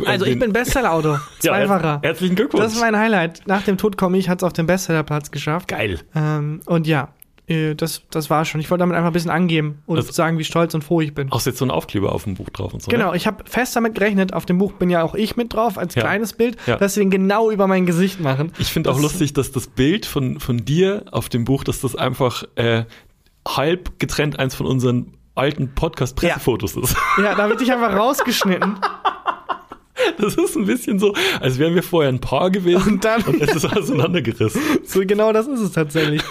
Also 0.05 0.25
ich 0.25 0.37
bin 0.37 0.51
Bestseller-Autor. 0.53 1.21
Ja, 1.43 1.55
her- 1.55 1.65
Zweifacher. 1.67 1.99
Herzlichen 2.03 2.35
Glückwunsch. 2.35 2.63
Das 2.63 2.73
ist 2.73 2.81
mein 2.81 2.97
Highlight. 2.97 3.41
Nach 3.47 3.61
dem 3.63 3.77
Tod 3.77 3.97
komme 3.97 4.17
ich, 4.17 4.27
hat 4.29 4.39
es 4.39 4.43
auf 4.43 4.53
den 4.53 4.65
Bestsellerplatz 4.67 5.31
geschafft. 5.31 5.67
Geil. 5.69 5.99
Ähm, 6.13 6.59
und 6.65 6.87
ja, 6.87 7.09
äh, 7.47 7.73
das, 7.73 8.03
das 8.11 8.29
war 8.29 8.43
schon. 8.45 8.59
Ich 8.61 8.69
wollte 8.69 8.81
damit 8.81 8.95
einfach 8.97 9.09
ein 9.09 9.13
bisschen 9.13 9.31
angeben 9.31 9.81
und 9.85 9.97
Also- 9.97 10.11
sagen, 10.11 10.37
wie 10.37 10.43
stolz 10.43 10.73
und 10.73 10.83
froh 10.83 10.99
ich 11.01 11.13
bin. 11.15 11.31
Auch 11.31 11.41
jetzt 11.45 11.57
so 11.57 11.65
ein 11.65 11.71
Aufkleber 11.71 12.11
auf 12.11 12.25
dem 12.25 12.35
Buch 12.35 12.49
drauf 12.49 12.73
und 12.73 12.83
so. 12.83 12.91
Genau, 12.91 13.11
Ne? 13.11 13.17
ich 13.17 13.25
habe 13.27 13.43
fest 13.49 13.73
damit 13.75 13.95
gerechnet, 13.95 14.33
auf 14.33 14.45
dem 14.45 14.57
Buch 14.57 14.73
bin 14.73 14.89
ja 14.89 15.03
auch 15.03 15.15
ich 15.15 15.37
mit 15.37 15.53
drauf, 15.53 15.77
als 15.77 15.95
Ja. 15.95 16.01
kleines 16.01 16.33
Bild, 16.33 16.57
Ja. 16.67 16.75
dass 16.75 16.93
sie 16.95 16.99
den 16.99 17.09
genau 17.09 17.49
über 17.49 17.65
mein 17.67 17.85
Gesicht 17.85 18.19
machen. 18.19 18.51
Ich 18.59 18.67
finde 18.67 18.91
auch 18.91 18.99
lustig, 18.99 19.33
dass 19.33 19.51
das 19.53 19.67
Bild 19.67 20.05
von, 20.05 20.39
von 20.41 20.57
dir 20.65 21.05
auf 21.11 21.29
dem 21.29 21.45
Buch, 21.45 21.63
dass 21.63 21.79
das 21.79 21.95
einfach 21.95 22.43
äh, 22.55 22.83
halb 23.47 23.97
getrennt 23.99 24.37
eins 24.37 24.53
von 24.53 24.65
unseren 24.67 25.13
alten 25.35 25.73
Podcast-Pressefotos 25.73 26.75
ist. 26.77 26.95
Ja, 27.17 27.35
da 27.35 27.47
wird 27.49 27.61
dich 27.61 27.71
einfach 27.71 27.95
rausgeschnitten. 27.95 28.75
Das 30.17 30.33
ist 30.35 30.55
ein 30.55 30.65
bisschen 30.65 30.97
so, 30.97 31.13
als 31.41 31.59
wären 31.59 31.75
wir 31.75 31.83
vorher 31.83 32.11
ein 32.11 32.19
Paar 32.19 32.49
gewesen 32.49 32.93
Und 32.93 33.05
dann- 33.05 33.21
und 33.21 33.39
es 33.39 33.55
ist 33.55 33.65
auseinandergerissen. 33.65 34.59
So 34.83 35.01
genau 35.05 35.31
das 35.31 35.47
ist 35.47 35.59
es 35.59 35.71
tatsächlich. 35.73 36.23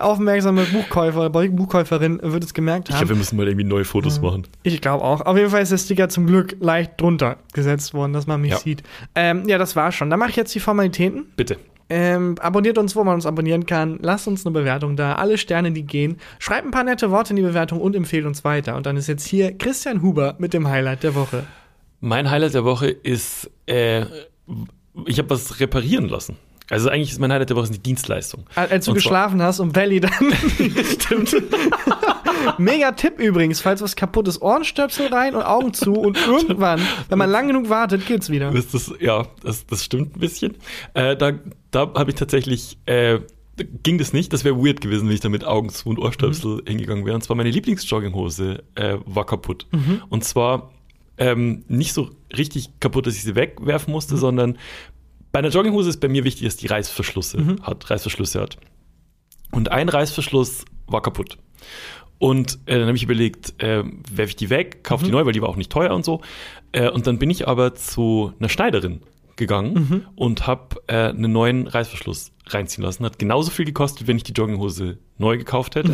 Aufmerksame 0.00 0.64
Buchkäufer, 0.64 1.30
Buchkäuferin 1.30 2.20
wird 2.22 2.44
es 2.44 2.52
gemerkt 2.52 2.88
Ich 2.88 2.94
haben. 2.94 3.00
glaube, 3.02 3.14
wir 3.14 3.16
müssen 3.18 3.36
mal 3.38 3.46
irgendwie 3.46 3.64
neue 3.64 3.84
Fotos 3.86 4.20
machen. 4.20 4.46
Ich 4.64 4.80
glaube 4.82 5.02
auch. 5.04 5.22
Auf 5.22 5.36
jeden 5.36 5.48
Fall 5.50 5.62
ist 5.62 5.72
der 5.72 5.78
Sticker 5.78 6.08
zum 6.10 6.26
Glück 6.26 6.56
leicht 6.60 7.00
drunter 7.00 7.38
gesetzt 7.54 7.94
worden, 7.94 8.12
dass 8.12 8.26
man 8.26 8.40
mich 8.40 8.50
Ja. 8.50 8.58
sieht. 8.58 8.82
Ähm, 9.14 9.48
ja, 9.48 9.56
das 9.56 9.76
war 9.76 9.92
schon. 9.92 10.10
Dann 10.10 10.18
mache 10.18 10.30
ich 10.30 10.36
jetzt 10.36 10.54
die 10.54 10.60
Formalitäten. 10.60 11.26
Bitte. 11.36 11.56
Ähm, 11.88 12.36
abonniert 12.40 12.78
uns, 12.78 12.96
wo 12.96 13.04
man 13.04 13.14
uns 13.14 13.26
abonnieren 13.26 13.64
kann. 13.66 13.98
Lasst 14.02 14.26
uns 14.26 14.44
eine 14.44 14.52
Bewertung 14.52 14.96
da. 14.96 15.14
Alle 15.14 15.38
Sterne, 15.38 15.70
die 15.72 15.84
gehen. 15.84 16.18
Schreibt 16.38 16.66
ein 16.66 16.72
paar 16.72 16.84
nette 16.84 17.10
Worte 17.10 17.30
in 17.30 17.36
die 17.36 17.42
Bewertung 17.42 17.80
und 17.80 17.94
empfehlt 17.94 18.26
uns 18.26 18.42
weiter. 18.44 18.76
Und 18.76 18.86
dann 18.86 18.96
ist 18.96 19.06
jetzt 19.06 19.26
hier 19.26 19.56
Christian 19.56 20.02
Huber 20.02 20.34
mit 20.38 20.52
dem 20.52 20.66
Highlight 20.68 21.04
der 21.04 21.14
Woche. 21.14 21.44
Mein 22.00 22.30
Highlight 22.30 22.54
der 22.54 22.64
Woche 22.64 22.88
ist, 22.88 23.50
äh, 23.66 24.04
ich 25.06 25.18
habe 25.18 25.30
was 25.30 25.60
reparieren 25.60 26.08
lassen. 26.08 26.36
Also 26.68 26.88
eigentlich 26.88 27.12
ist 27.12 27.20
mein 27.20 27.32
Highlight 27.32 27.50
der 27.50 27.56
Woche 27.56 27.70
die 27.70 27.78
Dienstleistung. 27.78 28.44
Als 28.56 28.86
du 28.86 28.90
Und 28.90 28.96
geschlafen 28.96 29.40
hast 29.40 29.60
und 29.60 29.72
Belly 29.72 30.00
dann. 30.00 30.12
Stimmt. 30.98 31.36
Mega 32.58 32.92
Tipp 32.92 33.18
übrigens, 33.18 33.60
falls 33.60 33.82
was 33.82 33.96
kaputt 33.96 34.28
ist, 34.28 34.42
Ohrenstöpsel 34.42 35.08
rein 35.08 35.34
und 35.34 35.42
Augen 35.42 35.72
zu 35.72 35.94
und 35.94 36.18
irgendwann, 36.26 36.80
wenn 37.08 37.18
man 37.18 37.30
lang 37.30 37.48
genug 37.48 37.68
wartet, 37.68 38.06
geht's 38.06 38.30
wieder. 38.30 38.52
Ist 38.52 38.74
das, 38.74 38.92
ja, 39.00 39.26
das, 39.42 39.66
das 39.66 39.84
stimmt 39.84 40.16
ein 40.16 40.20
bisschen. 40.20 40.56
Äh, 40.94 41.16
da 41.16 41.32
da 41.70 41.92
habe 41.94 42.10
ich 42.10 42.16
tatsächlich, 42.16 42.78
äh, 42.86 43.20
ging 43.82 43.98
das 43.98 44.12
nicht. 44.12 44.32
Das 44.32 44.44
wäre 44.44 44.56
weird 44.56 44.80
gewesen, 44.80 45.08
wenn 45.08 45.14
ich 45.14 45.20
da 45.20 45.28
mit 45.28 45.44
Augen 45.44 45.68
zu 45.68 45.88
und 45.88 45.98
Ohrstöpsel 45.98 46.62
hingegangen 46.66 47.04
wäre. 47.04 47.14
Und 47.14 47.22
zwar 47.22 47.36
meine 47.36 47.50
Lieblingsjogginghose 47.50 48.62
äh, 48.74 48.96
war 49.04 49.26
kaputt. 49.26 49.66
Und 50.08 50.24
zwar 50.24 50.70
ähm, 51.18 51.64
nicht 51.68 51.92
so 51.92 52.10
richtig 52.36 52.80
kaputt, 52.80 53.06
dass 53.06 53.14
ich 53.14 53.22
sie 53.22 53.34
wegwerfen 53.34 53.92
musste, 53.92 54.16
sondern 54.16 54.58
bei 55.32 55.40
einer 55.40 55.48
Jogginghose 55.48 55.90
ist 55.90 56.00
bei 56.00 56.08
mir 56.08 56.24
wichtig, 56.24 56.46
dass 56.46 56.56
die 56.56 56.66
Reißverschlüsse 56.66 57.58
hat, 57.62 57.90
Reißverschlüsse 57.90 58.40
hat. 58.40 58.56
Und 59.50 59.70
ein 59.70 59.88
Reißverschluss 59.88 60.64
war 60.86 61.02
kaputt. 61.02 61.38
Und 62.18 62.58
äh, 62.66 62.78
dann 62.78 62.86
habe 62.86 62.96
ich 62.96 63.02
überlegt, 63.02 63.62
äh, 63.62 63.82
werfe 64.10 64.30
ich 64.30 64.36
die 64.36 64.50
weg, 64.50 64.82
kaufe 64.84 65.04
die 65.04 65.10
neu, 65.10 65.26
weil 65.26 65.32
die 65.32 65.42
war 65.42 65.48
auch 65.48 65.56
nicht 65.56 65.70
teuer 65.70 65.94
und 65.94 66.04
so. 66.04 66.22
Äh, 66.72 66.88
und 66.90 67.06
dann 67.06 67.18
bin 67.18 67.30
ich 67.30 67.46
aber 67.46 67.74
zu 67.74 68.32
einer 68.38 68.48
Schneiderin 68.48 69.00
gegangen 69.36 69.74
und 70.16 70.46
habe 70.46 70.76
äh, 70.86 71.10
einen 71.10 71.30
neuen 71.30 71.66
Reißverschluss 71.66 72.32
reinziehen 72.46 72.82
lassen. 72.82 73.04
Hat 73.04 73.18
genauso 73.18 73.50
viel 73.50 73.66
gekostet, 73.66 74.04
wie 74.04 74.08
wenn 74.08 74.16
ich 74.16 74.22
die 74.22 74.32
Jogginghose 74.32 74.96
neu 75.18 75.36
gekauft 75.36 75.74
hätte. 75.74 75.92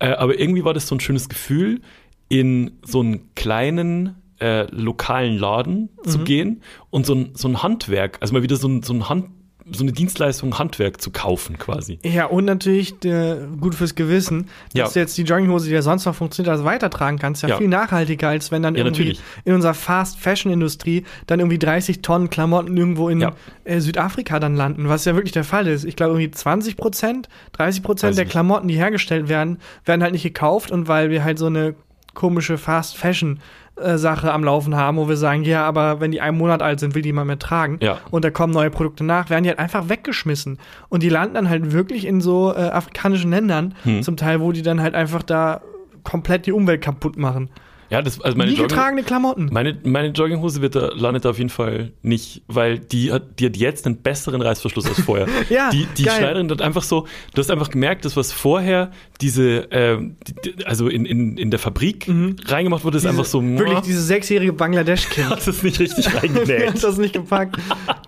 Äh, 0.00 0.08
aber 0.08 0.38
irgendwie 0.40 0.64
war 0.64 0.74
das 0.74 0.88
so 0.88 0.96
ein 0.96 1.00
schönes 1.00 1.28
Gefühl, 1.28 1.82
in 2.28 2.72
so 2.84 3.00
einen 3.00 3.32
kleinen 3.36 4.16
äh, 4.40 4.64
lokalen 4.74 5.38
Laden 5.38 5.90
zu 6.04 6.18
gehen 6.24 6.62
und 6.90 7.06
so 7.06 7.14
ein, 7.14 7.30
so 7.34 7.46
ein 7.46 7.62
Handwerk, 7.62 8.18
also 8.20 8.34
mal 8.34 8.42
wieder 8.42 8.56
so 8.56 8.66
ein, 8.66 8.82
so 8.82 8.92
ein 8.92 9.08
Hand, 9.08 9.28
so 9.72 9.82
eine 9.82 9.92
Dienstleistung 9.92 10.58
Handwerk 10.58 11.00
zu 11.00 11.10
kaufen 11.10 11.58
quasi. 11.58 11.98
Ja, 12.04 12.26
und 12.26 12.44
natürlich 12.44 12.98
der, 12.98 13.36
gut 13.60 13.74
fürs 13.74 13.94
Gewissen, 13.94 14.48
Ja. 14.74 14.84
dass 14.84 14.92
du 14.92 15.00
jetzt 15.00 15.16
die 15.16 15.22
Jogginghose, 15.22 15.68
die 15.68 15.72
ja 15.74 15.80
sonst 15.80 16.04
noch 16.04 16.14
funktioniert, 16.14 16.50
also 16.52 16.64
weitertragen 16.64 17.18
kannst, 17.18 17.42
ja, 17.42 17.48
Ja. 17.48 17.56
viel 17.56 17.68
nachhaltiger, 17.68 18.28
als 18.28 18.50
wenn 18.52 18.62
dann 18.62 18.74
Ja, 18.74 18.84
irgendwie 18.84 19.00
natürlich. 19.04 19.20
in 19.46 19.54
unserer 19.54 19.72
Fast-Fashion-Industrie 19.74 21.04
dann 21.26 21.40
irgendwie 21.40 21.58
30 21.58 22.02
Tonnen 22.02 22.30
Klamotten 22.30 22.76
irgendwo 22.76 23.08
in 23.08 23.20
Ja. 23.20 23.32
äh, 23.64 23.80
Südafrika 23.80 24.38
dann 24.40 24.56
landen, 24.56 24.88
was 24.88 25.04
ja 25.04 25.14
wirklich 25.14 25.32
der 25.32 25.44
Fall 25.44 25.66
ist. 25.66 25.84
Ich 25.84 25.96
glaube, 25.96 26.12
irgendwie 26.12 26.30
20 26.30 26.76
Prozent, 26.76 27.28
30 27.52 27.80
Weiß 27.80 27.86
Prozent 27.86 28.18
der. 28.18 28.24
Klamotten, 28.26 28.68
die 28.68 28.76
hergestellt 28.76 29.28
werden, 29.28 29.58
werden 29.84 30.02
halt 30.02 30.12
nicht 30.12 30.22
gekauft 30.22 30.70
und 30.70 30.88
weil 30.88 31.10
wir 31.10 31.24
halt 31.24 31.38
so 31.38 31.46
eine 31.46 31.74
komische 32.14 32.58
Fast 32.58 32.96
Fashion 32.96 33.40
äh, 33.76 33.98
Sache 33.98 34.32
am 34.32 34.44
Laufen 34.44 34.76
haben, 34.76 34.96
wo 34.98 35.08
wir 35.08 35.16
sagen, 35.16 35.42
ja, 35.44 35.64
aber 35.66 36.00
wenn 36.00 36.10
die 36.12 36.20
einen 36.20 36.38
Monat 36.38 36.62
alt 36.62 36.80
sind, 36.80 36.94
will 36.94 37.02
die 37.02 37.12
mal 37.12 37.24
mehr 37.24 37.38
tragen. 37.38 37.78
Ja. 37.80 37.98
Und 38.10 38.24
da 38.24 38.30
kommen 38.30 38.52
neue 38.52 38.70
Produkte 38.70 39.02
nach, 39.04 39.30
werden 39.30 39.42
die 39.44 39.48
halt 39.50 39.58
einfach 39.58 39.88
weggeschmissen. 39.88 40.58
Und 40.88 41.02
die 41.02 41.08
landen 41.08 41.34
dann 41.34 41.48
halt 41.50 41.72
wirklich 41.72 42.06
in 42.06 42.20
so 42.20 42.52
äh, 42.54 42.60
afrikanischen 42.60 43.30
Ländern, 43.30 43.74
Hm. 43.82 44.02
zum 44.02 44.16
Teil, 44.16 44.40
wo 44.40 44.52
die 44.52 44.62
dann 44.62 44.80
halt 44.80 44.94
einfach 44.94 45.22
da 45.22 45.60
komplett 46.04 46.46
die 46.46 46.52
Umwelt 46.52 46.82
kaputt 46.82 47.16
machen. 47.16 47.48
Ja, 47.90 48.02
das, 48.02 48.20
also 48.20 48.36
meine 48.36 48.50
Nie 48.50 48.56
Jogging, 48.56 48.68
getragene 48.68 49.02
Klamotten. 49.02 49.48
meine, 49.52 49.78
meine 49.84 50.08
Jogginghose 50.08 50.60
wird 50.62 50.74
da, 50.74 50.88
landet 50.94 51.24
da 51.24 51.30
auf 51.30 51.38
jeden 51.38 51.50
Fall 51.50 51.92
nicht, 52.02 52.42
weil 52.48 52.78
die 52.78 53.12
hat, 53.12 53.38
die 53.38 53.46
hat 53.46 53.56
jetzt 53.56 53.86
einen 53.86 53.98
besseren 54.02 54.42
Reißverschluss 54.42 54.86
als 54.86 55.00
vorher. 55.00 55.26
Ja, 55.50 55.70
die, 55.70 55.86
die 55.96 56.04
geil. 56.04 56.16
Schneiderin 56.18 56.50
hat 56.50 56.62
einfach 56.62 56.82
so, 56.82 57.06
du 57.34 57.38
hast 57.40 57.50
einfach 57.50 57.70
gemerkt, 57.70 58.04
dass 58.04 58.16
was 58.16 58.32
vorher 58.32 58.90
diese, 59.20 59.68
ähm, 59.70 60.16
die, 60.44 60.64
also 60.66 60.88
in, 60.88 61.04
in, 61.04 61.36
in 61.36 61.50
der 61.50 61.60
Fabrik 61.60 62.08
reingemacht 62.46 62.84
wurde, 62.84 62.96
ist 62.96 63.06
einfach 63.06 63.24
so, 63.24 63.40
Mhm. 63.44 63.58
Wirklich 63.58 63.74
muah, 63.74 63.82
dieses 63.82 64.06
sechsjährige 64.06 64.52
Bangladesch-Kind. 64.52 65.28
hat 65.30 65.46
es 65.46 65.62
nicht 65.62 65.78
richtig 65.78 66.06
hat 66.12 66.22
reingenäht. 66.22 66.82
das 66.82 66.96
nicht 66.98 67.12
gepackt. 67.12 67.58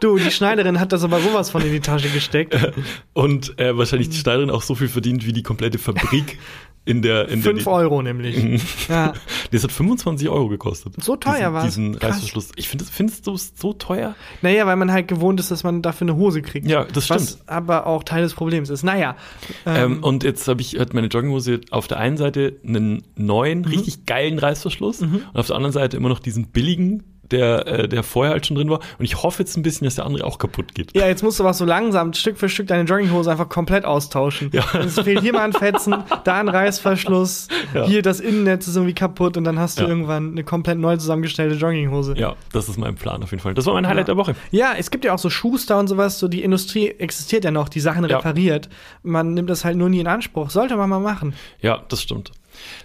Du, 0.00 0.18
die 0.18 0.30
Schneiderin 0.30 0.80
hat 0.80 0.92
das 0.92 1.04
aber 1.04 1.20
sowas 1.20 1.50
von 1.50 1.62
in 1.62 1.72
die 1.72 1.80
Tasche 1.80 2.08
gesteckt. 2.08 2.56
Und 3.12 3.58
äh, 3.58 3.76
wahrscheinlich 3.76 4.08
die 4.08 4.16
Schneiderin 4.16 4.50
auch 4.50 4.62
so 4.62 4.74
viel 4.74 4.88
verdient 4.88 5.26
wie 5.26 5.32
die 5.32 5.42
komplette 5.42 5.78
Fabrik 5.78 6.38
in 6.86 7.02
der, 7.02 7.28
in 7.28 7.42
Fünf 7.42 7.64
der, 7.64 7.72
Euro 7.72 8.00
nämlich. 8.00 8.36
Ja. 8.88 9.12
Das 9.50 9.62
hat 9.64 9.72
25 9.72 10.28
Euro 10.28 10.48
gekostet. 10.48 10.94
So 11.02 11.16
teuer 11.16 11.34
diesen, 11.34 11.52
war's. 11.52 11.64
Diesen. 11.66 11.94
Reißverschluss. 11.96 12.52
Ich 12.56 12.68
finde, 12.68 12.84
findest 12.84 13.26
du 13.26 13.34
es 13.34 13.52
so 13.56 13.72
teuer? 13.74 14.14
Naja, 14.42 14.66
weil 14.66 14.76
man 14.76 14.90
halt 14.92 15.08
gewohnt 15.08 15.38
ist, 15.40 15.50
dass 15.50 15.64
man 15.64 15.82
dafür 15.82 16.06
eine 16.06 16.16
Hose 16.16 16.40
kriegt. 16.42 16.66
Ja, 16.68 16.84
das 16.84 17.10
Was 17.10 17.30
stimmt. 17.32 17.42
aber 17.48 17.86
auch 17.86 18.04
Teil 18.04 18.22
des 18.22 18.34
Problems 18.34 18.70
ist. 18.70 18.82
Naja. 18.84 19.16
Ähm, 19.66 20.02
und 20.02 20.22
jetzt 20.24 20.46
habe 20.48 20.60
ich 20.62 20.78
hat 20.78 20.94
meine 20.94 21.08
Jogginghose 21.08 21.60
auf 21.70 21.86
der 21.88 21.98
einen 21.98 22.16
Seite 22.16 22.56
einen 22.66 23.02
neuen, 23.16 23.60
Mhm. 23.60 23.64
richtig 23.66 24.06
geilen 24.06 24.38
Reißverschluss 24.38 25.02
und 25.02 25.22
auf 25.34 25.48
der 25.48 25.56
anderen 25.56 25.72
Seite 25.72 25.96
immer 25.96 26.08
noch 26.08 26.20
diesen 26.20 26.46
billigen, 26.48 27.02
der, 27.30 27.66
äh, 27.66 27.88
der 27.88 28.02
vorher 28.02 28.32
halt 28.32 28.46
schon 28.46 28.56
drin 28.56 28.70
war. 28.70 28.80
Und 28.98 29.04
ich 29.04 29.22
hoffe 29.22 29.42
jetzt 29.42 29.56
ein 29.56 29.62
bisschen, 29.62 29.84
dass 29.84 29.94
der 29.96 30.06
andere 30.06 30.24
auch 30.24 30.38
kaputt 30.38 30.74
geht. 30.74 30.96
Ja, 30.96 31.06
jetzt 31.06 31.22
musst 31.22 31.38
du 31.40 31.44
was 31.44 31.58
so 31.58 31.64
langsam 31.64 32.12
Stück 32.12 32.38
für 32.38 32.48
Stück 32.48 32.66
deine 32.68 32.84
Jogginghose 32.84 33.30
einfach 33.30 33.48
komplett 33.48 33.84
austauschen. 33.84 34.50
Ja. 34.52 34.64
Es 34.78 34.98
fehlt 35.00 35.20
hier 35.20 35.32
mal 35.32 35.42
ein 35.44 35.52
Fetzen, 35.52 35.94
da 36.24 36.38
ein 36.40 36.48
Reißverschluss, 36.48 37.48
Ja. 37.74 37.86
hier 37.86 38.02
das 38.02 38.20
Innennetz 38.20 38.66
ist 38.68 38.76
irgendwie 38.76 38.94
kaputt 38.94 39.36
und 39.36 39.44
dann 39.44 39.58
hast 39.58 39.78
du 39.78 39.82
Ja. 39.82 39.88
irgendwann 39.88 40.32
eine 40.32 40.44
komplett 40.44 40.78
neu 40.78 40.96
zusammengestellte 40.96 41.56
Jogginghose. 41.56 42.14
Ja, 42.16 42.34
das 42.52 42.68
ist 42.68 42.78
mein 42.78 42.94
Plan 42.94 43.22
auf 43.22 43.30
jeden 43.30 43.42
Fall. 43.42 43.54
Das 43.54 43.66
war 43.66 43.74
mein 43.74 43.86
Highlight 43.88 44.08
der 44.08 44.16
Woche. 44.16 44.34
Ja, 44.50 44.72
es 44.78 44.90
gibt 44.90 45.04
ja 45.04 45.12
auch 45.14 45.18
so 45.18 45.30
Schuster 45.30 45.78
und 45.78 45.88
sowas, 45.88 46.18
so 46.18 46.28
die 46.28 46.42
Industrie 46.42 46.88
existiert 46.88 47.44
ja 47.44 47.50
noch, 47.50 47.68
die 47.68 47.80
Sachen 47.80 48.04
repariert. 48.04 48.68
Man 49.02 49.34
nimmt 49.34 49.50
das 49.50 49.64
halt 49.64 49.76
nur 49.76 49.88
nie 49.88 50.00
in 50.00 50.06
Anspruch. 50.06 50.50
Sollte 50.50 50.76
man 50.76 50.88
mal 50.88 51.00
machen. 51.00 51.34
Ja, 51.60 51.82
das 51.88 52.02
stimmt. 52.02 52.32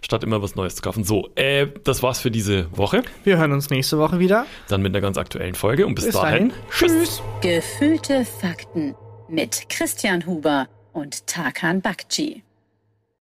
Statt 0.01 0.23
immer 0.23 0.41
was 0.41 0.55
Neues 0.55 0.75
zu 0.75 0.81
kaufen. 0.81 1.03
So, 1.03 1.29
äh, 1.35 1.67
das 1.83 2.03
war's 2.03 2.19
für 2.19 2.31
diese 2.31 2.75
Woche. 2.77 3.03
Wir 3.23 3.37
hören 3.37 3.51
uns 3.51 3.69
nächste 3.69 3.97
Woche 3.97 4.19
wieder. 4.19 4.45
Dann 4.69 4.81
mit 4.81 4.93
einer 4.93 5.01
ganz 5.01 5.17
aktuellen 5.17 5.55
Folge 5.55 5.85
und 5.85 5.95
bis, 5.95 6.05
Bis 6.05 6.15
dahin. 6.15 6.49
dahin. 6.49 6.63
Tschüss. 6.69 7.21
Gefühlte 7.41 8.25
Fakten 8.25 8.95
mit 9.29 9.69
Christian 9.69 10.25
Huber 10.25 10.67
und 10.93 11.25
Tarkan 11.27 11.81
Bakci. 11.81 12.43